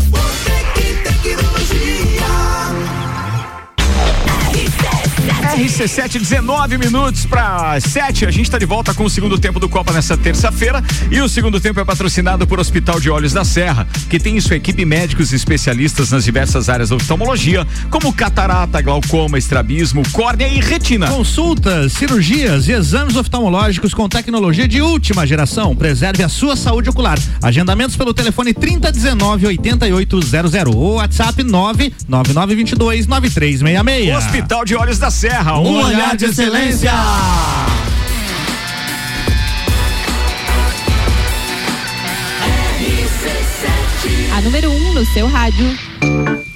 RC7, 5.61 6.17
19 6.17 6.79
minutos 6.79 7.23
para 7.27 7.79
7. 7.79 8.25
A 8.25 8.31
gente 8.31 8.45
está 8.45 8.57
de 8.57 8.65
volta 8.65 8.95
com 8.95 9.03
o 9.03 9.09
segundo 9.09 9.37
tempo 9.37 9.59
do 9.59 9.69
Copa 9.69 9.93
nessa 9.93 10.17
terça-feira. 10.17 10.83
E 11.11 11.21
o 11.21 11.29
segundo 11.29 11.59
tempo 11.59 11.79
é 11.79 11.85
patrocinado 11.85 12.47
por 12.47 12.59
Hospital 12.59 12.99
de 12.99 13.11
Olhos 13.11 13.31
da 13.31 13.45
Serra, 13.45 13.87
que 14.09 14.19
tem 14.19 14.37
em 14.37 14.41
sua 14.41 14.55
equipe 14.55 14.83
médicos 14.83 15.31
e 15.31 15.35
especialistas 15.35 16.09
nas 16.09 16.23
diversas 16.23 16.67
áreas 16.67 16.89
da 16.89 16.95
oftalmologia, 16.95 17.67
como 17.91 18.11
catarata, 18.11 18.81
glaucoma, 18.81 19.37
estrabismo, 19.37 20.01
córnea 20.11 20.47
e 20.47 20.59
retina. 20.59 21.07
Consultas, 21.07 21.93
cirurgias 21.93 22.67
e 22.67 22.71
exames 22.71 23.15
oftalmológicos 23.15 23.93
com 23.93 24.09
tecnologia 24.09 24.67
de 24.67 24.81
última 24.81 25.27
geração. 25.27 25.75
Preserve 25.75 26.23
a 26.23 26.29
sua 26.29 26.55
saúde 26.55 26.89
ocular. 26.89 27.19
Agendamentos 27.39 27.95
pelo 27.95 28.15
telefone 28.15 28.51
3019 28.51 29.45
8800 29.45 30.75
ou 30.75 30.95
WhatsApp 30.95 31.43
99922 31.43 33.05
9366. 33.05 34.17
Hospital 34.17 34.65
de 34.65 34.75
Olhos 34.75 34.97
da 34.97 35.11
Serra, 35.11 35.50
Um 35.59 35.83
olhar 35.83 36.15
de 36.15 36.25
excelência. 36.25 36.91
A 44.35 44.41
número 44.41 44.69
1 44.69 44.73
um 44.73 44.93
no 44.93 45.05
seu 45.07 45.27
rádio. 45.27 45.77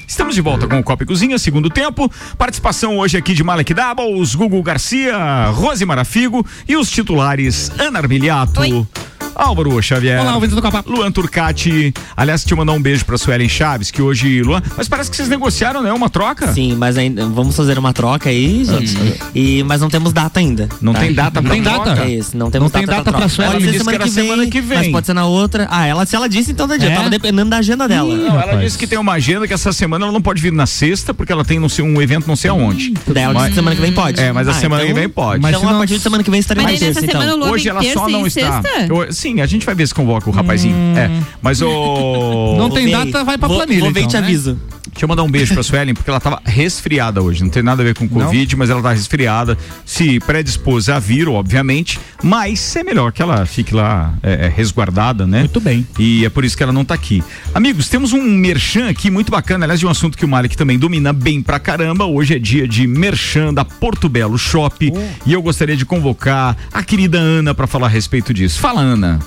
Estamos 0.07 0.33
de 0.33 0.41
volta 0.41 0.67
com 0.67 0.79
o 0.79 0.83
Copa 0.83 1.03
e 1.03 1.05
Cozinha, 1.05 1.37
segundo 1.37 1.69
tempo. 1.69 2.09
Participação 2.37 2.97
hoje 2.97 3.17
aqui 3.17 3.33
de 3.33 3.43
Malek 3.43 3.73
Doubles, 3.73 4.33
Gugu 4.33 4.63
Garcia, 4.63 5.47
Rose 5.49 5.85
Marafigo 5.85 6.45
e 6.67 6.77
os 6.77 6.89
titulares 6.89 7.71
Ana 7.77 7.99
Armiliato. 7.99 8.87
Álvaro 9.35 9.81
Xavier. 9.81 10.21
Olá, 10.21 10.33
ouvintes 10.35 10.55
do 10.55 10.61
Copa. 10.61 10.83
Luan 10.87 11.11
Turcati. 11.11 11.93
Aliás, 12.15 12.43
te 12.43 12.55
mandar 12.55 12.71
um 12.73 12.81
beijo 12.81 13.03
pra 13.05 13.17
Suelen 13.17 13.49
Chaves, 13.49 13.91
que 13.91 14.01
hoje, 14.01 14.41
Luan. 14.41 14.61
Mas 14.77 14.87
parece 14.87 15.09
que 15.11 15.15
vocês 15.17 15.27
negociaram, 15.27 15.81
né? 15.83 15.91
Uma 15.91 16.09
troca? 16.09 16.53
Sim, 16.53 16.75
mas 16.75 16.97
ainda 16.97 17.25
vamos 17.27 17.55
fazer 17.55 17.77
uma 17.77 17.91
troca 17.93 18.29
aí, 18.29 18.63
gente. 18.63 18.95
E, 19.35 19.63
mas 19.63 19.81
não 19.81 19.89
temos 19.89 20.13
data 20.13 20.39
ainda. 20.39 20.69
Não 20.81 20.93
tem 20.93 21.13
data 21.13 21.41
não 21.41 21.43
pra 21.43 21.53
tem 21.53 21.63
troca? 21.63 21.89
data? 21.95 22.01
É 22.03 22.09
isso, 22.09 22.37
não 22.37 22.49
temos 22.49 22.65
Não 22.65 22.69
tem 22.79 22.85
data, 22.87 23.03
data 23.03 23.17
pra 23.17 23.27
Suelen. 23.29 23.51
Pode 23.53 23.65
ser 23.65 23.71
disse 23.73 23.83
que 23.85 23.95
era 23.95 24.07
semana 24.07 24.47
que 24.47 24.61
vem. 24.61 24.77
Mas 24.77 24.87
pode 24.89 25.05
ser 25.07 25.13
na 25.13 25.25
outra. 25.25 25.67
Ah, 25.69 25.85
ela, 25.85 26.05
se 26.05 26.15
ela 26.15 26.29
disse, 26.29 26.51
então 26.51 26.67
tá 26.67 26.77
dia. 26.77 26.89
É? 26.89 26.95
Tava 26.95 27.09
dependendo 27.09 27.49
da 27.49 27.57
agenda 27.57 27.87
dela. 27.87 28.15
Não, 28.15 28.39
ela 28.39 28.55
disse 28.61 28.77
que 28.77 28.87
tem 28.87 28.97
uma 28.97 29.13
agenda 29.13 29.45
que 29.47 29.53
essa 29.53 29.73
semana 29.73 30.05
ela 30.05 30.13
não 30.13 30.21
pode 30.21 30.41
vir 30.41 30.53
na 30.53 30.65
sexta, 30.65 31.13
porque 31.13 31.31
ela 31.31 31.43
tem 31.43 31.59
não 31.59 31.67
sei, 31.67 31.83
um 31.83 32.01
evento 32.01 32.25
não 32.27 32.35
sei 32.35 32.49
aonde. 32.51 32.93
Daí 33.07 33.23
ela 33.23 33.33
disse 33.33 33.49
que 33.49 33.55
semana 33.55 33.75
que 33.75 33.81
vem 33.81 33.91
pode. 33.91 34.21
É, 34.21 34.31
mas 34.31 34.47
a 34.47 34.51
Ah, 34.51 34.53
semana 34.53 34.83
então- 34.83 34.93
que 34.95 34.99
vem 35.01 35.09
pode. 35.09 35.41
Mas 35.41 35.55
então 35.55 35.67
a 35.67 35.71
não- 35.73 35.79
partir 35.79 35.95
de 35.95 35.99
semana 35.99 36.23
que 36.23 36.31
vem 36.31 36.39
nessa 36.39 36.55
terça, 36.55 37.01
semana 37.01 37.33
então. 37.35 37.51
Hoje 37.51 37.63
vem 37.65 37.71
ela 37.71 37.83
só 37.93 38.07
não 38.07 38.25
está. 38.25 38.61
sexta? 38.61 38.93
Sim, 39.25 39.41
a 39.41 39.45
gente 39.47 39.65
vai 39.65 39.73
ver 39.73 39.87
se 39.87 39.93
convoca 39.93 40.29
o 40.29 40.31
rapazinho. 40.33 40.75
É, 40.95 41.09
mas 41.41 41.61
o. 41.61 42.53
Não 42.57 42.69
tem 42.69 42.89
data, 42.91 43.23
vai 43.23 43.37
pra 43.39 43.47
Vou- 43.47 43.57
planilha, 43.57 43.81
Vou 43.81 43.91
ver 43.91 44.01
e 44.01 44.03
então, 44.03 44.11
te 44.11 44.21
né? 44.21 44.27
aviso. 44.27 44.59
Deixa 44.95 45.03
eu 45.03 45.09
mandar 45.09 45.23
um 45.23 45.29
beijo 45.29 45.53
pra 45.53 45.61
Suelen, 45.61 45.93
porque 45.93 46.09
ela 46.09 46.21
tava 46.21 46.41
resfriada 46.45 47.21
hoje. 47.21 47.43
Não 47.43 47.49
tem 47.49 47.61
nada 47.61 47.81
a 47.81 47.85
ver 47.85 47.93
com 47.93 48.07
Covid, 48.07 48.55
mas 48.55 48.69
ela 48.69 48.81
tá 48.81 48.93
resfriada. 48.93 49.57
Se 49.85 50.21
predispôs 50.21 50.87
a 50.87 50.99
vir, 50.99 51.27
obviamente. 51.27 51.99
Mas 52.23 52.73
é 52.77 52.81
melhor 52.81 53.11
que 53.11 53.21
ela 53.21 53.45
fique 53.45 53.75
lá 53.75 54.13
é, 54.23 54.45
é, 54.45 54.47
resguardada, 54.47 55.27
né? 55.27 55.39
Muito 55.39 55.59
bem. 55.59 55.85
E 55.99 56.23
é 56.23 56.29
por 56.29 56.45
isso 56.45 56.55
que 56.55 56.63
ela 56.63 56.71
não 56.71 56.85
tá 56.85 56.93
aqui. 56.93 57.21
Amigos, 57.53 57.89
temos 57.89 58.13
um 58.13 58.21
merchan 58.21 58.87
aqui 58.87 59.11
muito 59.11 59.29
bacana, 59.29 59.65
aliás, 59.65 59.81
de 59.81 59.85
um 59.85 59.89
assunto 59.89 60.17
que 60.17 60.23
o 60.23 60.29
Malik 60.29 60.55
também 60.55 60.79
domina 60.79 61.11
bem 61.11 61.41
pra 61.41 61.59
caramba. 61.59 62.05
Hoje 62.05 62.33
é 62.33 62.39
dia 62.39 62.65
de 62.65 62.87
merchan 62.87 63.53
da 63.53 63.65
Porto 63.65 64.07
Belo 64.07 64.37
Shop. 64.37 64.93
E 65.25 65.33
eu 65.33 65.41
gostaria 65.41 65.75
de 65.75 65.85
convocar 65.85 66.55
a 66.71 66.81
querida 66.81 67.17
Ana 67.17 67.53
pra 67.53 67.67
falar 67.67 67.87
a 67.87 67.89
respeito 67.89 68.33
disso. 68.33 68.61
Fala, 68.61 68.79
Ana. 68.79 69.19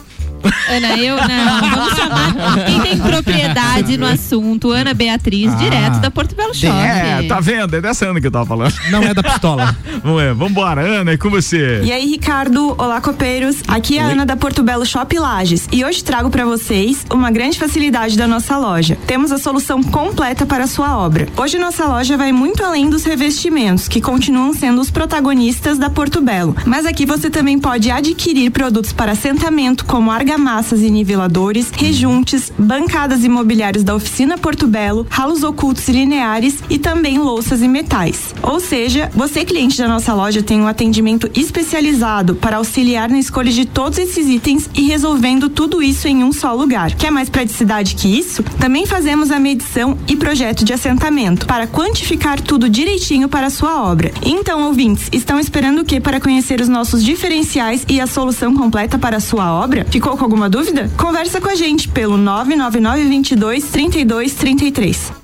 Ana, 0.70 0.97
eu 0.99 1.16
não. 1.16 1.70
Vamos 1.70 1.95
chamar 1.95 2.64
quem 2.66 2.80
tem 2.80 2.99
propriedade 2.99 3.97
no 3.97 4.07
assunto. 4.07 4.70
Ana 4.70 4.95
Beatriz, 4.95 5.53
Ah. 5.53 5.57
direto 5.57 5.99
da 6.01 6.11
Porto 6.11 6.34
Belo 6.34 6.55
Shopping. 6.55 6.76
É, 6.78 7.22
tá 7.28 7.41
vendo? 7.41 7.74
É 7.76 7.80
dessa 7.80 8.07
Ana 8.07 8.20
que 8.20 8.26
eu 8.26 8.30
tava 8.30 8.47
falando. 8.47 8.74
Não 8.91 9.03
é 9.03 9.14
da 9.14 9.22
pistola. 9.22 9.76
Vamos, 10.03 10.22
é, 10.22 10.32
vambora, 10.32 10.80
Ana, 10.80 11.12
é 11.12 11.16
com 11.16 11.28
você. 11.30 11.80
E 11.82 11.93
aí, 11.93 12.07
Ricardo, 12.09 12.74
olá 12.78 13.01
copeiros. 13.01 13.57
Aqui 13.66 13.99
é 13.99 14.03
a 14.03 14.07
Ana 14.07 14.24
da 14.26 14.36
Porto 14.36 14.62
Belo 14.62 14.86
Shop 14.86 15.16
Lages 15.18 15.68
e 15.72 15.84
hoje 15.84 16.03
trago 16.05 16.30
para 16.30 16.45
vocês 16.45 17.05
uma 17.11 17.30
grande 17.30 17.59
facilidade 17.59 18.16
da 18.16 18.26
nossa 18.28 18.57
loja. 18.57 18.97
Temos 19.07 19.32
a 19.32 19.39
solução 19.39 19.82
completa 19.82 20.47
para 20.47 20.64
a 20.64 20.66
sua 20.66 20.97
obra. 20.99 21.26
Hoje 21.36 21.59
nossa 21.59 21.84
loja 21.86 22.16
vai 22.16 22.32
muito 22.32 22.62
além 22.64 22.89
dos 22.89 23.05
revestimentos, 23.05 23.89
que 23.89 24.01
continuam 24.01 24.53
sendo 24.53 24.80
os 24.80 24.91
protagonistas 24.91 25.78
da 25.78 25.91
Porto 25.91 26.20
Belo. 26.20 26.55
Mas 26.64 26.86
aqui 26.86 27.05
você 27.05 27.28
também 27.30 27.59
pode 27.59 27.91
adquirir 27.91 28.51
produtos 28.51 28.93
para 28.93 29.12
assentamento, 29.12 29.84
como 29.84 30.11
argamassas 30.29 30.83
e 30.83 30.91
niveladores, 30.91 31.70
rejuntes, 31.70 32.53
bancadas 32.59 33.24
imobiliárias 33.24 33.83
da 33.83 33.95
oficina 33.95 34.37
Porto 34.37 34.66
Belo, 34.66 35.07
ralos 35.09 35.43
ocultos 35.43 35.89
e 35.89 35.93
lineares 35.93 36.59
e 36.68 36.79
também 36.79 37.18
louças 37.18 37.62
e 37.62 37.68
metais. 37.68 38.35
Ou 38.43 38.61
seja, 38.61 39.11
você 39.14 39.43
cliente 39.43 39.79
da 39.79 39.89
nossa 39.89 40.12
loja 40.12 40.43
tem 40.43 40.61
um 40.61 40.66
atendimento 40.66 41.31
especializado 41.35 42.35
para 42.35 42.59
auxiliar 42.59 43.09
na 43.09 43.18
escolha 43.18 43.51
de 43.51 43.64
todos 43.64 43.99
esses 43.99 44.29
itens 44.29 44.68
e 44.74 44.83
resolvendo 44.83 45.49
tudo 45.49 45.83
isso 45.83 46.07
em 46.07 46.22
um 46.22 46.31
só 46.31 46.53
lugar. 46.53 46.95
Quer 46.95 47.11
mais 47.11 47.31
praticidade 47.31 47.95
que 47.95 48.18
isso? 48.18 48.43
Também 48.61 48.85
fazemos 48.85 49.31
a 49.31 49.39
medição 49.39 49.97
e 50.07 50.14
projeto 50.14 50.62
de 50.62 50.74
assentamento 50.74 51.47
para 51.47 51.66
quantificar 51.66 52.39
tudo 52.39 52.68
direitinho 52.68 53.31
para 53.31 53.47
a 53.47 53.51
sua 53.51 53.83
obra. 53.83 54.12
Então, 54.22 54.64
ouvintes, 54.64 55.09
estão 55.11 55.41
esperando 55.41 55.81
o 55.81 55.85
que 55.87 55.99
para 56.01 56.20
conhecer 56.20 56.61
os 56.61 56.68
nossos 56.68 57.03
diferenciais 57.03 57.87
e 57.89 57.99
a 57.99 58.07
solução 58.07 58.55
completa 58.55 58.99
para 58.99 59.16
a 59.16 59.20
sua 59.20 59.55
obra? 59.55 59.87
Ficou 59.91 60.18
com 60.19 60.25
alguma 60.25 60.51
dúvida? 60.51 60.91
Conversa 60.97 61.41
com 61.41 61.49
a 61.49 61.55
gente 61.55 61.89
pelo 61.89 62.16
999 62.16 63.09
22 63.09 63.64
32 63.71 64.35
33. 64.35 65.18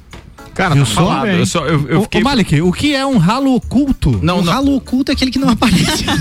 Cara, 0.55 0.75
Eu 0.77 0.81
tá 0.81 0.85
sou 0.87 1.07
falado. 1.07 1.27
Eu, 1.29 1.47
só, 1.47 1.67
eu, 1.67 1.89
eu 1.89 1.99
Ô, 2.01 2.03
fiquei. 2.05 2.21
ô, 2.21 2.25
Malik, 2.25 2.61
o 2.63 2.73
que 2.73 2.95
é 2.95 3.05
um 3.05 3.19
ralo 3.19 3.55
oculto? 3.55 4.19
Não, 4.23 4.39
o 4.39 4.43
não. 4.43 4.53
ralo 4.53 4.75
oculto 4.77 5.11
é 5.11 5.15
aquele 5.15 5.31
que 5.31 5.39
não 5.39 5.49
aparece. 5.51 6.05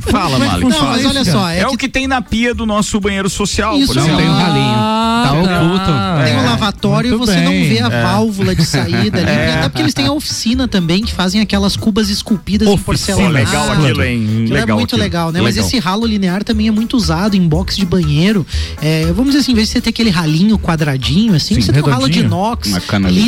Fala, 0.00 0.36
é 0.36 0.40
que 0.40 0.46
Malik. 0.46 0.64
Não, 0.64 0.70
funciona 0.70 0.90
mas 0.92 1.06
olha 1.06 1.24
só, 1.24 1.48
É, 1.48 1.60
é, 1.60 1.66
o 1.66 1.70
que 1.70 1.84
que 1.84 1.88
tem 1.88 2.06
na 2.06 2.20
pia 2.22 2.54
do 2.54 2.64
nosso 2.66 2.98
banheiro 3.00 3.28
social, 3.28 3.76
Isso 3.76 3.86
por 3.92 3.98
exemplo. 3.98 4.16
Não 4.16 4.22
tem 4.22 4.30
um 4.30 4.34
ralinho. 4.38 4.94
Tá 5.24 5.32
oculto. 5.32 6.24
tem 6.24 6.36
um 6.36 6.40
é. 6.40 6.44
lavatório 6.50 7.14
e 7.14 7.16
você 7.16 7.36
não 7.40 7.50
bem. 7.52 7.68
vê 7.68 7.80
a 7.80 7.86
É. 7.86 8.02
válvula 8.02 8.54
de 8.54 8.64
saída 8.64 9.18
ali. 9.20 9.30
É. 9.34 9.54
Até 9.54 9.68
porque 9.68 9.82
eles 9.82 9.94
têm 9.94 10.06
a 10.06 10.12
oficina 10.12 10.68
também, 10.68 11.02
que 11.02 11.12
fazem 11.12 11.40
aquelas 11.40 11.76
cubas 11.76 12.08
esculpidas 12.10 12.68
Oficina. 12.68 12.82
em 12.82 12.84
porcelanato. 12.84 13.34
Legal 13.34 13.72
aquilo, 13.72 14.04
hein? 14.04 14.46
Legal 14.48 14.76
é 14.76 14.80
muito 14.80 14.94
aquilo. 14.94 15.02
legal, 15.02 15.32
né? 15.32 15.40
Mas 15.40 15.54
Legal. 15.56 15.68
esse 15.68 15.78
ralo 15.78 16.06
linear 16.06 16.44
também 16.44 16.68
é 16.68 16.70
muito 16.70 16.96
usado 16.96 17.34
em 17.36 17.46
box 17.48 17.76
de 17.76 17.84
banheiro. 17.86 18.46
É, 18.80 19.06
vamos 19.06 19.26
dizer 19.26 19.38
assim, 19.40 19.52
em 19.52 19.54
vez 19.54 19.68
de 19.68 19.72
você 19.74 19.80
ter 19.80 19.90
aquele 19.90 20.10
ralinho 20.10 20.58
quadradinho, 20.58 21.34
assim, 21.34 21.54
Sim, 21.56 21.60
você 21.62 21.72
tem 21.72 21.82
um 21.82 21.86
ralo 21.86 22.08
de 22.08 22.20
redondinho. 22.20 22.38
inox, 22.44 22.68
Uma 22.68 22.80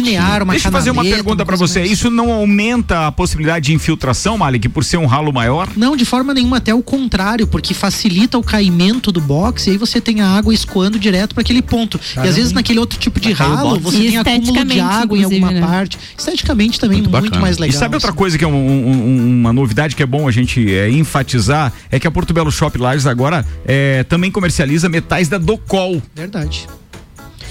canaletinha. 0.07 0.21
linear, 0.21 0.43
uma 0.43 0.53
Deixa 0.53 0.69
eu 0.69 0.73
fazer 0.73 0.91
uma 0.91 1.03
pergunta 1.05 1.45
pra 1.45 1.57
coisa 1.57 1.73
você. 1.73 1.81
mais- 1.81 1.91
Isso 1.93 2.11
não 2.11 2.33
aumenta 2.33 3.07
a 3.07 3.13
possibilidade 3.13 3.67
de 3.67 3.75
infiltração, 3.75 4.39
Malik, 4.39 4.69
por 4.69 4.85
ser 4.85 4.97
um 4.97 5.07
ralo 5.07 5.33
maior? 5.33 5.69
Não, 5.77 5.97
de 5.97 6.05
forma 6.05 6.33
nenhuma, 6.35 6.57
até 6.59 6.75
o 6.75 6.83
contrário, 6.83 7.47
porque 7.47 7.75
facilita 7.75 8.39
o 8.39 8.43
caimento 8.43 9.11
do 9.13 9.21
box 9.21 9.67
e 9.67 9.71
aí 9.71 9.77
você 9.77 10.01
tem 10.01 10.21
a 10.21 10.29
água 10.29 10.53
escoando 10.55 10.99
direto 10.99 11.35
para 11.35 11.43
aquele 11.43 11.63
ponto. 11.63 11.99
E 12.17 12.21
às 12.21 12.37
vezes 12.37 12.53
naquele 12.53 12.79
outro 12.79 12.99
tipo 12.99 13.19
de 13.21 13.33
Vai 13.33 13.49
ralo, 13.49 13.81
você 13.81 13.97
E 13.97 14.01
tem 14.09 14.19
acúmulo 14.19 14.65
de 14.65 14.81
água 14.81 15.19
em 15.19 15.25
alguma 15.25 15.51
né? 15.51 15.61
parte. 15.61 15.99
Esteticamente 16.17 16.79
também 16.81 16.99
Muito 17.03 17.11
muito, 17.11 17.41
mais 17.41 17.57
E 17.57 17.61
legal. 17.61 17.79
sabe 17.79 17.95
outra 17.97 18.11
assim. 18.11 18.19
coisa 18.19 18.39
que 18.39 18.45
é 18.45 18.49
um- 18.49 18.53
um- 18.55 19.41
uma 19.41 19.53
novidade 19.53 19.95
que 19.97 20.03
é 20.03 20.07
bom 20.07 20.27
a 20.29 20.31
gente 20.31 20.73
é, 20.75 20.91
enfatizar? 20.91 21.73
É 21.91 21.99
que 22.01 22.07
a 22.07 22.11
Porto 22.11 22.33
Belo 22.33 22.51
Shop 22.51 22.77
Lages 22.79 23.07
agora 23.07 23.45
é, 23.67 24.05
também 24.05 24.31
comercializa 24.31 24.89
metais 24.89 25.29
da 25.29 25.39
Docol. 25.39 26.03
Verdade. 26.15 26.67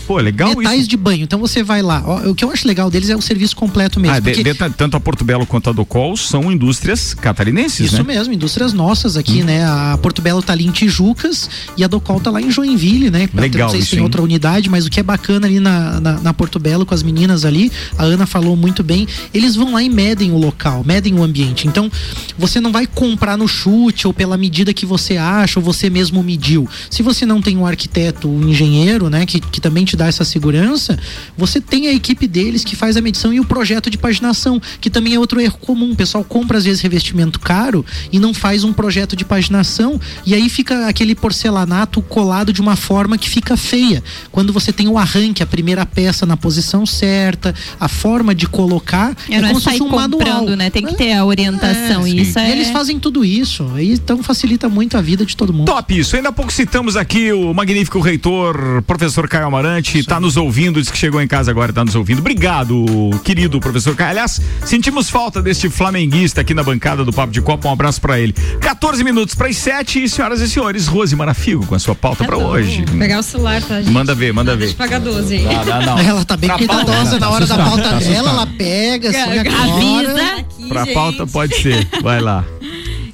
Pô, 0.08 0.18
legal 0.18 0.56
Metais 0.56 0.82
isso. 0.82 0.90
de 0.90 0.98
banho. 0.98 1.24
Então 1.24 1.40
você 1.40 1.64
vai 1.64 1.82
lá. 1.82 2.04
O 2.30 2.36
que 2.36 2.44
eu 2.46 2.52
acho 2.52 2.68
legal 2.68 2.90
deles 2.90 3.10
é 3.10 3.16
o 3.16 3.22
serviço 3.22 3.56
completo 3.56 4.00
mesmo. 4.00 4.16
Ah, 4.16 4.20
de- 4.20 4.32
porque 4.32 4.44
de- 4.44 4.70
tanto 4.76 4.96
a 4.96 5.00
Porto 5.00 5.24
Belo 5.26 5.46
quanto 5.46 5.70
a 5.70 5.74
Docol 5.74 6.16
são 6.16 6.52
indústrias 6.52 7.14
catarinenses, 7.14 7.88
Isso 7.88 7.98
né? 7.98 8.04
mesmo, 8.16 8.34
indústrias 8.34 8.74
nossas 8.74 9.18
aqui, 9.18 9.42
Hum. 9.42 9.46
né? 9.46 9.66
A 9.66 9.98
Porto 10.02 10.22
Belo 10.22 10.42
tá 10.42 10.54
ali 10.54 10.66
em 10.66 10.72
Tijucas 10.72 11.50
e 11.78 11.84
a 11.84 11.88
Docol 11.88 12.20
tá 12.20 12.30
lá 12.32 12.42
em 12.42 12.52
Joinville, 12.52 13.10
né? 13.10 13.28
Legal 13.34 13.68
Não 13.68 13.72
sei 13.74 13.82
se 13.82 13.90
tem 13.92 14.00
hein? 14.00 14.04
outra 14.04 14.22
unidade, 14.22 14.70
mas 14.70 14.86
o 14.86 14.90
que 14.90 15.00
é 15.00 15.04
bacana 15.04 15.48
ali 15.48 15.60
na, 15.60 16.00
na, 16.00 16.20
na 16.20 16.34
Porto 16.34 16.60
Belo 16.60 16.86
com 16.86 16.94
as 16.94 17.02
meninas 17.04 17.44
ali, 17.46 17.72
a 17.98 18.04
Ana 18.04 18.26
falou 18.26 18.56
muito 18.56 18.84
bem, 18.84 19.08
eles 19.34 19.56
vão 19.56 19.74
lá 19.74 19.82
e 19.84 19.90
medem 19.90 20.32
o 20.32 20.38
local, 20.38 20.84
medem 20.86 21.14
o 21.16 21.24
ambiente. 21.24 21.68
Então, 21.68 21.92
você 22.38 22.60
não 22.62 22.72
vai 22.72 22.86
comprar 22.86 23.38
no 23.38 23.48
chute 23.48 24.06
ou 24.08 24.14
pela 24.14 24.38
medida 24.38 24.74
que 24.74 24.86
você 24.86 25.18
acha 25.18 25.60
ou 25.60 25.64
você 25.64 25.90
mesmo 25.90 26.22
mediu. 26.24 26.68
Se 26.90 27.02
você 27.02 27.26
não 27.26 27.42
tem 27.42 27.58
um 27.58 27.66
arquiteto, 27.66 28.28
um 28.30 28.48
engenheiro, 28.50 29.10
né, 29.10 29.26
que, 29.26 29.40
que 29.40 29.60
também 29.60 29.86
te 29.86 29.95
dá 29.96 30.08
essa 30.08 30.24
segurança, 30.26 30.98
você 31.38 31.60
tem 31.62 31.88
a 31.88 31.94
equipe 31.94 32.28
deles 32.28 32.64
que 32.64 32.76
faz 32.76 32.98
a 32.98 33.02
medição 33.02 33.34
e 33.34 33.40
o 33.40 33.46
projeto 33.46 33.90
de 33.90 33.98
paginação, 33.98 34.62
que 34.82 34.90
também 34.90 35.14
é 35.16 35.20
outro 35.20 35.40
erro 35.40 35.58
comum. 35.60 35.92
O 35.92 35.96
pessoal 35.96 36.24
compra 36.24 36.58
às 36.58 36.66
vezes 36.66 36.82
revestimento 36.82 37.40
caro 37.40 37.86
e 38.12 38.20
não 38.20 38.34
faz 38.34 38.64
um 38.64 38.74
projeto 38.74 39.16
de 39.16 39.24
paginação 39.26 40.00
e 40.26 40.34
aí 40.34 40.50
fica 40.50 40.88
aquele 40.88 41.16
porcelanato 41.16 42.02
colado 42.02 42.52
de 42.54 42.62
uma 42.62 42.76
forma 42.76 43.18
que 43.18 43.30
fica 43.30 43.56
feia. 43.58 44.04
Quando 44.32 44.52
você 44.54 44.72
tem 44.74 44.88
o 44.88 44.98
arranque, 44.98 45.44
a 45.44 45.46
primeira 45.46 45.86
peça 45.86 46.26
na 46.26 46.36
posição 46.38 46.86
certa, 46.86 47.54
a 47.80 47.88
forma 47.88 48.34
de 48.34 48.48
colocar, 48.48 49.16
É, 49.30 49.40
não 49.40 49.46
é 49.46 49.48
como 49.50 49.60
se 49.60 49.70
fosse 49.70 49.84
um 49.84 49.90
comprando, 49.90 50.26
manual. 50.26 50.56
né? 50.58 50.70
Tem 50.70 50.86
que 50.86 50.96
ter 50.96 51.14
a 51.14 51.26
orientação. 51.26 52.08
e 52.08 52.22
isso 52.22 52.40
E 52.40 52.42
é... 52.42 52.52
Eles 52.52 52.70
fazem 52.70 53.00
tudo 53.00 53.24
isso, 53.26 53.66
então 53.80 54.22
facilita 54.24 54.68
muito 54.70 54.98
a 54.98 55.02
vida 55.02 55.26
de 55.26 55.36
todo 55.36 55.54
mundo. 55.54 55.66
Top 55.68 55.98
isso. 55.98 56.16
Ainda 56.16 56.30
há 56.30 56.32
pouco 56.32 56.52
citamos 56.52 56.96
aqui 56.96 57.32
o 57.34 57.54
magnífico 57.54 58.00
reitor, 58.00 58.82
professor 58.88 59.28
Caio 59.28 59.46
Amarante, 59.48 59.85
noite, 59.86 60.00
está 60.00 60.20
nos 60.20 60.36
ouvindo, 60.36 60.80
diz 60.82 60.90
que 60.90 60.98
chegou 60.98 61.22
em 61.22 61.28
casa 61.28 61.52
agora, 61.52 61.72
está 61.72 61.86
nos 61.86 61.96
ouvindo. 61.96 62.20
Obrigado, 62.20 62.86
querido 63.24 63.60
professor 63.60 63.96
Caio. 63.96 64.12
Aliás, 64.12 64.42
sentimos 64.66 65.10
falta 65.10 65.42
deste 65.42 65.70
flamenguista 65.70 66.42
aqui 66.42 66.54
na 66.54 66.64
bancada 66.64 67.06
do 67.06 67.14
Papo 67.14 67.32
de 67.32 67.42
Copa. 67.42 67.68
Um 67.68 67.74
abraço 67.74 68.02
para 68.02 68.20
ele. 68.20 68.34
14 68.34 69.04
minutos 69.04 69.36
para 69.36 69.48
as 69.48 69.58
7, 69.58 70.10
senhoras 70.10 70.42
e 70.42 70.50
senhores, 70.50 70.88
Rose 70.88 71.16
Marafigo 71.16 71.66
com 71.68 71.76
a 71.76 71.80
sua 71.80 71.94
pauta 71.94 72.24
para 72.24 72.38
hoje. 72.38 72.84
Vou 72.88 72.98
pegar 72.98 73.20
o 73.20 73.24
celular, 73.24 73.62
tá, 73.62 73.82
gente? 73.82 73.92
Manda 73.92 74.16
ver, 74.16 74.34
manda 74.34 74.56
Deixa 74.58 74.66
ver. 74.68 74.74
eu 74.74 74.78
pagar 74.78 75.00
12 75.00 75.36
aí. 75.36 75.46
Ah, 75.46 75.66
não, 75.66 75.86
não. 75.98 76.00
Ela 76.00 76.26
tá 76.26 76.38
bem 76.38 76.50
Pra 76.50 76.58
cuidadosa 76.58 77.20
na 77.20 77.30
hora 77.30 77.46
da 77.46 77.58
tá 77.58 77.64
pauta 77.64 77.84
dela, 78.00 78.00
tá 78.00 78.30
ela 78.32 78.48
pega, 78.48 79.10
assim, 79.10 79.40
Avisa. 79.40 80.12
agora. 80.12 80.46
Pra 80.68 80.88
pauta 80.88 81.28
pode 81.28 81.62
ser. 81.62 81.88
Vai 82.02 82.20
lá. 82.20 82.44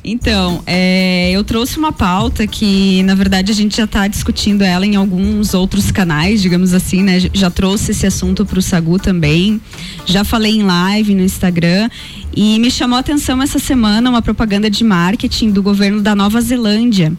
Então, 0.04 0.64
é, 0.66 1.30
eu 1.32 1.44
trouxe 1.44 1.78
uma 1.78 1.92
pauta 1.92 2.48
que, 2.48 3.04
na 3.04 3.14
verdade, 3.14 3.52
a 3.52 3.56
gente 3.56 3.78
já 3.78 3.84
está 3.84 4.08
discutindo 4.08 4.64
ela 4.64 4.86
em 4.86 4.96
alguns 4.96 5.54
outros 5.54 5.92
canais, 5.92 6.42
digamos 6.42 6.74
assim, 6.74 7.04
né? 7.04 7.20
Já 7.34 7.52
trouxe 7.52 7.92
esse 7.92 8.08
assunto 8.08 8.44
para 8.44 8.58
o 8.58 8.62
Sagu 8.62 8.98
também. 8.98 9.62
Já 10.06 10.24
falei 10.24 10.54
em 10.54 10.64
live 10.64 11.14
no 11.14 11.22
Instagram. 11.22 11.88
E 12.36 12.58
me 12.60 12.72
chamou 12.72 12.96
a 12.96 13.00
atenção 13.02 13.42
essa 13.42 13.60
semana 13.60 14.10
uma 14.10 14.22
propaganda 14.22 14.70
de 14.70 14.84
marketing 14.84 15.52
do 15.52 15.62
governo 15.62 16.02
da 16.02 16.16
Nova 16.16 16.40
Zelândia, 16.40 17.12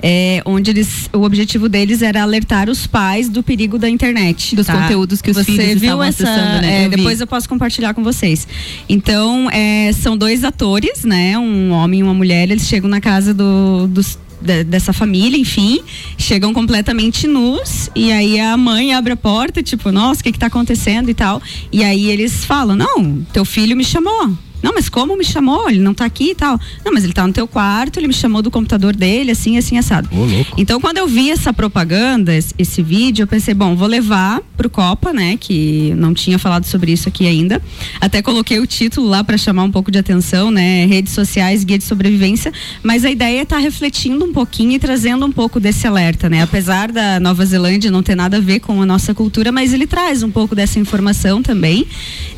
é, 0.00 0.40
onde 0.46 0.70
eles, 0.70 1.10
o 1.12 1.22
objetivo 1.22 1.68
deles 1.68 2.00
era 2.00 2.22
alertar 2.22 2.70
os 2.70 2.86
pais 2.86 3.28
do 3.28 3.42
perigo 3.42 3.76
da 3.78 3.88
internet. 3.88 4.54
Dos 4.54 4.68
conteúdos 4.68 5.20
que 5.20 5.30
os 5.30 5.36
Você 5.36 5.44
filhos 5.44 5.66
viu 5.80 5.90
estavam 5.90 6.04
essa, 6.04 6.22
acessando, 6.22 6.62
né? 6.62 6.82
é, 6.82 6.86
Eu 6.86 6.90
vi. 6.90 6.96
depois 6.96 7.20
eu 7.20 7.26
posso 7.26 7.48
compartilhar 7.48 7.92
com 7.92 8.04
vocês. 8.04 8.46
Então, 8.88 9.48
é, 9.50 9.92
são 9.92 10.16
dois 10.16 10.44
atores, 10.44 11.04
né? 11.04 11.36
Um 11.36 11.70
homem 11.72 12.00
e 12.00 12.02
uma 12.04 12.14
mulher, 12.14 12.48
eles 12.48 12.68
chegam 12.68 12.88
na 12.88 13.00
casa 13.00 13.34
do, 13.34 13.88
dos 13.88 14.16
de- 14.40 14.64
dessa 14.64 14.92
família, 14.92 15.36
enfim, 15.38 15.80
chegam 16.18 16.52
completamente 16.52 17.26
nus 17.26 17.88
e 17.94 18.10
aí 18.12 18.38
a 18.40 18.56
mãe 18.56 18.92
abre 18.94 19.12
a 19.12 19.16
porta, 19.16 19.62
tipo, 19.62 19.90
nossa, 19.92 20.20
o 20.20 20.24
que 20.24 20.32
que 20.32 20.38
tá 20.38 20.46
acontecendo 20.46 21.08
e 21.08 21.14
tal. 21.14 21.40
E 21.72 21.82
aí 21.84 22.10
eles 22.10 22.44
falam: 22.44 22.76
"Não, 22.76 23.22
teu 23.32 23.44
filho 23.44 23.76
me 23.76 23.84
chamou". 23.84 24.30
Não, 24.62 24.72
mas 24.74 24.88
como 24.88 25.16
me 25.16 25.24
chamou? 25.24 25.68
Ele 25.68 25.80
não 25.80 25.92
tá 25.92 26.04
aqui 26.04 26.30
e 26.30 26.34
tal. 26.34 26.58
Não, 26.84 26.92
mas 26.92 27.04
ele 27.04 27.12
tá 27.12 27.26
no 27.26 27.32
teu 27.32 27.48
quarto, 27.48 27.98
ele 27.98 28.06
me 28.06 28.14
chamou 28.14 28.42
do 28.42 28.50
computador 28.50 28.94
dele, 28.94 29.30
assim, 29.32 29.58
assim, 29.58 29.76
assado. 29.76 30.08
Então, 30.56 30.80
quando 30.80 30.98
eu 30.98 31.06
vi 31.08 31.30
essa 31.30 31.52
propaganda, 31.52 32.34
esse, 32.34 32.54
esse 32.58 32.82
vídeo, 32.82 33.24
eu 33.24 33.26
pensei, 33.26 33.54
bom, 33.54 33.74
vou 33.74 33.88
levar 33.88 34.40
pro 34.56 34.70
Copa, 34.70 35.12
né? 35.12 35.36
Que 35.38 35.92
não 35.96 36.14
tinha 36.14 36.38
falado 36.38 36.64
sobre 36.64 36.92
isso 36.92 37.08
aqui 37.08 37.26
ainda. 37.26 37.60
Até 38.00 38.22
coloquei 38.22 38.60
o 38.60 38.66
título 38.66 39.08
lá 39.08 39.24
para 39.24 39.36
chamar 39.36 39.64
um 39.64 39.70
pouco 39.70 39.90
de 39.90 39.98
atenção, 39.98 40.50
né? 40.50 40.86
Redes 40.86 41.12
sociais, 41.12 41.64
guia 41.64 41.78
de 41.78 41.84
sobrevivência. 41.84 42.52
Mas 42.82 43.04
a 43.04 43.10
ideia 43.10 43.40
é 43.40 43.42
estar 43.42 43.58
refletindo 43.58 44.24
um 44.24 44.32
pouquinho 44.32 44.72
e 44.72 44.78
trazendo 44.78 45.26
um 45.26 45.32
pouco 45.32 45.58
desse 45.58 45.86
alerta, 45.86 46.28
né? 46.28 46.42
Apesar 46.42 46.92
da 46.92 47.18
Nova 47.18 47.44
Zelândia 47.44 47.90
não 47.90 48.02
ter 48.02 48.14
nada 48.14 48.36
a 48.36 48.40
ver 48.40 48.60
com 48.60 48.80
a 48.80 48.86
nossa 48.86 49.14
cultura, 49.14 49.50
mas 49.50 49.72
ele 49.72 49.86
traz 49.86 50.22
um 50.22 50.30
pouco 50.30 50.54
dessa 50.54 50.78
informação 50.78 51.42
também. 51.42 51.86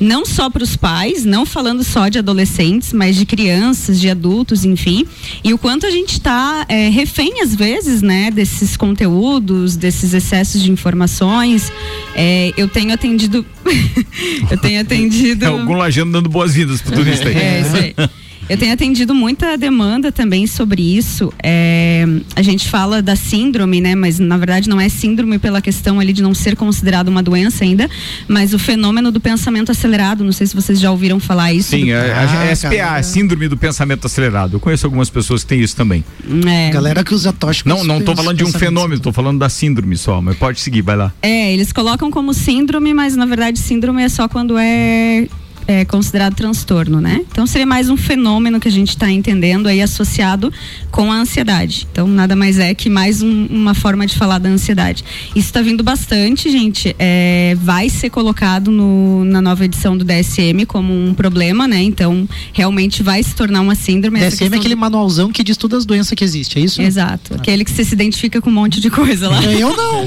Não 0.00 0.24
só 0.24 0.48
para 0.48 0.62
os 0.62 0.76
pais, 0.76 1.24
não 1.24 1.44
falando 1.44 1.84
só 1.84 2.08
de 2.08 2.13
adolescentes, 2.18 2.92
mas 2.92 3.16
de 3.16 3.26
crianças, 3.26 4.00
de 4.00 4.08
adultos, 4.08 4.64
enfim. 4.64 5.06
E 5.42 5.52
o 5.52 5.58
quanto 5.58 5.86
a 5.86 5.90
gente 5.90 6.12
está 6.12 6.66
refém, 6.92 7.42
às 7.42 7.54
vezes, 7.54 8.02
né, 8.02 8.30
desses 8.30 8.76
conteúdos, 8.76 9.76
desses 9.76 10.14
excessos 10.14 10.62
de 10.62 10.70
informações. 10.70 11.72
É, 12.14 12.52
eu 12.56 12.68
tenho 12.68 12.92
atendido. 12.92 13.44
eu 14.50 14.58
tenho 14.58 14.80
atendido. 14.82 15.44
É 15.44 15.48
algum 15.48 15.74
lajando 15.74 16.12
dando 16.12 16.28
boas-vindas 16.28 16.80
pro 16.80 16.92
turista 16.92 17.28
aí. 17.28 17.36
É, 17.36 17.60
isso 17.60 17.76
aí. 17.76 17.94
Eu 18.49 18.59
tenho 18.59 18.72
atendido 18.72 19.14
muita 19.14 19.57
demanda 19.57 20.12
também 20.12 20.47
sobre 20.47 20.82
isso. 20.97 21.32
É, 21.42 22.05
a 22.36 22.42
gente 22.42 22.68
fala 22.68 23.01
da 23.01 23.16
síndrome, 23.16 23.80
né? 23.80 23.95
Mas 23.95 24.18
na 24.18 24.36
verdade 24.36 24.68
não 24.68 24.80
é 24.80 24.88
síndrome 24.88 25.38
pela 25.38 25.61
questão 25.62 25.99
ali 25.99 26.12
de 26.12 26.22
não 26.22 26.34
ser 26.34 26.55
considerado 26.57 27.09
uma 27.09 27.22
doença 27.22 27.64
ainda, 27.64 27.88
mas 28.28 28.53
o 28.53 28.59
fenômeno 28.59 29.11
do 29.11 29.20
pensamento 29.20 29.70
acelerado. 29.72 30.22
Não 30.24 30.32
sei 30.32 30.47
se 30.47 30.55
vocês 30.55 30.78
já 30.78 30.90
ouviram 30.90 31.18
falar 31.18 31.53
isso. 31.53 31.70
Sim, 31.70 31.86
do... 31.86 31.92
a, 31.95 32.01
a- 32.01 32.51
a 32.51 32.55
SPA, 32.57 33.03
Síndrome 33.03 33.49
do 33.49 33.57
Pensamento 33.57 34.07
Acelerado. 34.07 34.57
Eu 34.57 34.61
conheço 34.61 34.86
algumas 34.86 35.09
pessoas 35.09 35.42
que 35.42 35.49
têm 35.49 35.61
isso 35.61 35.74
também. 35.76 36.05
É. 36.47 36.70
Galera 36.70 37.03
que 37.03 37.14
usa 37.14 37.32
tóxicos. 37.32 37.70
Não, 37.72 37.82
não 37.84 37.99
tô 38.01 38.12
pens- 38.12 38.16
falando 38.16 38.36
de 38.36 38.45
um 38.45 38.53
fenômeno, 38.53 39.01
tô 39.01 39.12
falando 39.12 39.38
da 39.38 39.49
síndrome 39.49 39.97
só, 39.97 40.20
mas 40.20 40.36
pode 40.36 40.61
seguir, 40.61 40.82
vai 40.82 40.97
lá. 40.97 41.12
É, 41.22 41.53
eles 41.53 41.72
colocam 41.72 42.11
como 42.11 42.34
síndrome, 42.34 42.92
mas 42.92 43.16
na 43.16 43.24
verdade 43.26 43.59
síndrome 43.59 44.03
é 44.03 44.09
só 44.09 44.28
quando 44.28 44.57
é, 44.59 45.26
é 45.66 45.84
considerado 45.84 46.34
transtorno, 46.34 47.00
né? 47.00 47.20
Então 47.30 47.46
seria 47.46 47.66
mais 47.66 47.88
um 47.88 47.96
fenômeno 47.96 48.60
que 48.60 48.68
a 48.68 48.70
gente 48.70 48.90
está 48.90 49.10
entendendo 49.10 49.66
aí 49.66 49.80
associado 49.80 50.52
com 50.90 51.10
a 51.10 51.16
ansiedade. 51.16 51.86
Então 51.90 52.06
nada 52.06 52.36
mais 52.36 52.58
é 52.58 52.74
que 52.74 52.88
mais 52.90 53.22
um- 53.22 53.46
uma 53.46 53.74
forma 53.74 54.06
de 54.06 54.14
falar 54.14 54.38
da 54.38 54.48
ansiedade. 54.48 55.04
Isso 55.34 55.46
está 55.48 55.62
vindo 55.62 55.82
bastante, 55.82 56.50
gente. 56.50 56.94
É, 56.98 57.56
vai 57.60 57.88
ser 57.88 58.10
colocado 58.10 58.70
no- 58.70 59.24
na 59.24 59.40
nova 59.40 59.64
edição 59.64 59.96
do 59.96 60.04
DSM 60.04 60.64
como 60.66 60.92
um 60.92 61.14
problema, 61.14 61.66
né? 61.66 61.82
Então 61.82 62.28
realmente 62.52 63.02
vai 63.02 63.22
se 63.22 63.34
tornar 63.34 63.60
uma 63.60 63.74
síndrome. 63.74 64.18
essa 64.20 64.36
DSM 64.36 64.54
é 64.54 64.58
aquele 64.58 64.74
manualzão 64.76 65.30
que 65.32 65.42
diz 65.42 65.56
todas 65.56 65.80
as 65.80 65.86
doenças 65.86 66.12
que 66.14 66.24
existem, 66.24 66.62
é 66.62 66.66
isso? 66.66 66.80
Exato. 66.82 67.34
Aquele 67.34 67.64
que 67.64 67.70
você 67.70 67.84
se 67.84 67.94
identifica 67.94 68.40
com 68.40 68.50
um 68.50 68.52
monte 68.52 68.80
de 68.80 68.90
coisa 68.90 69.28
lá. 69.28 69.42
Eu 69.44 69.74
não. 69.76 70.04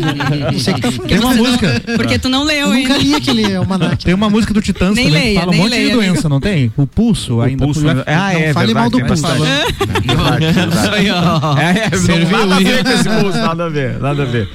Não 0.51 0.59
sei 0.59 0.73
o 0.73 0.75
que 0.75 0.81
tá 0.81 0.91
falando. 0.91 1.09
Tem 1.09 1.19
uma 1.19 1.33
música. 1.33 1.81
Porque 1.95 2.19
tu 2.19 2.29
não 2.29 2.43
leu 2.43 2.67
Eu 2.67 2.73
nunca 2.73 2.97
li 2.97 3.15
aquele 3.15 3.55
almanac. 3.55 4.03
Tem 4.05 4.13
uma 4.13 4.29
música 4.29 4.53
do 4.53 4.61
Titãs 4.61 4.95
Nem 4.95 5.05
também 5.07 5.21
que 5.21 5.27
leia, 5.27 5.41
fala 5.47 5.51
um 5.51 5.51
nem 5.51 5.59
monte 5.61 5.71
de 5.71 5.77
leia, 5.79 5.93
doença, 5.93 6.11
amigo. 6.11 6.29
não 6.29 6.39
tem? 6.39 6.71
O 6.77 6.87
pulso 6.87 7.41
ainda. 7.41 7.65
pulso, 7.65 7.81
já- 7.81 7.93
né? 7.93 8.03
Ah, 8.07 8.33
não 8.33 8.39
é 8.39 8.53
fale 8.53 8.73
verdade, 8.73 8.73
mal 8.73 8.89
do 8.89 8.99
pulso. 9.05 9.23
bastante. 9.23 9.41
Verdade, 10.07 10.51
verdade. 10.51 10.97
É, 10.97 11.09
é, 11.09 12.25
não, 12.25 12.31
nada 12.47 12.55
a 12.55 12.59
ver 12.59 12.83
com 12.83 12.89
esse 12.91 13.09
pulso, 13.09 13.37
nada 13.39 13.65
a 13.65 13.69
ver, 13.69 13.99
nada 13.99 14.21
a 14.23 14.25
ver. 14.25 14.49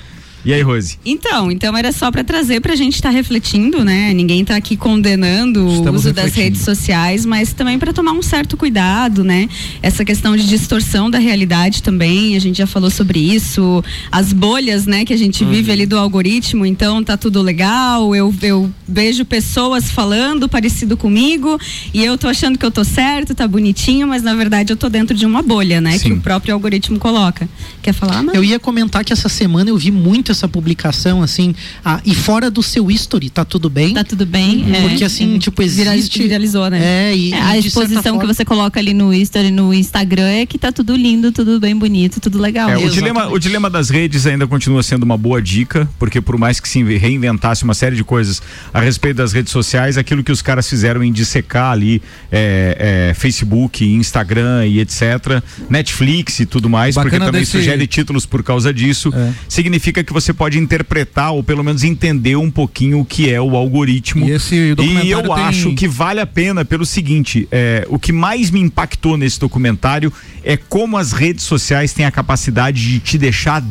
E 0.44 0.52
aí, 0.52 0.60
Rose? 0.60 0.98
Então, 1.04 1.52
então 1.52 1.76
era 1.76 1.92
só 1.92 2.10
para 2.10 2.24
trazer 2.24 2.60
pra 2.60 2.74
gente 2.74 2.94
estar 2.94 3.10
refletindo, 3.10 3.84
né? 3.84 4.12
Ninguém 4.12 4.44
tá 4.44 4.56
aqui 4.56 4.76
condenando 4.76 5.64
o 5.66 5.74
Estamos 5.74 6.00
uso 6.04 6.12
das 6.12 6.24
refletindo. 6.24 6.44
redes 6.44 6.62
sociais, 6.62 7.24
mas 7.24 7.52
também 7.52 7.78
para 7.78 7.92
tomar 7.92 8.10
um 8.10 8.22
certo 8.22 8.56
cuidado, 8.56 9.22
né? 9.22 9.48
Essa 9.80 10.04
questão 10.04 10.36
de 10.36 10.46
distorção 10.48 11.08
da 11.08 11.18
realidade 11.18 11.80
também, 11.80 12.36
a 12.36 12.40
gente 12.40 12.58
já 12.58 12.66
falou 12.66 12.90
sobre 12.90 13.20
isso, 13.20 13.84
as 14.10 14.32
bolhas, 14.32 14.84
né, 14.84 15.04
que 15.04 15.12
a 15.12 15.16
gente 15.16 15.44
vive 15.44 15.70
ali 15.70 15.86
do 15.86 15.96
algoritmo, 15.96 16.66
então 16.66 17.04
tá 17.04 17.16
tudo 17.16 17.40
legal, 17.40 18.14
eu, 18.14 18.34
eu 18.42 18.68
vejo 18.86 19.24
pessoas 19.24 19.90
falando 19.92 20.48
parecido 20.48 20.96
comigo 20.96 21.56
e 21.94 22.04
eu 22.04 22.18
tô 22.18 22.26
achando 22.26 22.58
que 22.58 22.66
eu 22.66 22.70
tô 22.70 22.82
certo, 22.82 23.32
tá 23.34 23.46
bonitinho, 23.46 24.08
mas 24.08 24.22
na 24.22 24.34
verdade 24.34 24.72
eu 24.72 24.76
tô 24.76 24.88
dentro 24.88 25.16
de 25.16 25.24
uma 25.24 25.42
bolha, 25.42 25.80
né, 25.80 25.92
que 25.92 26.08
Sim. 26.08 26.12
o 26.14 26.20
próprio 26.20 26.52
algoritmo 26.52 26.98
coloca. 26.98 27.48
Quer 27.80 27.92
falar, 27.92 28.18
Ana? 28.18 28.32
Eu 28.34 28.42
ia 28.42 28.58
comentar 28.58 29.04
que 29.04 29.12
essa 29.12 29.28
semana 29.28 29.70
eu 29.70 29.76
vi 29.76 29.90
muito 29.90 30.31
essa 30.32 30.48
publicação, 30.48 31.22
assim, 31.22 31.54
ah, 31.84 32.00
e 32.04 32.14
fora 32.14 32.50
do 32.50 32.62
seu 32.62 32.90
history, 32.90 33.30
tá 33.30 33.44
tudo 33.44 33.70
bem? 33.70 33.94
Tá 33.94 34.04
tudo 34.04 34.26
bem, 34.26 34.64
é. 34.74 34.80
Porque 34.88 35.04
assim, 35.04 35.36
É. 35.36 35.38
tipo, 35.38 35.62
existe. 35.62 36.22
viralizou, 36.22 36.68
né? 36.70 36.80
É, 36.82 37.16
e, 37.16 37.32
É, 37.32 37.40
a 37.40 37.56
e 37.56 37.60
exposição 37.60 38.02
que 38.14 38.18
forma- 38.20 38.34
você 38.34 38.44
coloca 38.44 38.80
ali 38.80 38.92
no 38.94 39.12
Story, 39.14 39.50
no 39.50 39.72
Instagram, 39.72 40.26
é 40.28 40.46
que 40.46 40.58
tá 40.58 40.70
tudo 40.72 40.94
lindo, 40.96 41.30
tudo 41.32 41.58
bem 41.60 41.76
bonito, 41.76 42.20
tudo 42.20 42.38
legal. 42.38 42.68
É, 42.70 42.76
o, 42.78 42.88
dilema, 42.90 43.28
o 43.28 43.38
dilema 43.38 43.68
das 43.70 43.90
redes 43.90 44.26
ainda 44.26 44.46
continua 44.46 44.82
sendo 44.82 45.02
uma 45.02 45.16
boa 45.16 45.40
dica, 45.40 45.88
porque 45.98 46.20
por 46.20 46.38
mais 46.38 46.60
que 46.60 46.68
se 46.68 46.82
reinventasse 46.82 47.64
uma 47.64 47.74
série 47.74 47.96
de 47.96 48.04
coisas 48.04 48.40
a 48.72 48.80
respeito 48.80 49.16
das 49.16 49.32
redes 49.32 49.52
sociais, 49.52 49.96
aquilo 49.98 50.22
que 50.22 50.30
os 50.32 50.40
caras 50.42 50.68
fizeram 50.68 51.02
em 51.02 51.10
dissecar 51.12 51.72
ali 51.72 52.00
é, 52.30 53.10
é, 53.10 53.14
Facebook, 53.14 53.84
Instagram 53.84 54.66
e 54.66 54.78
etc., 54.80 55.42
Netflix 55.68 56.38
e 56.40 56.46
tudo 56.46 56.68
mais, 56.68 56.94
porque 56.94 57.10
Bacana 57.10 57.26
também 57.26 57.40
desse- 57.42 57.52
sugere 57.52 57.86
títulos 57.86 58.24
por 58.26 58.42
causa 58.42 58.72
disso, 58.72 59.10
significa 59.48 60.04
que 60.04 60.12
você 60.12 60.21
pode 60.30 60.58
interpretar 60.58 61.32
ou 61.32 61.42
pelo 61.42 61.64
menos 61.64 61.82
entender 61.82 62.36
um 62.36 62.50
pouquinho 62.50 63.00
o 63.00 63.04
que 63.06 63.30
é 63.32 63.40
o 63.40 63.56
algoritmo. 63.56 64.26
E 64.28 64.32
esse 64.32 64.54
E 64.54 64.68
eu 65.10 65.22
tem- 65.22 65.32
acho 65.42 65.74
que 65.74 65.88
vale 65.88 66.20
a 66.20 66.26
pena 66.26 66.66
pelo 66.66 66.84
seguinte: 66.84 67.48
é, 67.50 67.86
o 67.88 67.98
que 67.98 68.12
mais 68.12 68.50
me 68.50 68.60
impactou 68.60 69.16
nesse 69.16 69.40
documentário 69.40 70.12
é 70.44 70.58
como 70.58 70.98
as 70.98 71.12
redes 71.12 71.46
sociais 71.46 71.94
têm 71.94 72.04
a 72.04 72.10
capacidade 72.10 72.86
de 72.86 72.98
te 73.00 73.16
deixar 73.16 73.62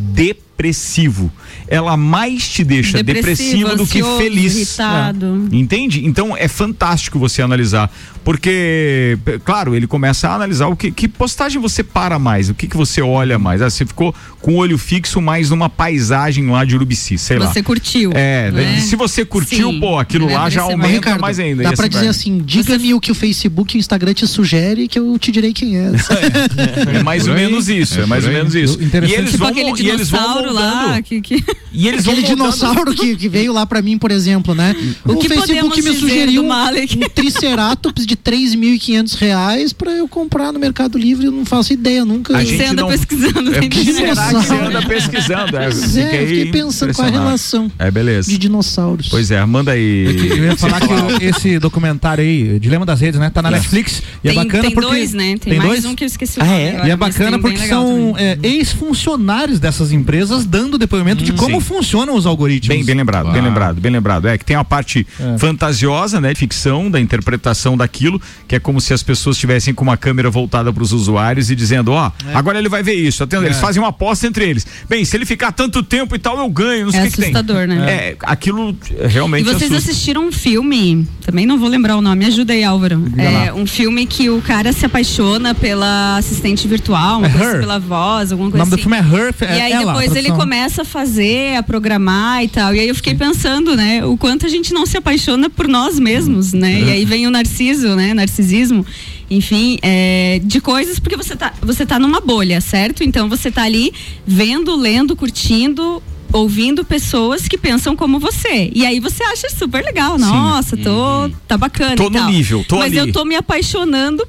depressivo. 0.62 1.32
Ela 1.68 1.98
mais 1.98 2.48
te 2.48 2.64
deixa 2.64 3.02
Depressivo, 3.02 3.68
depressivo 3.68 3.76
do 3.76 3.88
que 3.88 4.00
ansioso, 4.00 4.18
feliz. 4.18 4.56
irritado. 4.56 5.48
É. 5.52 5.56
Entende? 5.56 6.06
Então 6.06 6.36
é 6.38 6.48
fantástico 6.48 7.18
você 7.18 7.42
analisar. 7.42 7.92
Porque, 8.24 9.18
claro, 9.44 9.74
ele 9.74 9.88
começa 9.88 10.30
a 10.30 10.36
analisar 10.36 10.68
o 10.68 10.76
que, 10.76 10.92
que 10.92 11.08
postagem 11.08 11.60
você 11.60 11.84
para 11.84 12.20
mais, 12.20 12.50
o 12.50 12.54
que, 12.54 12.68
que 12.68 12.78
você 12.78 13.02
olha 13.02 13.40
mais. 13.40 13.64
Ah, 13.64 13.70
você 13.70 13.84
ficou 13.84 14.14
com 14.40 14.54
o 14.54 14.56
olho 14.58 14.78
fixo 14.78 15.20
mais 15.20 15.50
numa 15.50 15.70
paisagem 15.70 16.48
lá 16.48 16.64
de 16.64 16.76
Urubici, 16.76 17.18
sei 17.18 17.40
lá. 17.40 17.52
Você 17.52 17.64
curtiu. 17.64 18.12
É, 18.14 18.52
né? 18.52 18.80
se 18.80 18.96
você 18.96 19.26
curtiu, 19.26 19.72
Sim, 19.72 19.80
pô, 19.80 19.98
aquilo 19.98 20.28
deve 20.28 20.38
lá 20.38 20.50
já 20.50 20.62
aumenta 20.62 20.78
mais. 20.84 20.94
Ricardo, 20.94 21.22
mais 21.22 21.40
ainda. 21.40 21.64
Dá 21.64 21.74
pra 21.74 21.88
dizer 21.88 22.02
vai. 22.02 22.10
assim, 22.10 22.42
diga-me 22.46 22.94
o 22.94 23.00
que 23.00 23.12
o 23.12 23.16
Facebook 23.16 23.76
e 23.76 23.78
o 23.78 23.80
Instagram 23.80 24.14
te 24.14 24.28
sugere 24.28 24.88
que 24.88 25.00
eu 25.00 25.18
te 25.18 25.32
direi 25.32 25.52
quem 25.52 25.78
é. 25.78 25.92
É 27.00 27.04
mais 27.04 27.28
ou 27.28 27.34
menos 27.34 27.70
isso, 27.70 28.02
é 28.02 28.06
mais 28.06 28.26
ou 28.26 28.32
menos 28.32 28.54
isso. 28.54 28.78
E 28.80 29.14
eles 29.14 29.32
Tipo 29.32 29.46
vão, 29.46 29.78
e 29.78 29.90
eles 29.90 30.10
vão 30.10 30.51
lá. 30.52 31.02
Que, 31.02 31.22
que... 31.22 31.44
E 31.74 31.88
eles 31.88 32.06
Aquele 32.06 32.24
dinossauro 32.28 32.94
que, 32.94 33.16
que 33.16 33.30
veio 33.30 33.54
lá 33.54 33.66
pra 33.66 33.82
mim, 33.82 33.98
por 33.98 34.12
exemplo, 34.12 34.54
né? 34.54 34.76
O 35.06 35.14
O, 35.14 35.16
que 35.20 35.30
Facebook 35.30 35.82
me 35.82 35.94
sugeriu 35.96 36.44
um, 36.44 36.48
Malek? 36.50 36.98
um 36.98 37.08
Triceratops 37.08 38.06
de 38.06 38.18
3.500 38.18 39.16
reais 39.18 39.72
pra 39.72 39.90
eu 39.94 40.06
comprar 40.06 40.52
no 40.52 40.60
Mercado 40.60 40.98
Livre. 40.98 41.28
Eu 41.28 41.32
não 41.32 41.46
faço 41.46 41.72
ideia, 41.72 42.04
nunca. 42.04 42.36
A 42.36 42.44
gente 42.44 42.58
Você 42.58 42.66
anda 42.66 42.82
não- 42.82 42.90
pesquisando 42.90 43.56
É, 43.56 43.60
que 43.62 43.68
internet. 43.68 43.96
será 43.96 44.28
que 44.28 44.34
você 44.48 44.54
anda 44.54 44.82
pesquisando? 44.82 45.56
É, 45.58 45.70
Pois 45.70 45.96
é, 45.98 46.24
eu 46.24 46.28
fiquei 46.28 46.46
pensando 46.52 46.94
qual 46.94 47.06
a 47.06 47.10
impressionado. 47.10 47.24
relação 47.24 47.72
É, 47.80 47.90
beleza. 47.90 48.30
de 48.30 48.38
dinossauros. 48.38 49.08
Pois 49.08 49.32
é, 49.32 49.46
manda 49.46 49.72
aí. 49.72 50.28
Eu, 50.30 50.36
eu 50.38 50.44
ia 50.48 50.58
falar 50.58 50.82
que 50.82 51.24
esse 51.26 51.58
documentário 51.58 52.22
aí, 52.22 52.60
Dilema 52.60 52.86
das 52.86 53.00
Redes, 53.00 53.18
né? 53.18 53.30
Tá 53.30 53.42
na 53.42 53.50
Netflix. 53.50 54.04
E 54.24 54.28
é 54.28 54.34
Tem, 54.34 54.44
bacana 54.44 54.64
tem 54.64 54.72
porque. 54.72 54.90
dois, 54.90 55.14
né? 55.14 55.24
Tem, 55.38 55.54
Tem 55.54 55.58
mais 55.58 55.70
dois? 55.70 55.86
um 55.86 55.96
que 55.96 56.04
eu 56.04 56.08
esqueci 56.08 56.38
Ah, 56.42 56.48
é? 56.48 56.70
agora, 56.72 56.88
E 56.88 56.92
é 56.92 56.96
bacana 56.98 57.40
porque 57.40 57.66
são 57.68 58.14
é, 58.18 58.38
ex-funcionários 58.44 59.58
dessas 59.60 59.92
empresas 59.94 60.31
dando 60.40 60.78
depoimento 60.78 61.24
de 61.24 61.34
como 61.34 61.60
Sim. 61.62 61.68
funcionam 61.68 62.16
os 62.16 62.26
algoritmos. 62.26 62.76
Bem, 62.76 62.84
bem 62.86 62.96
lembrado, 62.96 63.32
bem 63.32 63.42
Ah. 63.42 63.44
lembrado, 63.44 63.80
bem 63.82 63.92
lembrado. 63.92 64.28
É 64.28 64.38
que 64.38 64.46
tem 64.46 64.56
a 64.56 64.64
parte 64.64 65.06
É. 65.20 65.38
fantasiosa, 65.38 66.20
né, 66.22 66.34
de 66.34 66.40
ficção, 66.40 66.90
da 66.90 67.00
interpretação 67.00 67.78
daquilo, 67.78 68.22
que 68.48 68.56
é 68.56 68.60
como 68.60 68.80
se 68.82 68.94
as 68.94 69.04
pessoas 69.04 69.36
estivessem 69.36 69.74
com 69.74 69.84
uma 69.84 69.98
câmera 69.98 70.30
voltada 70.30 70.72
para 70.72 70.82
os 70.84 70.92
usuários 70.92 71.52
e 71.52 71.56
dizendo, 71.56 71.92
ó, 71.92 72.12
agora 72.34 72.58
ele 72.58 72.70
vai 72.70 72.82
ver 72.84 72.94
isso. 72.96 73.24
Eles 73.32 73.58
É. 73.58 73.60
fazem 73.60 73.82
uma 73.82 73.90
aposta 73.90 74.28
entre 74.28 74.50
eles. 74.50 74.66
Bem, 74.90 75.04
se 75.06 75.16
ele 75.16 75.26
ficar 75.26 75.52
tanto 75.52 75.84
tempo 75.84 76.16
e 76.16 76.20
tal, 76.20 76.38
eu 76.40 76.50
ganho, 76.50 76.86
não 76.86 76.92
sei 76.92 77.02
É 77.02 77.04
o 77.04 77.06
que, 77.08 77.12
que 77.12 77.22
tem. 77.22 77.26
assustador, 77.32 77.68
né? 77.68 77.90
É, 77.92 78.16
aquilo 78.22 78.76
é, 78.98 79.06
E 79.06 79.08
realmente 79.08 79.44
vocês 79.46 79.72
assusta. 79.72 79.92
assistiram 79.92 80.28
um 80.28 80.32
filme, 80.32 81.08
também 81.26 81.46
não 81.46 81.58
vou 81.60 81.70
lembrar 81.70 81.96
o 81.98 82.02
nome, 82.02 82.18
me 82.18 82.26
ajuda 82.26 82.54
aí, 82.54 82.64
Álvaro. 82.64 83.04
É 83.18 83.54
um 83.54 83.66
filme 83.66 84.06
que 84.06 84.30
o 84.30 84.42
cara 84.42 84.72
se 84.74 84.86
apaixona 84.86 85.54
pela 85.56 86.18
assistente 86.18 86.68
virtual, 86.68 87.20
uma 87.20 87.28
É 87.28 87.30
coisa 87.32 87.54
Her. 87.54 87.60
pela 87.60 87.80
voz, 87.80 88.32
alguma 88.32 88.50
O 88.50 88.52
coisa 88.52 88.66
nome 88.66 88.70
do 88.70 88.76
assim. 88.76 88.84
filme 88.84 88.98
é 88.98 89.26
Her. 89.28 89.34
é 89.42 89.58
E 89.58 89.62
aí 89.62 89.72
ela, 89.74 89.94
depois 89.94 90.16
ele 90.16 90.21
produção. 90.30 90.46
começa 90.46 90.82
a 90.82 90.86
fazer, 90.86 91.56
a 91.56 91.64
programar 91.64 92.44
e 92.44 92.48
tal. 92.48 92.74
E 92.76 92.80
aí 92.80 92.88
eu 92.88 92.96
fiquei 92.96 93.16
pensando, 93.16 93.76
né, 93.76 94.06
o 94.06 94.18
quanto 94.18 94.46
a 94.46 94.50
gente 94.50 94.74
não 94.74 94.86
se 94.86 94.98
apaixona 94.98 95.50
por 95.50 95.68
nós 95.68 96.00
mesmos, 96.00 96.54
né? 96.54 96.82
E 96.82 96.90
aí 96.92 97.06
vem 97.06 97.28
o 97.28 97.32
narciso, 97.32 97.96
né, 97.96 98.14
narcisismo. 98.14 98.86
Enfim, 99.30 99.80
é, 99.82 100.42
de 100.44 100.60
coisas 100.60 101.00
porque 101.00 101.16
você 101.16 101.36
tá, 101.36 101.54
você 101.62 101.86
tá 101.86 101.98
numa 101.98 102.20
bolha, 102.20 102.60
certo? 102.60 103.04
Então 103.04 103.30
você 103.30 103.50
tá 103.50 103.64
ali 103.64 103.94
vendo, 104.28 104.76
lendo, 104.76 105.16
curtindo, 105.16 106.04
ouvindo 106.34 106.84
pessoas 106.84 107.48
que 107.48 107.58
pensam 107.58 107.96
como 107.96 108.20
você. 108.20 108.70
E 108.74 108.86
aí 108.86 109.00
você 109.00 109.24
acha 109.24 109.50
super 109.50 109.84
legal. 109.84 110.18
Nossa, 110.18 110.76
tô, 110.78 111.30
tá 111.48 111.58
bacana. 111.58 111.96
Tô 111.96 112.10
no 112.10 112.30
nível, 112.30 112.64
tô 112.68 112.78
Mas 112.78 112.88
ali. 112.88 112.98
eu 112.98 113.12
tô 113.12 113.24
me 113.26 113.36
apaixonando 113.36 114.28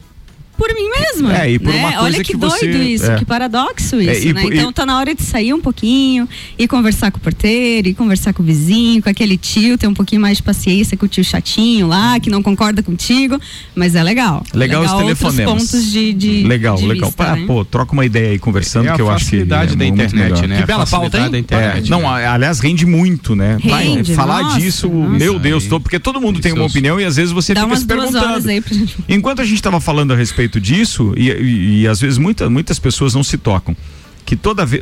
por 0.63 0.73
mim 0.75 0.89
mesma. 0.91 1.37
É, 1.43 1.51
e 1.51 1.59
por 1.59 1.73
né? 1.73 1.79
uma 1.81 1.89
coisa 1.93 2.05
Olha 2.05 2.17
que, 2.19 2.33
que 2.33 2.37
doido 2.37 2.53
você- 2.57 2.69
isso, 2.85 3.11
é. 3.11 3.17
que 3.19 3.25
paradoxo 3.25 3.97
É, 3.97 4.13
isso, 4.17 4.29
e 4.29 4.33
né? 4.33 4.43
por- 4.43 4.53
e- 4.53 4.59
Então 4.59 4.73
tá 4.73 4.87
na 4.87 4.97
hora 4.99 5.13
de 5.13 5.23
sair 5.23 5.53
um 5.53 5.61
pouquinho 5.61 6.29
e 6.57 6.69
conversar 6.69 7.11
com 7.11 7.19
o 7.19 7.21
porteiro, 7.21 7.89
e 7.89 7.95
conversar 7.95 8.33
com 8.33 8.43
o 8.45 8.47
vizinho, 8.47 9.03
com 9.03 9.09
aquele 9.09 9.37
tio, 9.37 9.77
ter 9.77 9.89
um 9.89 9.95
pouquinho 9.95 10.21
mais 10.21 10.37
de 10.37 10.43
paciência 10.45 10.97
com 10.97 11.05
o 11.07 11.09
tio 11.09 11.25
chatinho 11.25 11.89
lá, 11.89 12.21
que 12.21 12.31
não 12.31 12.43
concorda 12.43 12.81
contigo, 12.83 13.41
mas 13.75 13.97
é 13.97 14.03
legal. 14.05 14.45
Legal, 14.55 14.85
os 14.85 14.93
outros 14.93 15.19
telefonemas. 15.19 15.53
pontos 15.71 15.91
de, 15.91 16.13
de 16.13 16.43
legal, 16.45 16.77
de 16.77 16.87
legal. 16.87 17.09
vista, 17.09 17.25
Ah, 17.33 17.37
né? 17.37 17.45
Pô, 17.47 17.65
troca 17.65 17.93
uma 17.93 18.05
ideia 18.07 18.31
aí 18.31 18.39
conversando, 18.39 18.89
É 18.89 18.95
que 18.95 19.01
eu 19.03 19.11
acho 19.11 19.25
que. 19.25 19.31
facilidade 19.33 19.73
é 19.73 19.77
da 19.77 19.85
internet, 19.87 20.47
né? 20.47 20.61
Que 20.61 20.67
bela 20.67 20.87
pauta, 20.87 21.19
hein? 21.19 21.31
da 21.31 21.39
internet. 21.39 21.87
É, 21.87 21.91
não, 21.91 22.09
a- 22.09 22.35
aliás, 22.35 22.61
rende 22.61 22.87
muito, 22.87 23.35
né? 23.35 23.59
Vai, 23.65 23.85
Rende, 23.89 24.15
falar 24.15 24.43
nossa, 24.43 24.61
disso, 24.61 24.89
nossa. 24.89 25.11
meu 25.19 25.39
Deus, 25.41 25.67
tô, 25.67 25.81
porque 25.81 25.99
todo 25.99 26.21
mundo 26.21 26.41
tem 26.41 26.53
uma 26.53 26.67
opinião 26.67 27.01
e 27.01 27.05
às 27.05 27.17
vezes 27.17 27.33
você 27.33 27.53
Dá 27.53 27.63
fica 27.63 27.73
umas 27.73 27.81
se 27.81 27.87
perguntando. 27.87 28.25
horas 28.25 28.47
aí 28.47 28.61
pra 28.61 28.73
gente. 28.75 28.97
Enquanto 29.09 29.41
a 29.41 29.45
gente 29.45 29.57
estava 29.57 29.81
falando 29.81 30.13
a 30.13 30.17
respeito 30.17 30.52
disso, 30.61 31.13
e, 31.17 31.31
e- 31.31 31.81
e 31.83 31.89
às 31.89 32.01
vezes 32.01 32.19
muita, 32.19 32.49
muitas 32.51 32.79
pessoas 32.79 33.15
não 33.15 33.23
se 33.25 33.37
tocam. 33.39 33.77
Que 34.25 34.37
toda 34.37 34.65
vez. 34.65 34.81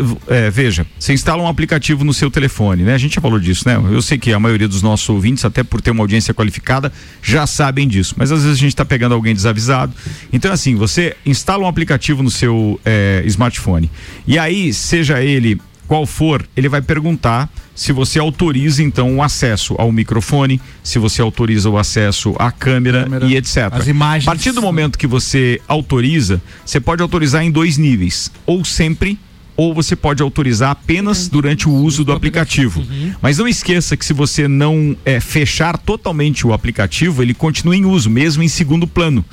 veja, 0.53 0.87
você 0.99 1.15
instala 1.15 1.43
um 1.43 1.49
aplicativo 1.49 2.05
no 2.05 2.13
seu 2.13 2.31
telefone, 2.31 2.83
né? 2.83 2.93
A 2.95 2.99
gente 2.99 3.15
já 3.15 3.23
falou 3.23 3.41
disso, 3.41 3.67
né? 3.67 3.75
Eu 3.91 4.03
sei 4.03 4.19
que 4.19 4.35
a 4.35 4.39
maioria 4.39 4.69
dos 4.69 4.83
nossos 4.83 5.09
ouvintes, 5.09 5.47
até 5.47 5.63
por 5.65 5.81
ter 5.81 5.91
uma 5.93 6.03
audiência 6.03 6.35
qualificada, 6.35 6.93
já 7.23 7.47
sabem 7.47 7.89
disso. 7.89 8.15
Mas 8.19 8.31
às 8.31 8.43
vezes 8.43 8.59
a 8.59 8.61
gente 8.61 8.69
está 8.73 8.85
pegando 8.85 9.15
alguém 9.15 9.35
desavisado. 9.35 9.95
Então, 10.31 10.53
assim, 10.53 10.75
você 10.75 11.17
instala 11.25 11.65
um 11.65 11.67
aplicativo 11.67 12.23
no 12.23 12.31
seu 12.31 12.79
eh, 12.85 13.23
smartphone. 13.25 13.91
E 14.27 14.39
aí, 14.39 14.75
seja 14.75 15.23
ele 15.23 15.59
qual 15.89 16.05
for, 16.07 16.47
ele 16.55 16.69
vai 16.69 16.83
perguntar 16.83 17.49
se 17.81 17.93
você 17.93 18.19
autoriza 18.19 18.83
então 18.83 19.17
o 19.17 19.23
acesso 19.23 19.75
ao 19.79 19.91
microfone, 19.91 20.61
se 20.83 20.99
você 20.99 21.23
autoriza 21.23 21.71
o 21.71 21.79
acesso 21.79 22.35
à 22.39 22.53
câmera, 22.53 23.05
Câmera, 23.05 23.25
e 23.25 23.37
etc. 23.37 23.69
as 23.73 23.89
imagens. 23.89 24.29
A 24.29 24.31
partir 24.33 24.53
do 24.53 24.61
momento 24.61 24.99
que 24.99 25.07
você 25.07 25.59
autoriza, 25.67 26.43
você 26.63 26.79
pode 26.79 27.01
autorizar 27.01 27.43
em 27.43 27.51
dois 27.51 27.79
níveis, 27.79 28.31
ou 28.45 28.67
sempre 28.67 29.19
ou 29.57 29.73
você 29.73 29.97
pode 29.97 30.23
autorizar 30.23 30.71
apenas 30.71 31.27
durante 31.27 31.69
o 31.69 31.73
uso 31.73 32.05
do 32.05 32.13
aplicativo. 32.13 32.85
Mas 33.21 33.39
não 33.39 33.49
esqueça 33.49 33.97
que 33.97 34.05
se 34.05 34.13
você 34.13 34.47
não 34.47 34.97
eh, 35.05 35.21
fechar 35.21 35.77
totalmente 35.77 36.47
o 36.47 36.53
aplicativo, 36.53 37.23
ele 37.23 37.35
continua 37.35 37.77
em 37.77 37.85
uso, 37.85 38.09
mesmo 38.09 38.43
em 38.43 38.49
segundo 38.49 38.87
plano. 38.87 39.25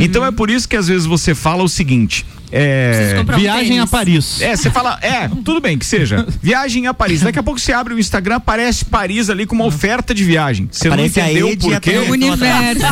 Então 0.00 0.24
é 0.24 0.30
por 0.30 0.50
isso 0.50 0.68
que 0.68 0.76
às 0.76 0.88
vezes 0.88 1.06
você 1.06 1.34
fala 1.34 1.62
o 1.62 1.68
seguinte: 1.68 2.24
é, 2.52 3.16
um 3.20 3.36
Viagem 3.38 3.68
tênis. 3.68 3.82
a 3.82 3.86
Paris. 3.86 4.40
é, 4.42 4.54
você 4.56 4.70
fala, 4.70 4.98
é, 5.02 5.28
tudo 5.44 5.60
bem 5.60 5.78
que 5.78 5.86
seja. 5.86 6.26
Viagem 6.42 6.86
a 6.86 6.94
Paris. 6.94 7.22
Daqui 7.22 7.38
a 7.38 7.42
pouco 7.42 7.58
você 7.58 7.72
abre 7.72 7.94
o 7.94 7.98
Instagram, 7.98 8.36
aparece 8.36 8.84
Paris 8.84 9.30
ali 9.30 9.46
com 9.46 9.54
uma 9.54 9.64
oferta 9.64 10.14
de 10.14 10.22
viagem. 10.24 10.68
Você 10.70 10.88
não 10.88 11.04
entendeu 11.04 11.48
Ed 11.48 11.60
por 11.62 11.80
quê? 11.80 11.90
É 11.92 12.00
o 12.00 12.10
universo. 12.12 12.82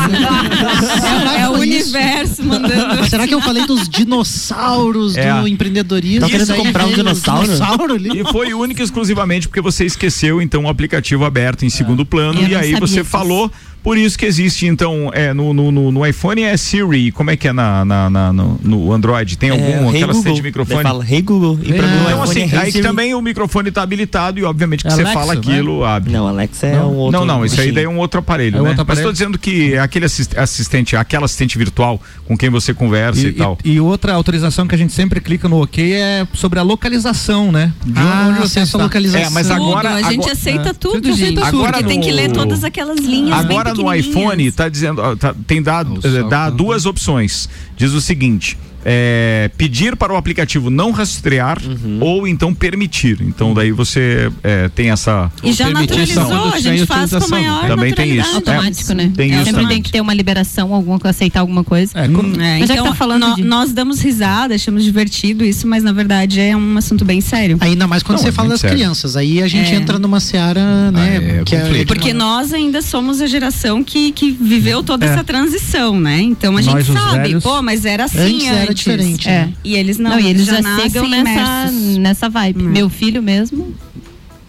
é, 1.37 1.41
é 1.41 1.49
o 1.49 1.53
universo 1.53 2.43
mandando. 2.43 3.05
Será 3.09 3.27
que 3.27 3.33
eu 3.33 3.41
falei 3.41 3.65
dos 3.65 3.87
dinossauros 3.87 5.15
É. 5.17 5.39
do 5.41 5.47
empreendedorismo? 5.47 6.21
Tá 6.21 6.29
querendo 6.29 6.55
comprar 6.55 6.85
um 6.85 6.93
dinossauro? 6.93 7.43
dinossauro 7.43 7.93
ali. 7.93 8.21
E 8.21 8.31
foi 8.31 8.53
única 8.53 8.81
e 8.81 8.85
exclusivamente 8.85 9.47
porque 9.47 9.61
você 9.61 9.85
esqueceu, 9.85 10.41
então, 10.41 10.63
o 10.65 10.69
aplicativo 10.69 11.25
aberto 11.25 11.63
em 11.65 11.69
segundo 11.69 12.05
plano. 12.05 12.41
Eu 12.41 12.47
E 12.49 12.55
aí 12.55 12.73
você 12.75 12.95
disso. 12.99 13.05
falou. 13.05 13.51
Por 13.83 13.97
isso 13.97 14.17
que 14.17 14.25
existe, 14.25 14.67
então, 14.67 15.09
é, 15.13 15.33
no, 15.33 15.53
no, 15.53 15.71
no, 15.71 15.91
no 15.91 16.05
iPhone 16.05 16.41
é 16.43 16.55
Siri. 16.55 17.11
Como 17.11 17.31
é 17.31 17.35
que 17.35 17.47
é 17.47 17.53
na, 17.53 17.83
na- 17.83 18.09
na- 18.09 18.31
no, 18.33 18.59
no 18.63 18.93
Android? 18.93 19.37
Tem 19.37 19.49
algum, 19.49 19.63
É, 19.63 19.69
Hey 19.91 19.95
aquela 20.03 20.13
Google. 20.13 20.33
de 20.33 20.41
microfone? 20.43 20.83
Fala, 20.83 21.05
hey 21.09 21.21
Google. 21.21 21.59
E 21.63 21.73
pra 21.73 21.87
É. 21.87 21.89
mim 21.89 21.95
Então, 21.97 22.09
iPhone 22.09 22.23
assim, 22.29 22.41
é 22.41 22.45
Hey 22.45 22.57
aí 22.59 22.65
que 22.67 22.71
Siri. 22.73 22.83
também 22.83 23.13
o 23.15 23.21
microfone 23.21 23.69
está 23.69 23.81
habilitado 23.81 24.39
e, 24.39 24.43
obviamente, 24.43 24.81
que 24.83 24.87
É 24.87 24.91
você 24.91 25.01
Alexa, 25.01 25.19
fala 25.19 25.33
né? 25.33 25.39
aquilo, 25.39 25.83
abre. 25.83 26.11
Não, 26.13 26.27
Alexa 26.27 26.67
é 26.67 26.79
um 26.79 26.95
outro. 26.95 27.19
Não, 27.19 27.25
não, 27.25 27.43
isso 27.45 27.59
aí 27.59 27.71
daí 27.71 27.85
é 27.85 27.89
um 27.89 27.97
outro 27.97 28.19
aparelho, 28.19 28.57
É 28.57 28.61
né? 28.61 28.69
outro 28.69 28.75
Mas 28.75 28.79
aparelho. 28.81 29.01
estou 29.01 29.11
dizendo 29.13 29.39
que 29.39 29.73
é 29.73 29.79
aquele 29.79 30.05
assist- 30.05 30.37
assistente, 30.37 30.95
aquela 30.95 31.25
assistente 31.25 31.57
virtual 31.57 31.99
com 32.27 32.37
quem 32.37 32.49
você 32.49 32.73
conversa 32.73 33.21
e, 33.21 33.29
E, 33.29 33.33
tal. 33.33 33.57
e- 33.63 33.71
e 33.73 33.79
outra 33.79 34.13
autorização 34.13 34.67
que 34.67 34.75
a 34.75 34.77
gente 34.77 34.93
sempre 34.93 35.19
clica 35.19 35.49
no 35.49 35.61
OK 35.61 35.91
é 35.93 36.27
sobre 36.33 36.59
a 36.59 36.61
localização, 36.61 37.51
né? 37.51 37.73
De 37.85 37.93
Ah, 37.99 38.27
onde 38.29 38.39
você 38.47 38.59
está. 38.59 38.77
localização. 38.77 39.27
É, 39.27 39.29
mas 39.31 39.47
Tudo, 39.47 39.55
agora- 39.57 39.89
a 39.95 40.01
gente 40.03 40.15
agora- 40.19 40.31
aceita 40.33 40.69
é. 40.69 40.73
tudo, 40.73 40.91
A 41.07 41.11
gente 41.11 41.11
aceita 41.23 41.51
tudo. 41.51 41.63
Porque 41.71 41.83
tem 41.83 41.99
que 41.99 42.11
ler 42.11 42.25
Agora 42.25 42.39
todas 42.39 42.63
aquelas 42.63 42.99
linhas. 42.99 43.39
Agora 43.39 43.70
bem 43.73 43.83
no 43.85 43.93
iPhone 43.93 44.51
tá 44.51 44.69
dizendo, 44.69 45.01
ó, 45.01 45.15
tá- 45.15 45.35
tem 45.47 45.61
dado, 45.61 45.99
eh, 46.03 46.23
dá 46.29 46.49
duas 46.49 46.85
opções. 46.85 47.49
Diz 47.75 47.91
o 47.93 48.01
seguinte: 48.01 48.57
é, 48.83 49.49
pedir 49.57 49.95
para 49.95 50.13
o 50.13 50.15
aplicativo 50.17 50.69
não 50.69 50.91
rastrear 50.91 51.57
ou 51.99 52.27
então 52.27 52.53
permitir. 52.53 53.17
Então 53.21 53.53
daí 53.53 53.71
você 53.71 54.31
eh, 54.43 54.69
tem 54.73 54.89
essa 54.91 55.31
E 55.43 55.51
já 55.53 55.69
naturalizou, 55.69 56.53
a 56.53 56.59
gente 56.59 56.85
faz 56.85 57.09
com 57.11 57.15
a 57.17 57.19
autorização, 57.19 57.29
maior 57.29 57.67
Também 57.67 57.93
tem 57.93 58.09
isso. 58.17 58.33
naturalidade. 58.33 58.51
Automático, 58.57 58.93
né? 58.93 59.11
Tem 59.15 59.31
É, 59.31 59.35
isso 59.35 59.45
Sempre 59.45 59.61
também. 59.61 59.67
tem 59.75 59.81
que 59.83 59.91
ter 59.91 60.01
uma 60.01 60.13
liberação, 60.13 60.73
alguma, 60.73 60.99
aceitar 61.03 61.39
alguma 61.41 61.63
coisa. 61.63 61.91
É, 61.95 62.07
como- 62.07 62.41
É, 62.41 62.59
Mas 62.59 62.67
já 62.67 62.73
então, 62.75 62.85
que 62.85 62.91
tá 62.91 62.95
falando 62.95 63.21
nó- 63.27 63.35
de- 63.35 63.43
nós 63.43 63.71
damos 63.73 64.01
risada, 64.01 64.55
achamos 64.55 64.83
divertido 64.83 65.43
isso, 65.45 65.67
mas 65.67 65.83
na 65.83 65.91
verdade 65.91 66.39
é 66.39 66.55
um 66.55 66.77
assunto 66.77 67.03
bem 67.05 67.21
sério. 67.21 67.57
Ainda 67.59 67.87
mais 67.87 68.01
quando 68.03 68.17
Não, 68.17 68.23
você 68.23 68.29
é 68.29 68.31
fala 68.31 68.49
das 68.49 68.61
sério. 68.61 68.77
crianças. 68.77 69.15
Aí 69.15 69.41
a 69.41 69.47
gente 69.47 69.71
É. 69.71 69.75
entra 69.75 69.99
numa 69.99 70.19
seara, 70.19 70.91
né? 70.91 71.01
Ah, 71.01 71.39
é 71.39 71.43
que 71.43 71.55
conflito. 71.57 71.87
Porque 71.87 72.13
nós 72.13 72.53
ainda 72.53 72.81
somos 72.81 73.21
a 73.21 73.27
geração 73.27 73.83
que, 73.83 74.11
que 74.11 74.31
viveu 74.31 74.83
toda 74.83 75.05
É. 75.05 75.09
essa 75.09 75.23
transição, 75.23 75.99
né? 75.99 76.21
Então 76.21 76.51
a 76.57 76.61
Nós, 76.61 76.65
gente 76.65 76.91
os 76.91 76.97
sabe, 76.99 77.17
velhos, 77.29 77.43
pô, 77.43 77.61
mas 77.61 77.85
era 77.85 78.05
assim 78.05 78.47
antes 78.47 78.69
antes. 78.69 78.70
Era 78.71 78.97
diferente, 78.97 79.27
É. 79.29 79.45
né? 79.45 79.53
E 79.63 79.75
eles 79.75 79.97
não, 79.97 80.11
Não, 80.11 80.19
e 80.19 80.27
eles 80.27 80.45
já, 80.45 80.61
nascem 80.61 80.89
sigam 80.89 81.07
nessa, 81.07 81.71
nessa 81.99 82.29
vibe. 82.29 82.63
Hum. 82.63 82.69
Meu 82.69 82.89
filho 82.89 83.21
mesmo 83.21 83.73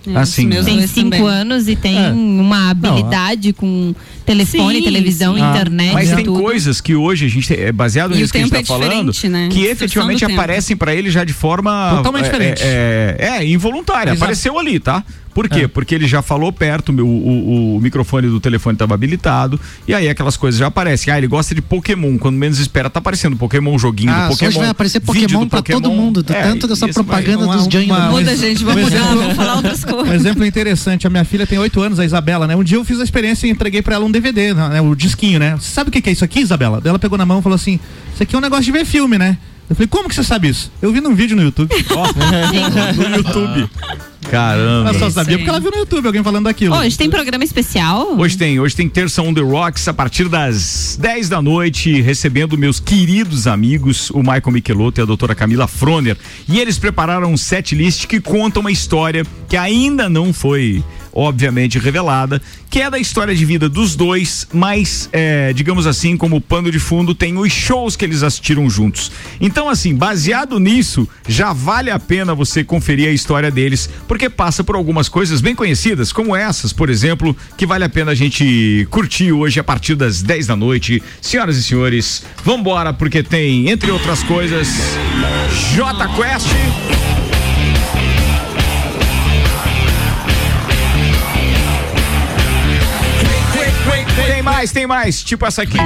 É, 0.06 0.16
Assim, 0.18 0.46
meus 0.46 0.64
tem 0.66 0.84
cinco 0.86 1.10
também. 1.10 1.28
anos 1.28 1.68
e 1.68 1.76
tem 1.76 1.96
É. 1.96 2.10
uma 2.10 2.70
habilidade 2.70 3.52
com 3.52 3.94
telefone, 4.24 4.78
Sim, 4.78 4.84
televisão, 4.84 5.34
sim. 5.34 5.40
internet, 5.40 5.92
Mas 5.92 6.10
tem 6.12 6.24
tudo. 6.24 6.40
coisas 6.40 6.80
que 6.80 6.94
hoje 6.94 7.26
a 7.26 7.28
gente 7.28 7.48
tem, 7.48 7.58
é 7.58 7.72
baseado 7.72 8.14
E 8.14 8.18
nisso 8.18 8.32
que 8.32 8.38
a 8.38 8.40
gente 8.42 8.56
está 8.56 8.60
é 8.60 8.78
falando, 8.78 9.12
diferente, 9.12 9.28
né? 9.28 9.48
que 9.50 9.64
efetivamente 9.66 10.24
aparecem 10.24 10.76
para 10.76 10.94
ele 10.94 11.10
já 11.10 11.24
de 11.24 11.32
forma 11.32 11.94
Totalmente 11.96 12.24
é, 12.26 12.30
diferente. 12.30 12.62
É, 12.62 13.16
é, 13.18 13.26
é, 13.38 13.46
involuntária. 13.48 14.10
Exato. 14.10 14.22
Apareceu 14.24 14.58
ali, 14.58 14.78
tá? 14.78 15.04
Por 15.34 15.48
quê? 15.48 15.60
É. 15.60 15.66
Porque 15.66 15.94
ele 15.94 16.06
já 16.06 16.20
falou 16.20 16.52
perto, 16.52 16.92
o, 16.92 17.06
o, 17.06 17.76
o 17.76 17.80
microfone 17.80 18.28
do 18.28 18.38
telefone 18.38 18.74
estava 18.74 18.92
habilitado, 18.92 19.58
e 19.88 19.94
aí 19.94 20.06
aquelas 20.06 20.36
coisas 20.36 20.58
já 20.60 20.66
aparecem. 20.66 21.10
Ah, 21.10 21.16
ele 21.16 21.26
gosta 21.26 21.54
de 21.54 21.62
Pokémon. 21.62 22.18
Quando 22.18 22.36
menos 22.36 22.58
espera, 22.58 22.90
tá 22.90 22.98
aparecendo 22.98 23.34
Pokémon, 23.34 23.78
joguinho 23.78 24.12
Ah, 24.12 24.26
do 24.26 24.32
Pokémon. 24.32 24.48
hoje 24.50 24.58
vai 24.58 24.68
aparecer 24.68 25.00
Pokémon 25.00 25.48
pra 25.48 25.62
todo 25.62 25.90
mundo. 25.90 26.22
É, 26.28 26.42
tanto 26.42 26.68
dessa 26.68 26.86
propaganda 26.86 27.46
uma- 27.46 27.56
dos 27.56 27.66
Jane 27.66 27.86
Muda, 27.86 28.36
gente, 28.36 28.62
vamos 28.62 28.82
Um 28.82 28.84
mudar, 28.84 28.96
exemplo- 28.98 29.18
vamos 29.22 29.36
falar 29.36 29.54
outras 29.56 29.84
Um 29.84 29.86
coisas. 29.88 30.14
exemplo 30.16 30.44
interessante, 30.44 31.06
a 31.06 31.10
minha 31.10 31.24
filha 31.24 31.46
tem 31.46 31.58
oito 31.58 31.80
anos, 31.80 31.98
a 31.98 32.04
Isabela, 32.04 32.46
né? 32.46 32.54
Um 32.54 32.62
dia 32.62 32.76
eu 32.76 32.84
fiz 32.84 33.00
a 33.00 33.04
experiência 33.04 33.46
e 33.46 33.50
entreguei 33.50 33.80
pra 33.80 33.94
ela 33.94 34.04
um 34.04 34.10
DVD, 34.12 34.54
né? 34.54 34.80
O 34.80 34.94
disquinho, 34.94 35.38
né? 35.38 35.56
Você 35.58 35.70
sabe 35.72 35.88
o 35.88 35.92
que 35.92 36.08
é 36.08 36.12
isso 36.12 36.24
aqui, 36.24 36.40
Isabela? 36.40 36.80
Ela 36.84 36.98
pegou 36.98 37.18
na 37.18 37.26
mão 37.26 37.40
e 37.40 37.42
falou 37.42 37.56
assim: 37.56 37.80
Isso 38.12 38.22
aqui 38.22 38.34
é 38.34 38.38
um 38.38 38.42
negócio 38.42 38.64
de 38.64 38.72
ver 38.72 38.84
filme, 38.84 39.18
né? 39.18 39.38
Eu 39.72 39.76
falei, 39.76 39.88
como 39.88 40.06
que 40.06 40.14
você 40.14 40.22
sabe 40.22 40.48
isso? 40.48 40.70
Eu 40.82 40.92
vi 40.92 41.00
num 41.00 41.14
vídeo 41.14 41.34
no 41.34 41.42
YouTube. 41.42 41.72
No 42.94 43.16
YouTube. 43.16 43.70
Caramba. 44.30 44.90
Ela 44.90 44.98
só 44.98 45.10
sabia 45.10 45.36
porque 45.36 45.48
ela 45.48 45.60
viu 45.60 45.70
no 45.70 45.78
YouTube 45.78 46.06
alguém 46.06 46.22
falando 46.22 46.44
daquilo. 46.44 46.76
Hoje 46.76 46.96
tem 46.96 47.08
programa 47.10 47.42
especial? 47.42 48.14
Hoje 48.18 48.36
tem, 48.36 48.60
hoje 48.60 48.76
tem 48.76 48.88
Terça 48.88 49.22
on 49.22 49.32
the 49.34 49.40
Rocks 49.40 49.88
a 49.88 49.94
partir 49.94 50.28
das 50.28 50.96
10 51.00 51.28
da 51.28 51.42
noite, 51.42 52.00
recebendo 52.00 52.56
meus 52.56 52.78
queridos 52.78 53.46
amigos, 53.46 54.10
o 54.10 54.18
Michael 54.18 54.52
Michelotto 54.52 55.00
e 55.00 55.02
a 55.02 55.04
doutora 55.04 55.34
Camila 55.34 55.66
Froner. 55.66 56.16
E 56.48 56.60
eles 56.60 56.78
prepararam 56.78 57.32
um 57.32 57.36
set 57.36 57.74
list 57.74 58.06
que 58.06 58.20
conta 58.20 58.60
uma 58.60 58.70
história 58.70 59.24
que 59.48 59.56
ainda 59.56 60.08
não 60.08 60.32
foi 60.32 60.84
obviamente 61.12 61.78
revelada, 61.78 62.40
que 62.70 62.80
é 62.80 62.90
da 62.90 62.98
história 62.98 63.34
de 63.34 63.44
vida 63.44 63.68
dos 63.68 63.94
dois, 63.94 64.46
mas, 64.52 65.08
é, 65.12 65.52
digamos 65.52 65.86
assim, 65.86 66.16
como 66.16 66.40
pano 66.40 66.70
de 66.70 66.78
fundo, 66.78 67.14
tem 67.14 67.36
os 67.36 67.52
shows 67.52 67.96
que 67.96 68.04
eles 68.04 68.22
assistiram 68.22 68.68
juntos. 68.70 69.12
Então, 69.40 69.68
assim, 69.68 69.94
baseado 69.94 70.58
nisso, 70.58 71.08
já 71.28 71.52
vale 71.52 71.90
a 71.90 71.98
pena 71.98 72.34
você 72.34 72.64
conferir 72.64 73.08
a 73.08 73.12
história 73.12 73.50
deles, 73.50 73.88
porque 74.08 74.30
passa 74.30 74.64
por 74.64 74.74
algumas 74.74 75.08
coisas 75.08 75.40
bem 75.40 75.54
conhecidas, 75.54 76.12
como 76.12 76.34
essas, 76.34 76.72
por 76.72 76.88
exemplo, 76.88 77.36
que 77.56 77.66
vale 77.66 77.84
a 77.84 77.88
pena 77.88 78.12
a 78.12 78.14
gente 78.14 78.86
curtir 78.90 79.32
hoje 79.32 79.60
a 79.60 79.64
partir 79.64 79.94
das 79.94 80.22
10 80.22 80.46
da 80.46 80.56
noite. 80.56 81.02
Senhoras 81.20 81.56
e 81.56 81.62
senhores, 81.62 82.24
vambora, 82.44 82.92
porque 82.92 83.22
tem, 83.22 83.68
entre 83.68 83.90
outras 83.90 84.22
coisas, 84.22 84.68
J 85.74 86.08
Quest. 86.16 87.21
Mais, 94.62 94.70
tem 94.70 94.86
mais, 94.86 95.22
tipo 95.24 95.44
essa 95.44 95.62
aqui. 95.62 95.76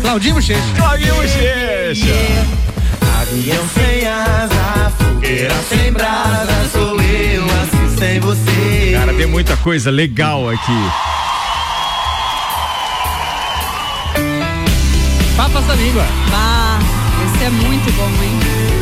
Claudinho 0.00 0.34
Bochecha. 0.34 0.60
Claudinho 0.76 1.14
Bochecha. 1.14 2.06
Avião 3.20 3.68
sem 3.68 4.06
asa, 4.06 4.92
fogueira 4.96 5.54
sem 5.68 5.92
brasa, 5.92 6.68
sou 6.72 7.00
eu 7.02 7.44
assim 7.44 7.98
sem 7.98 8.20
você. 8.20 8.92
Cara, 8.94 9.12
tem 9.12 9.26
muita 9.26 9.56
coisa 9.58 9.90
legal 9.90 10.48
aqui. 10.48 10.90
Papa 15.36 15.58
essa 15.58 15.74
língua. 15.74 16.06
Bah, 16.30 16.78
esse 17.26 17.44
é 17.44 17.50
muito 17.50 17.92
bom, 17.92 18.08
hein? 18.22 18.72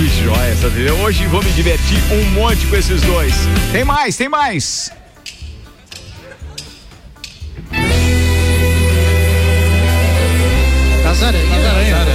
Muito 0.00 0.24
jóia 0.24 0.52
essa 0.52 0.68
vida. 0.70 0.94
Hoje 0.94 1.26
vou 1.26 1.42
me 1.42 1.50
divertir 1.52 1.79
um 2.12 2.30
monte 2.32 2.66
com 2.66 2.76
esses 2.76 3.00
dois. 3.02 3.34
Tem 3.72 3.84
mais, 3.84 4.16
tem 4.16 4.28
mais. 4.28 4.90
Das 11.02 11.22
Aranhas. 11.22 11.48
Das 11.48 11.64
Aranhas. 11.66 12.08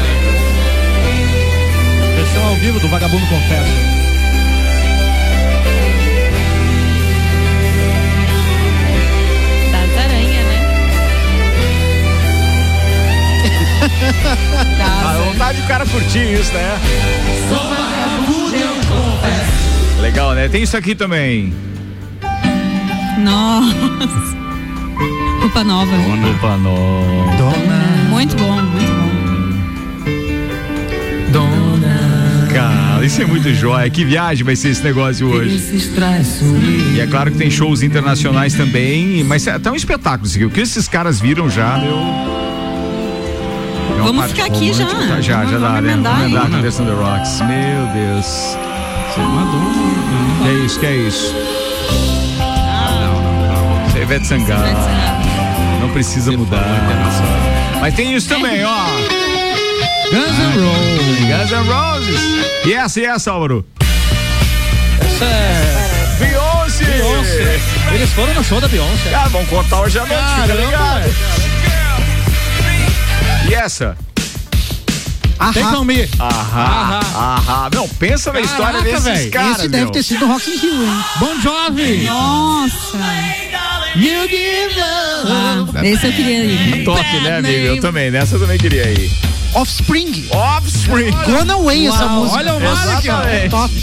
Versão 2.15 2.45
ao 2.47 2.55
vivo 2.55 2.79
do 2.79 2.87
Vagabundo 2.87 3.25
Confesso. 3.27 3.69
Né? 3.69 3.95
A 15.05 15.17
vontade 15.17 15.61
do 15.61 15.67
cara 15.67 15.85
curtir 15.85 16.33
isso, 16.33 16.51
né? 16.53 16.79
Legal, 20.01 20.33
né? 20.33 20.47
Tem 20.47 20.63
isso 20.63 20.77
aqui 20.77 20.93
também. 20.95 21.53
Nossa. 23.19 23.75
Culpa 25.41 25.63
nova. 25.63 25.91
Culpa 25.97 26.57
nova. 26.57 27.55
Muito 28.09 28.35
bom, 28.35 28.61
muito 28.61 28.91
bom. 28.91 29.05
Cara, 32.53 33.05
isso 33.05 33.21
é 33.21 33.25
muito 33.25 33.53
jóia. 33.53 33.89
Que 33.89 34.05
viagem 34.05 34.43
vai 34.45 34.55
ser 34.55 34.69
esse 34.69 34.81
negócio 34.83 35.27
hoje. 35.27 35.81
E 36.95 36.99
é 36.99 37.07
claro 37.07 37.31
que 37.31 37.37
tem 37.37 37.51
shows 37.51 37.83
internacionais 37.83 38.53
também, 38.53 39.23
mas 39.23 39.45
é 39.47 39.51
até 39.51 39.69
um 39.69 39.75
espetáculo 39.75 40.25
isso 40.27 40.37
aqui. 40.37 40.45
O 40.45 40.49
que 40.49 40.61
esses 40.61 40.87
caras 40.87 41.19
viram 41.19 41.49
já, 41.49 41.77
meu. 41.77 41.97
É 43.89 44.01
uma 44.01 44.03
Vamos 44.05 44.25
ficar 44.27 44.45
aqui 44.45 44.73
já. 44.73 44.85
Tá, 44.85 45.21
já, 45.21 45.45
já 45.45 45.57
Vamos 45.57 45.61
dá, 45.61 45.81
né? 45.81 45.91
emendar 45.93 46.13
Vamos 46.15 46.31
emendar 46.31 46.63
aí. 46.63 46.71
com 46.71 46.85
The 46.85 46.91
Rocks. 46.93 47.41
Meu 47.41 47.87
Deus. 47.93 48.74
Que 49.13 50.49
é 50.49 50.53
isso, 50.65 50.79
que 50.79 50.85
é 50.85 50.95
isso? 50.95 51.35
Isso 53.87 53.97
é 53.97 54.01
Ivete 54.01 54.27
Sangalo. 54.27 54.65
Não 55.81 55.89
precisa 55.89 56.31
mudar. 56.31 56.65
Mas 57.79 57.93
tem 57.93 58.15
isso 58.15 58.27
também, 58.27 58.63
ó. 58.65 58.85
Guns 60.11 60.37
N' 60.39 60.57
Roses. 60.59 61.19
Guns 61.19 61.51
N' 61.51 61.67
Roses. 61.71 62.21
E 62.65 62.73
essa, 62.73 62.99
e 62.99 63.05
essa, 63.05 63.31
Álvaro? 63.31 63.65
Essa 65.01 65.25
é. 65.25 66.15
Beyoncé. 66.19 66.85
Beyoncé. 66.85 67.59
Eles 67.93 68.09
foram 68.11 68.33
no 68.33 68.43
show 68.43 68.59
da 68.59 68.67
Beyoncé. 68.67 69.13
Ah, 69.13 69.27
vamos 69.29 69.49
contar 69.49 69.81
hoje 69.81 69.99
à 69.99 70.05
noite, 70.05 70.23
fica 70.23 70.47
Caramba, 70.47 70.65
ligado. 70.65 71.09
E 73.49 73.53
essa? 73.53 73.97
Take 75.53 75.75
on 75.75 75.83
me. 75.85 76.09
Ahá, 76.19 76.99
ahá. 77.15 77.69
Não, 77.73 77.87
pensa 77.89 78.31
na 78.31 78.39
história 78.41 78.79
Caraca, 78.79 78.83
desses 78.89 79.03
velho. 79.03 79.31
caras, 79.31 79.59
Esse 79.59 79.67
deve 79.67 79.83
meu. 79.83 79.91
ter 79.91 80.03
sido 80.03 80.25
Rock 80.27 80.49
in 80.49 80.57
Rio, 80.57 80.83
hein? 80.83 81.03
Bon 81.19 81.41
Jovi. 81.41 82.03
Nossa. 82.05 82.97
You 83.95 84.27
give 84.27 84.75
love. 84.79 85.77
Ah, 85.77 85.85
esse 85.85 86.05
eu 86.07 86.11
queria 86.13 86.43
ir. 86.45 86.83
Top, 86.83 87.19
né, 87.21 87.37
amigo? 87.37 87.57
Eu 87.67 87.79
também, 87.81 88.11
nessa 88.11 88.35
eu 88.35 88.39
também 88.39 88.57
queria 88.57 88.89
ir. 88.91 89.11
Offspring. 89.53 90.25
Offspring. 90.31 91.11
Gone 91.11 91.51
Away 91.51 91.87
essa 91.87 92.07
música. 92.07 92.37
olha 92.37 92.55
o 92.55 92.59
Malik, 92.61 93.09
ó. 93.09 93.21
É 93.23 93.47
top. 93.49 93.73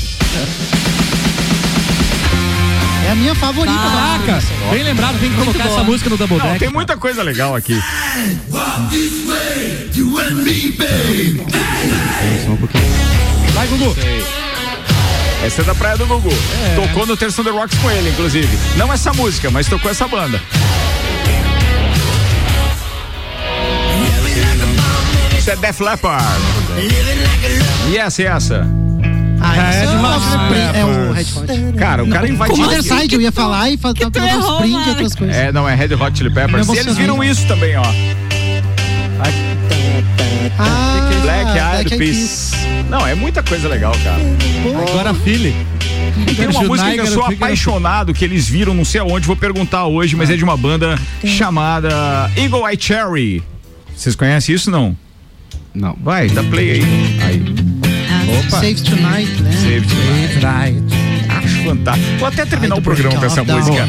É 3.13 3.15
a 3.15 3.17
minha 3.19 3.35
favorita. 3.35 3.77
da 3.77 3.91
Caraca, 3.91 4.35
música. 4.37 4.55
bem 4.71 4.83
lembrado, 4.85 5.21
tem 5.21 5.29
que 5.29 5.37
colocar 5.37 5.67
essa 5.67 5.85
música 5.85 6.09
no 6.09 6.17
Double 6.17 6.39
Não, 6.39 6.47
Deck. 6.47 6.59
tem 6.61 6.71
muita 6.71 6.97
coisa 6.97 7.23
legal 7.23 7.55
aqui. 7.55 7.79
Vai, 13.53 13.67
Gugu. 13.67 13.95
Essa 15.45 15.61
é 15.61 15.65
da 15.65 15.75
Praia 15.75 15.99
do 15.99 16.07
Gugu. 16.07 16.31
Tocou 16.75 17.05
no 17.05 17.15
Terção 17.15 17.45
The 17.45 17.51
Rocks 17.51 17.79
com 17.81 17.91
ele, 17.91 18.09
inclusive. 18.09 18.49
Não 18.77 18.91
essa 18.91 19.13
música, 19.13 19.51
mas 19.51 19.67
tocou 19.67 19.91
essa 19.91 20.09
banda. 20.09 20.41
Isso 25.37 25.51
é 25.51 25.57
Def 25.57 25.81
Leppard. 25.81 26.25
E 27.91 27.99
essa, 27.99 28.23
e 28.23 28.25
essa? 28.25 28.82
Ah, 29.43 29.75
é, 29.75 29.87
o 29.89 29.99
Hot 29.99 30.17
Offspring, 30.17 30.79
é 30.79 30.85
o 30.85 31.13
Red 31.13 31.23
Hot. 31.23 31.73
Cara, 31.77 32.05
o 32.05 32.09
cara 32.09 32.29
invadiu. 32.29 32.65
Other 32.65 32.83
Side 32.83 33.15
eu 33.15 33.21
ia 33.21 33.33
falar 33.33 33.71
e 33.71 33.77
falar 33.77 33.95
pelo 33.95 34.27
errou, 34.27 34.51
Offspring 34.53 34.71
e 34.71 34.73
mano. 34.73 34.89
outras 34.91 35.15
coisas. 35.15 35.37
É, 35.37 35.53
não, 35.53 35.69
é 35.69 35.75
Red 35.75 35.95
Hot 35.95 36.17
Chili 36.17 36.31
Peppers. 36.31 36.69
E 36.69 36.79
eles 36.79 36.97
viram 36.97 37.23
isso 37.23 37.47
também, 37.47 37.77
ó. 37.77 37.83
Ah, 40.59 41.11
Black 41.23 41.59
Eyed 41.59 41.97
Peas. 41.99 42.53
Não, 42.89 43.07
é 43.07 43.15
muita 43.15 43.43
coisa 43.43 43.69
legal, 43.69 43.93
cara. 44.05 44.21
Agora, 44.89 45.15
Philly. 45.15 45.55
Tem 46.37 46.47
uma 46.49 46.63
música 46.65 46.93
que 46.93 47.01
eu 47.01 47.07
sou 47.07 47.25
apaixonado, 47.25 48.13
que 48.13 48.25
eles 48.25 48.49
viram, 48.49 48.75
não 48.75 48.85
sei 48.85 49.01
aonde, 49.01 49.27
vou 49.27 49.37
perguntar 49.37 49.87
hoje, 49.87 50.15
mas 50.15 50.31
é 50.31 50.37
de 50.37 50.45
uma 50.45 50.57
banda 50.57 50.99
chamada 51.25 52.31
Eagle 52.37 52.69
Eye 52.69 52.77
Cherry. 52.79 53.43
Vocês 53.97 54.15
conhecem 54.15 54.55
isso, 54.55 54.71
não? 54.71 54.97
Não. 55.75 55.97
Vai, 56.03 56.29
dá 56.29 56.43
play 56.43 56.73
aí. 56.73 56.83
Aí. 57.23 57.72
Opa. 58.39 58.61
Save 58.61 58.83
Tonight, 58.83 59.43
né? 59.43 59.53
Save 59.53 59.87
Tonight. 59.87 60.83
Acho 60.93 61.02
fantástico. 61.65 62.19
Vou 62.19 62.29
até 62.29 62.45
terminar 62.45 62.77
o 62.77 62.83
programa 62.83 63.19
com 63.19 63.25
essa 63.25 63.45
música. 63.45 63.89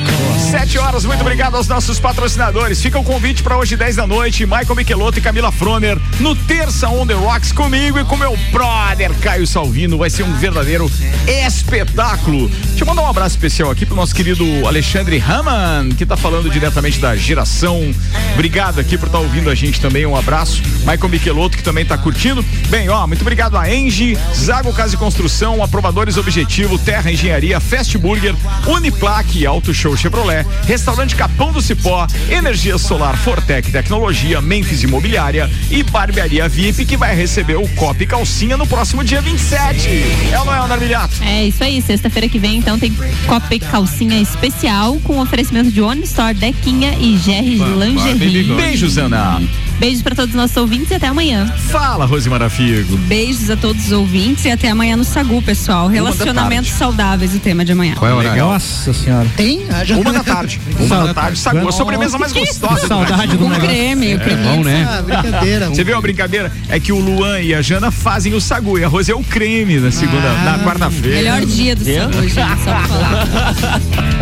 Sete 0.51 0.78
horas, 0.78 1.05
muito 1.05 1.21
obrigado 1.21 1.55
aos 1.55 1.67
nossos 1.67 1.99
patrocinadores. 1.99 2.82
Fica 2.82 2.99
o 2.99 3.03
convite 3.03 3.43
para 3.43 3.57
hoje, 3.57 3.76
10 3.76 3.95
da 3.95 4.07
noite. 4.07 4.45
Michael 4.45 4.76
Michelotto 4.76 5.19
e 5.19 5.21
Camila 5.21 5.51
Froner 5.51 5.97
no 6.19 6.36
Terça 6.36 6.89
On 6.89 7.05
The 7.05 7.13
Rocks 7.13 7.51
comigo 7.51 7.99
e 7.99 8.05
com 8.05 8.15
meu 8.17 8.38
brother 8.51 9.11
Caio 9.21 9.47
Salvino. 9.47 9.97
Vai 9.97 10.09
ser 10.09 10.24
um 10.24 10.34
verdadeiro 10.34 10.89
espetáculo. 11.28 12.49
Deixa 12.49 12.84
eu 12.84 12.88
mandar 12.88 13.01
um 13.01 13.07
abraço 13.07 13.36
especial 13.36 13.71
aqui 13.71 13.86
pro 13.86 13.95
nosso 13.95 14.13
querido 14.13 14.43
Alexandre 14.67 15.17
Raman, 15.17 15.89
que 15.97 16.05
tá 16.05 16.15
falando 16.15 16.49
diretamente 16.49 16.99
da 16.99 17.15
geração. 17.15 17.93
Obrigado 18.34 18.80
aqui 18.80 18.97
por 18.97 19.07
estar 19.07 19.19
ouvindo 19.19 19.49
a 19.49 19.55
gente 19.55 19.80
também. 19.80 20.05
Um 20.05 20.15
abraço. 20.15 20.61
Michael 20.80 21.09
Michelotto, 21.09 21.57
que 21.57 21.63
também 21.63 21.86
tá 21.86 21.97
curtindo. 21.97 22.43
Bem, 22.69 22.89
ó, 22.89 23.07
muito 23.07 23.21
obrigado 23.21 23.57
a 23.57 23.74
Engie, 23.74 24.17
Zago 24.36 24.74
Casa 24.74 24.95
e 24.95 24.97
Construção, 24.97 25.63
Aprovadores 25.63 26.17
Objetivo, 26.17 26.78
Terra 26.78 27.11
Engenharia, 27.11 27.59
Fast 27.70 27.97
Burger, 27.97 28.36
Uniplaque, 28.68 29.45
Auto 29.45 29.74
Show 29.74 29.95
Chevrolet, 29.95 30.45
Restaurante 30.66 31.16
Capão 31.16 31.51
do 31.51 31.61
Cipó, 31.61 32.05
Energia 32.30 32.78
Solar 32.78 33.18
Fortec 33.18 33.72
Tecnologia, 33.72 34.41
Memphis 34.41 34.84
Imobiliária 34.84 35.49
e 35.72 35.84
Barbearia 35.84 36.47
VIP, 36.47 36.86
que 36.86 36.97
vai 36.97 37.16
receber 37.16 37.55
o 37.55 37.68
Copa 37.70 38.03
e 38.03 38.05
Calcinha 38.05 38.57
no 38.57 38.68
próximo 38.68 39.03
dia 39.03 39.22
27. 39.22 39.89
É 40.32 40.39
ou 40.39 40.45
não 40.45 40.53
é, 40.53 40.59
Ana 40.59 40.78
Milhato? 40.78 41.16
É 41.24 41.45
isso 41.45 41.64
aí, 41.64 41.82
sexta-feira 41.82 42.28
que 42.28 42.39
vem, 42.39 42.57
então, 42.57 42.78
tem 42.78 42.93
Copa 43.26 43.55
e 43.55 43.59
Calcinha 43.59 44.22
especial 44.22 44.99
com 45.03 45.20
oferecimento 45.20 45.72
de 45.72 45.82
One 45.82 46.03
Store, 46.03 46.34
Dequinha 46.34 46.95
e 46.99 47.16
GR 47.18 47.84
Lingerie. 47.84 48.43
Beijos, 48.55 48.97
Ana. 48.97 49.41
Beijos 49.80 50.01
pra 50.01 50.15
todos 50.15 50.30
os 50.34 50.36
nossos 50.36 50.55
ouvintes 50.55 50.91
e 50.91 50.95
até 50.95 51.07
amanhã. 51.07 51.45
Fala, 51.69 52.05
Rose 52.05 52.30
Marafigo. 52.30 52.95
Beijos 52.97 53.49
a 53.49 53.57
todos 53.57 53.88
os 53.88 53.91
ouvintes 53.91 54.45
e 54.45 54.51
até 54.51 54.69
amanhã 54.69 54.95
no 54.95 55.03
Sagu, 55.03 55.41
pessoal. 55.41 55.88
Relacionamentos 55.88 56.71
saudáveis, 56.71 57.36
o 57.36 57.39
tema 57.39 57.65
de 57.65 57.71
amanhã. 57.74 57.95
Qual 57.95 58.09
é 58.09 58.13
o 58.13 58.17
horário? 58.17 58.43
Nossa 58.45 58.93
senhora. 58.93 59.28
Tem? 59.36 59.65
Ah, 59.69 59.84
já- 59.84 59.97
Uma 59.97 60.13
da 60.13 60.24
tarde. 60.24 60.61
Uma 60.80 61.07
da 61.07 61.13
tarde, 61.13 61.38
sacou? 61.39 61.67
A 61.67 61.71
sobremesa 61.71 62.17
mais 62.17 62.32
gostosa. 62.32 62.82
do 62.82 62.88
Saudade 62.88 63.36
do 63.36 63.45
Um 63.45 63.49
creme, 63.49 64.15
o 64.15 64.21
É 64.21 64.36
bom, 64.38 64.63
né? 64.63 64.88
Ah, 64.89 65.01
brincadeira. 65.01 65.69
Você 65.69 65.84
viu 65.84 65.97
a 65.97 66.01
brincadeira? 66.01 66.51
É 66.69 66.80
que 66.80 66.91
o 66.93 66.99
Luan 66.99 67.41
e 67.41 67.53
a 67.53 67.61
Jana 67.61 67.91
fazem 67.91 68.34
o 68.34 68.39
sagu 68.41 68.78
e 68.80 68.84
a 68.84 68.88
Rose 68.88 69.11
é 69.11 69.15
o 69.15 69.24
creme 69.24 69.80
na 69.80 69.91
segunda, 69.91 70.30
Ah. 70.30 70.57
na 70.57 70.63
quarta-feira. 70.63 71.17
Melhor 71.17 71.45
dia 71.45 71.76
do 71.76 71.84
Sagu, 71.84 72.13
gente, 72.21 72.34
só 72.36 72.45
pra 72.45 72.55
falar. 72.88 73.28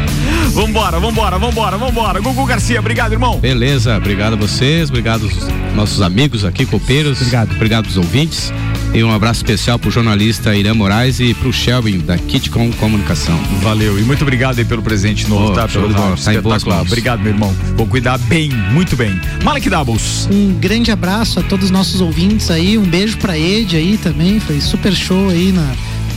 Vambora, 0.49 0.99
vambora, 0.99 1.37
vambora, 1.39 1.77
vambora. 1.77 2.19
Gugu 2.19 2.45
Garcia, 2.45 2.79
obrigado, 2.79 3.13
irmão. 3.13 3.39
Beleza, 3.39 3.95
obrigado 3.97 4.33
a 4.33 4.35
vocês, 4.35 4.89
obrigado 4.89 5.23
aos 5.23 5.73
nossos 5.75 6.01
amigos 6.01 6.43
aqui, 6.43 6.65
copeiros. 6.65 7.19
Obrigado. 7.19 7.51
Obrigado 7.55 7.85
aos 7.85 7.97
ouvintes. 7.97 8.51
E 8.93 9.01
um 9.01 9.11
abraço 9.13 9.39
especial 9.39 9.79
pro 9.79 9.89
jornalista 9.89 10.53
Irã 10.53 10.73
Moraes 10.73 11.21
e 11.21 11.33
pro 11.33 11.53
Shelby 11.53 11.99
da 11.99 12.17
Kitcom 12.17 12.69
Comunicação. 12.73 13.39
Valeu 13.61 13.97
e 13.97 14.01
muito 14.01 14.23
obrigado 14.23 14.59
aí 14.59 14.65
pelo 14.65 14.81
presente 14.81 15.29
novo, 15.29 15.51
Oh, 15.51 15.53
tá? 15.53 15.65
show 15.69 15.81
Pelo 15.83 15.93
rádio, 15.93 16.21
Tá 16.25 16.33
em 16.33 16.41
boas 16.41 16.57
espetacular. 16.57 16.75
mãos. 16.79 16.87
Obrigado, 16.87 17.19
meu 17.21 17.31
irmão. 17.31 17.55
Vou 17.77 17.87
cuidar 17.87 18.17
bem, 18.17 18.49
muito 18.49 18.97
bem. 18.97 19.17
Malek 19.45 19.69
Doubles. 19.69 20.27
Um 20.29 20.53
grande 20.59 20.91
abraço 20.91 21.39
a 21.39 21.43
todos 21.43 21.65
os 21.65 21.71
nossos 21.71 22.01
ouvintes 22.01 22.51
aí, 22.51 22.77
um 22.77 22.83
beijo 22.83 23.17
pra 23.17 23.37
Ed 23.39 23.77
aí 23.77 23.97
também, 23.97 24.41
foi 24.41 24.59
super 24.59 24.93
show 24.93 25.29
aí 25.29 25.53
na, 25.53 25.71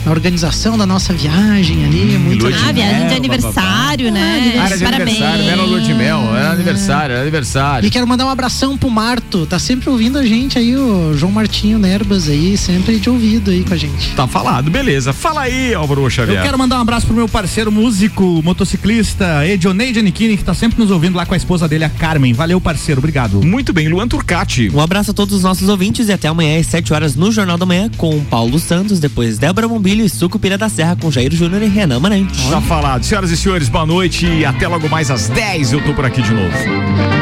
na 0.05 0.11
organização 0.13 0.77
da 0.77 0.85
nossa 0.87 1.13
viagem 1.13 1.85
ali, 1.85 2.19
muito 2.19 2.43
lua 2.43 2.53
de 2.53 2.59
Ah, 2.69 2.73
viagem 2.73 2.99
mel, 3.01 3.09
de 3.09 3.15
aniversário, 3.15 4.11
né? 4.13 4.55
Ah, 4.61 4.69
de 4.69 4.85
Parabéns. 4.85 4.93
aniversário, 5.23 5.45
era 5.51 5.63
lua 5.63 5.81
de 5.81 5.95
mel, 5.95 6.21
era 6.37 6.51
aniversário, 6.53 7.13
era 7.15 7.23
aniversário. 7.23 7.87
E 7.87 7.91
quero 7.91 8.07
mandar 8.07 8.27
um 8.27 8.29
abração 8.31 8.77
pro 8.77 8.91
Marto, 8.91 9.47
tá 9.47 9.59
sempre 9.59 9.89
ouvindo 9.89 10.19
a 10.19 10.25
gente 10.27 10.59
aí, 10.59 10.77
o 10.77 11.15
João 11.17 11.33
Martinho 11.33 11.79
Nerbas 11.79 12.29
aí, 12.29 12.57
sempre 12.57 12.99
de 12.99 13.09
ouvido 13.09 13.51
aí 13.51 13.65
com 13.65 13.75
a 13.75 13.77
gente. 13.77 14.11
Tá 14.15 14.27
falado, 14.27 14.71
beleza. 14.71 15.13
Fala 15.13 15.43
aí, 15.43 15.73
Álvaro 15.75 16.09
Xavier. 16.11 16.39
Eu 16.39 16.43
quero 16.43 16.59
mandar 16.59 16.79
um 16.79 16.83
abraço 16.83 17.07
pro 17.07 17.15
meu 17.17 17.29
parceiro 17.29 17.73
músico, 17.73 18.43
motociclista, 18.43 19.47
Edionei 19.47 19.93
Giannichini, 19.95 20.37
que 20.37 20.45
tá 20.45 20.55
sempre 20.55 20.79
nos 20.79 20.91
ouvindo 20.91 21.17
lá 21.17 21.25
com 21.25 21.35
a 21.35 21.37
esposa 21.37 21.67
dele, 21.69 21.85
a 21.85 21.89
Carmen. 21.89 22.33
Valeu, 22.33 22.61
parceiro. 22.61 22.99
Obrigado. 23.01 23.43
Muito 23.43 23.73
bem, 23.73 23.89
Luan 23.89 24.09
Turcati. 24.09 24.71
Um 24.75 24.81
abraço 24.81 25.13
a 25.13 25.15
todos 25.15 25.35
os 25.35 25.43
nossos 25.43 25.69
ouvintes 25.69 26.09
e 26.09 26.13
até 26.13 26.29
amanhã 26.29 26.59
às 26.61 26.67
7 26.67 26.93
horas 26.93 27.15
no 27.17 27.31
Jornal 27.33 27.57
da 27.57 27.65
Manhã 27.67 27.91
com 27.97 28.23
Paulo 28.25 28.59
Santos, 28.59 28.99
depois 29.01 29.39
Débora 29.39 29.67
Bombilho 29.95 30.07
e 30.07 30.09
Sucupira 30.09 30.59
da 30.59 30.69
Serra 30.69 30.97
com 30.97 31.09
Jair 31.09 31.33
Júnior 31.33 31.63
e 31.63 31.69
Renan 31.69 32.01
Manente. 32.01 32.51
Tá 32.51 32.61
falado. 32.61 33.05
Senhoras 33.05 33.31
e 33.31 33.37
senhores, 33.37 33.69
boa 33.69 33.87
noite 33.87 34.27
e 34.27 34.45
até 34.45 34.67
logo 34.67 34.89
mais 34.89 35.09
às 35.09 35.29
10 35.29 35.73
eu 35.73 35.85
tô 35.85 35.95
por 35.95 36.05
aqui 36.05 36.21
de 36.21 36.33
novo. 36.33 37.14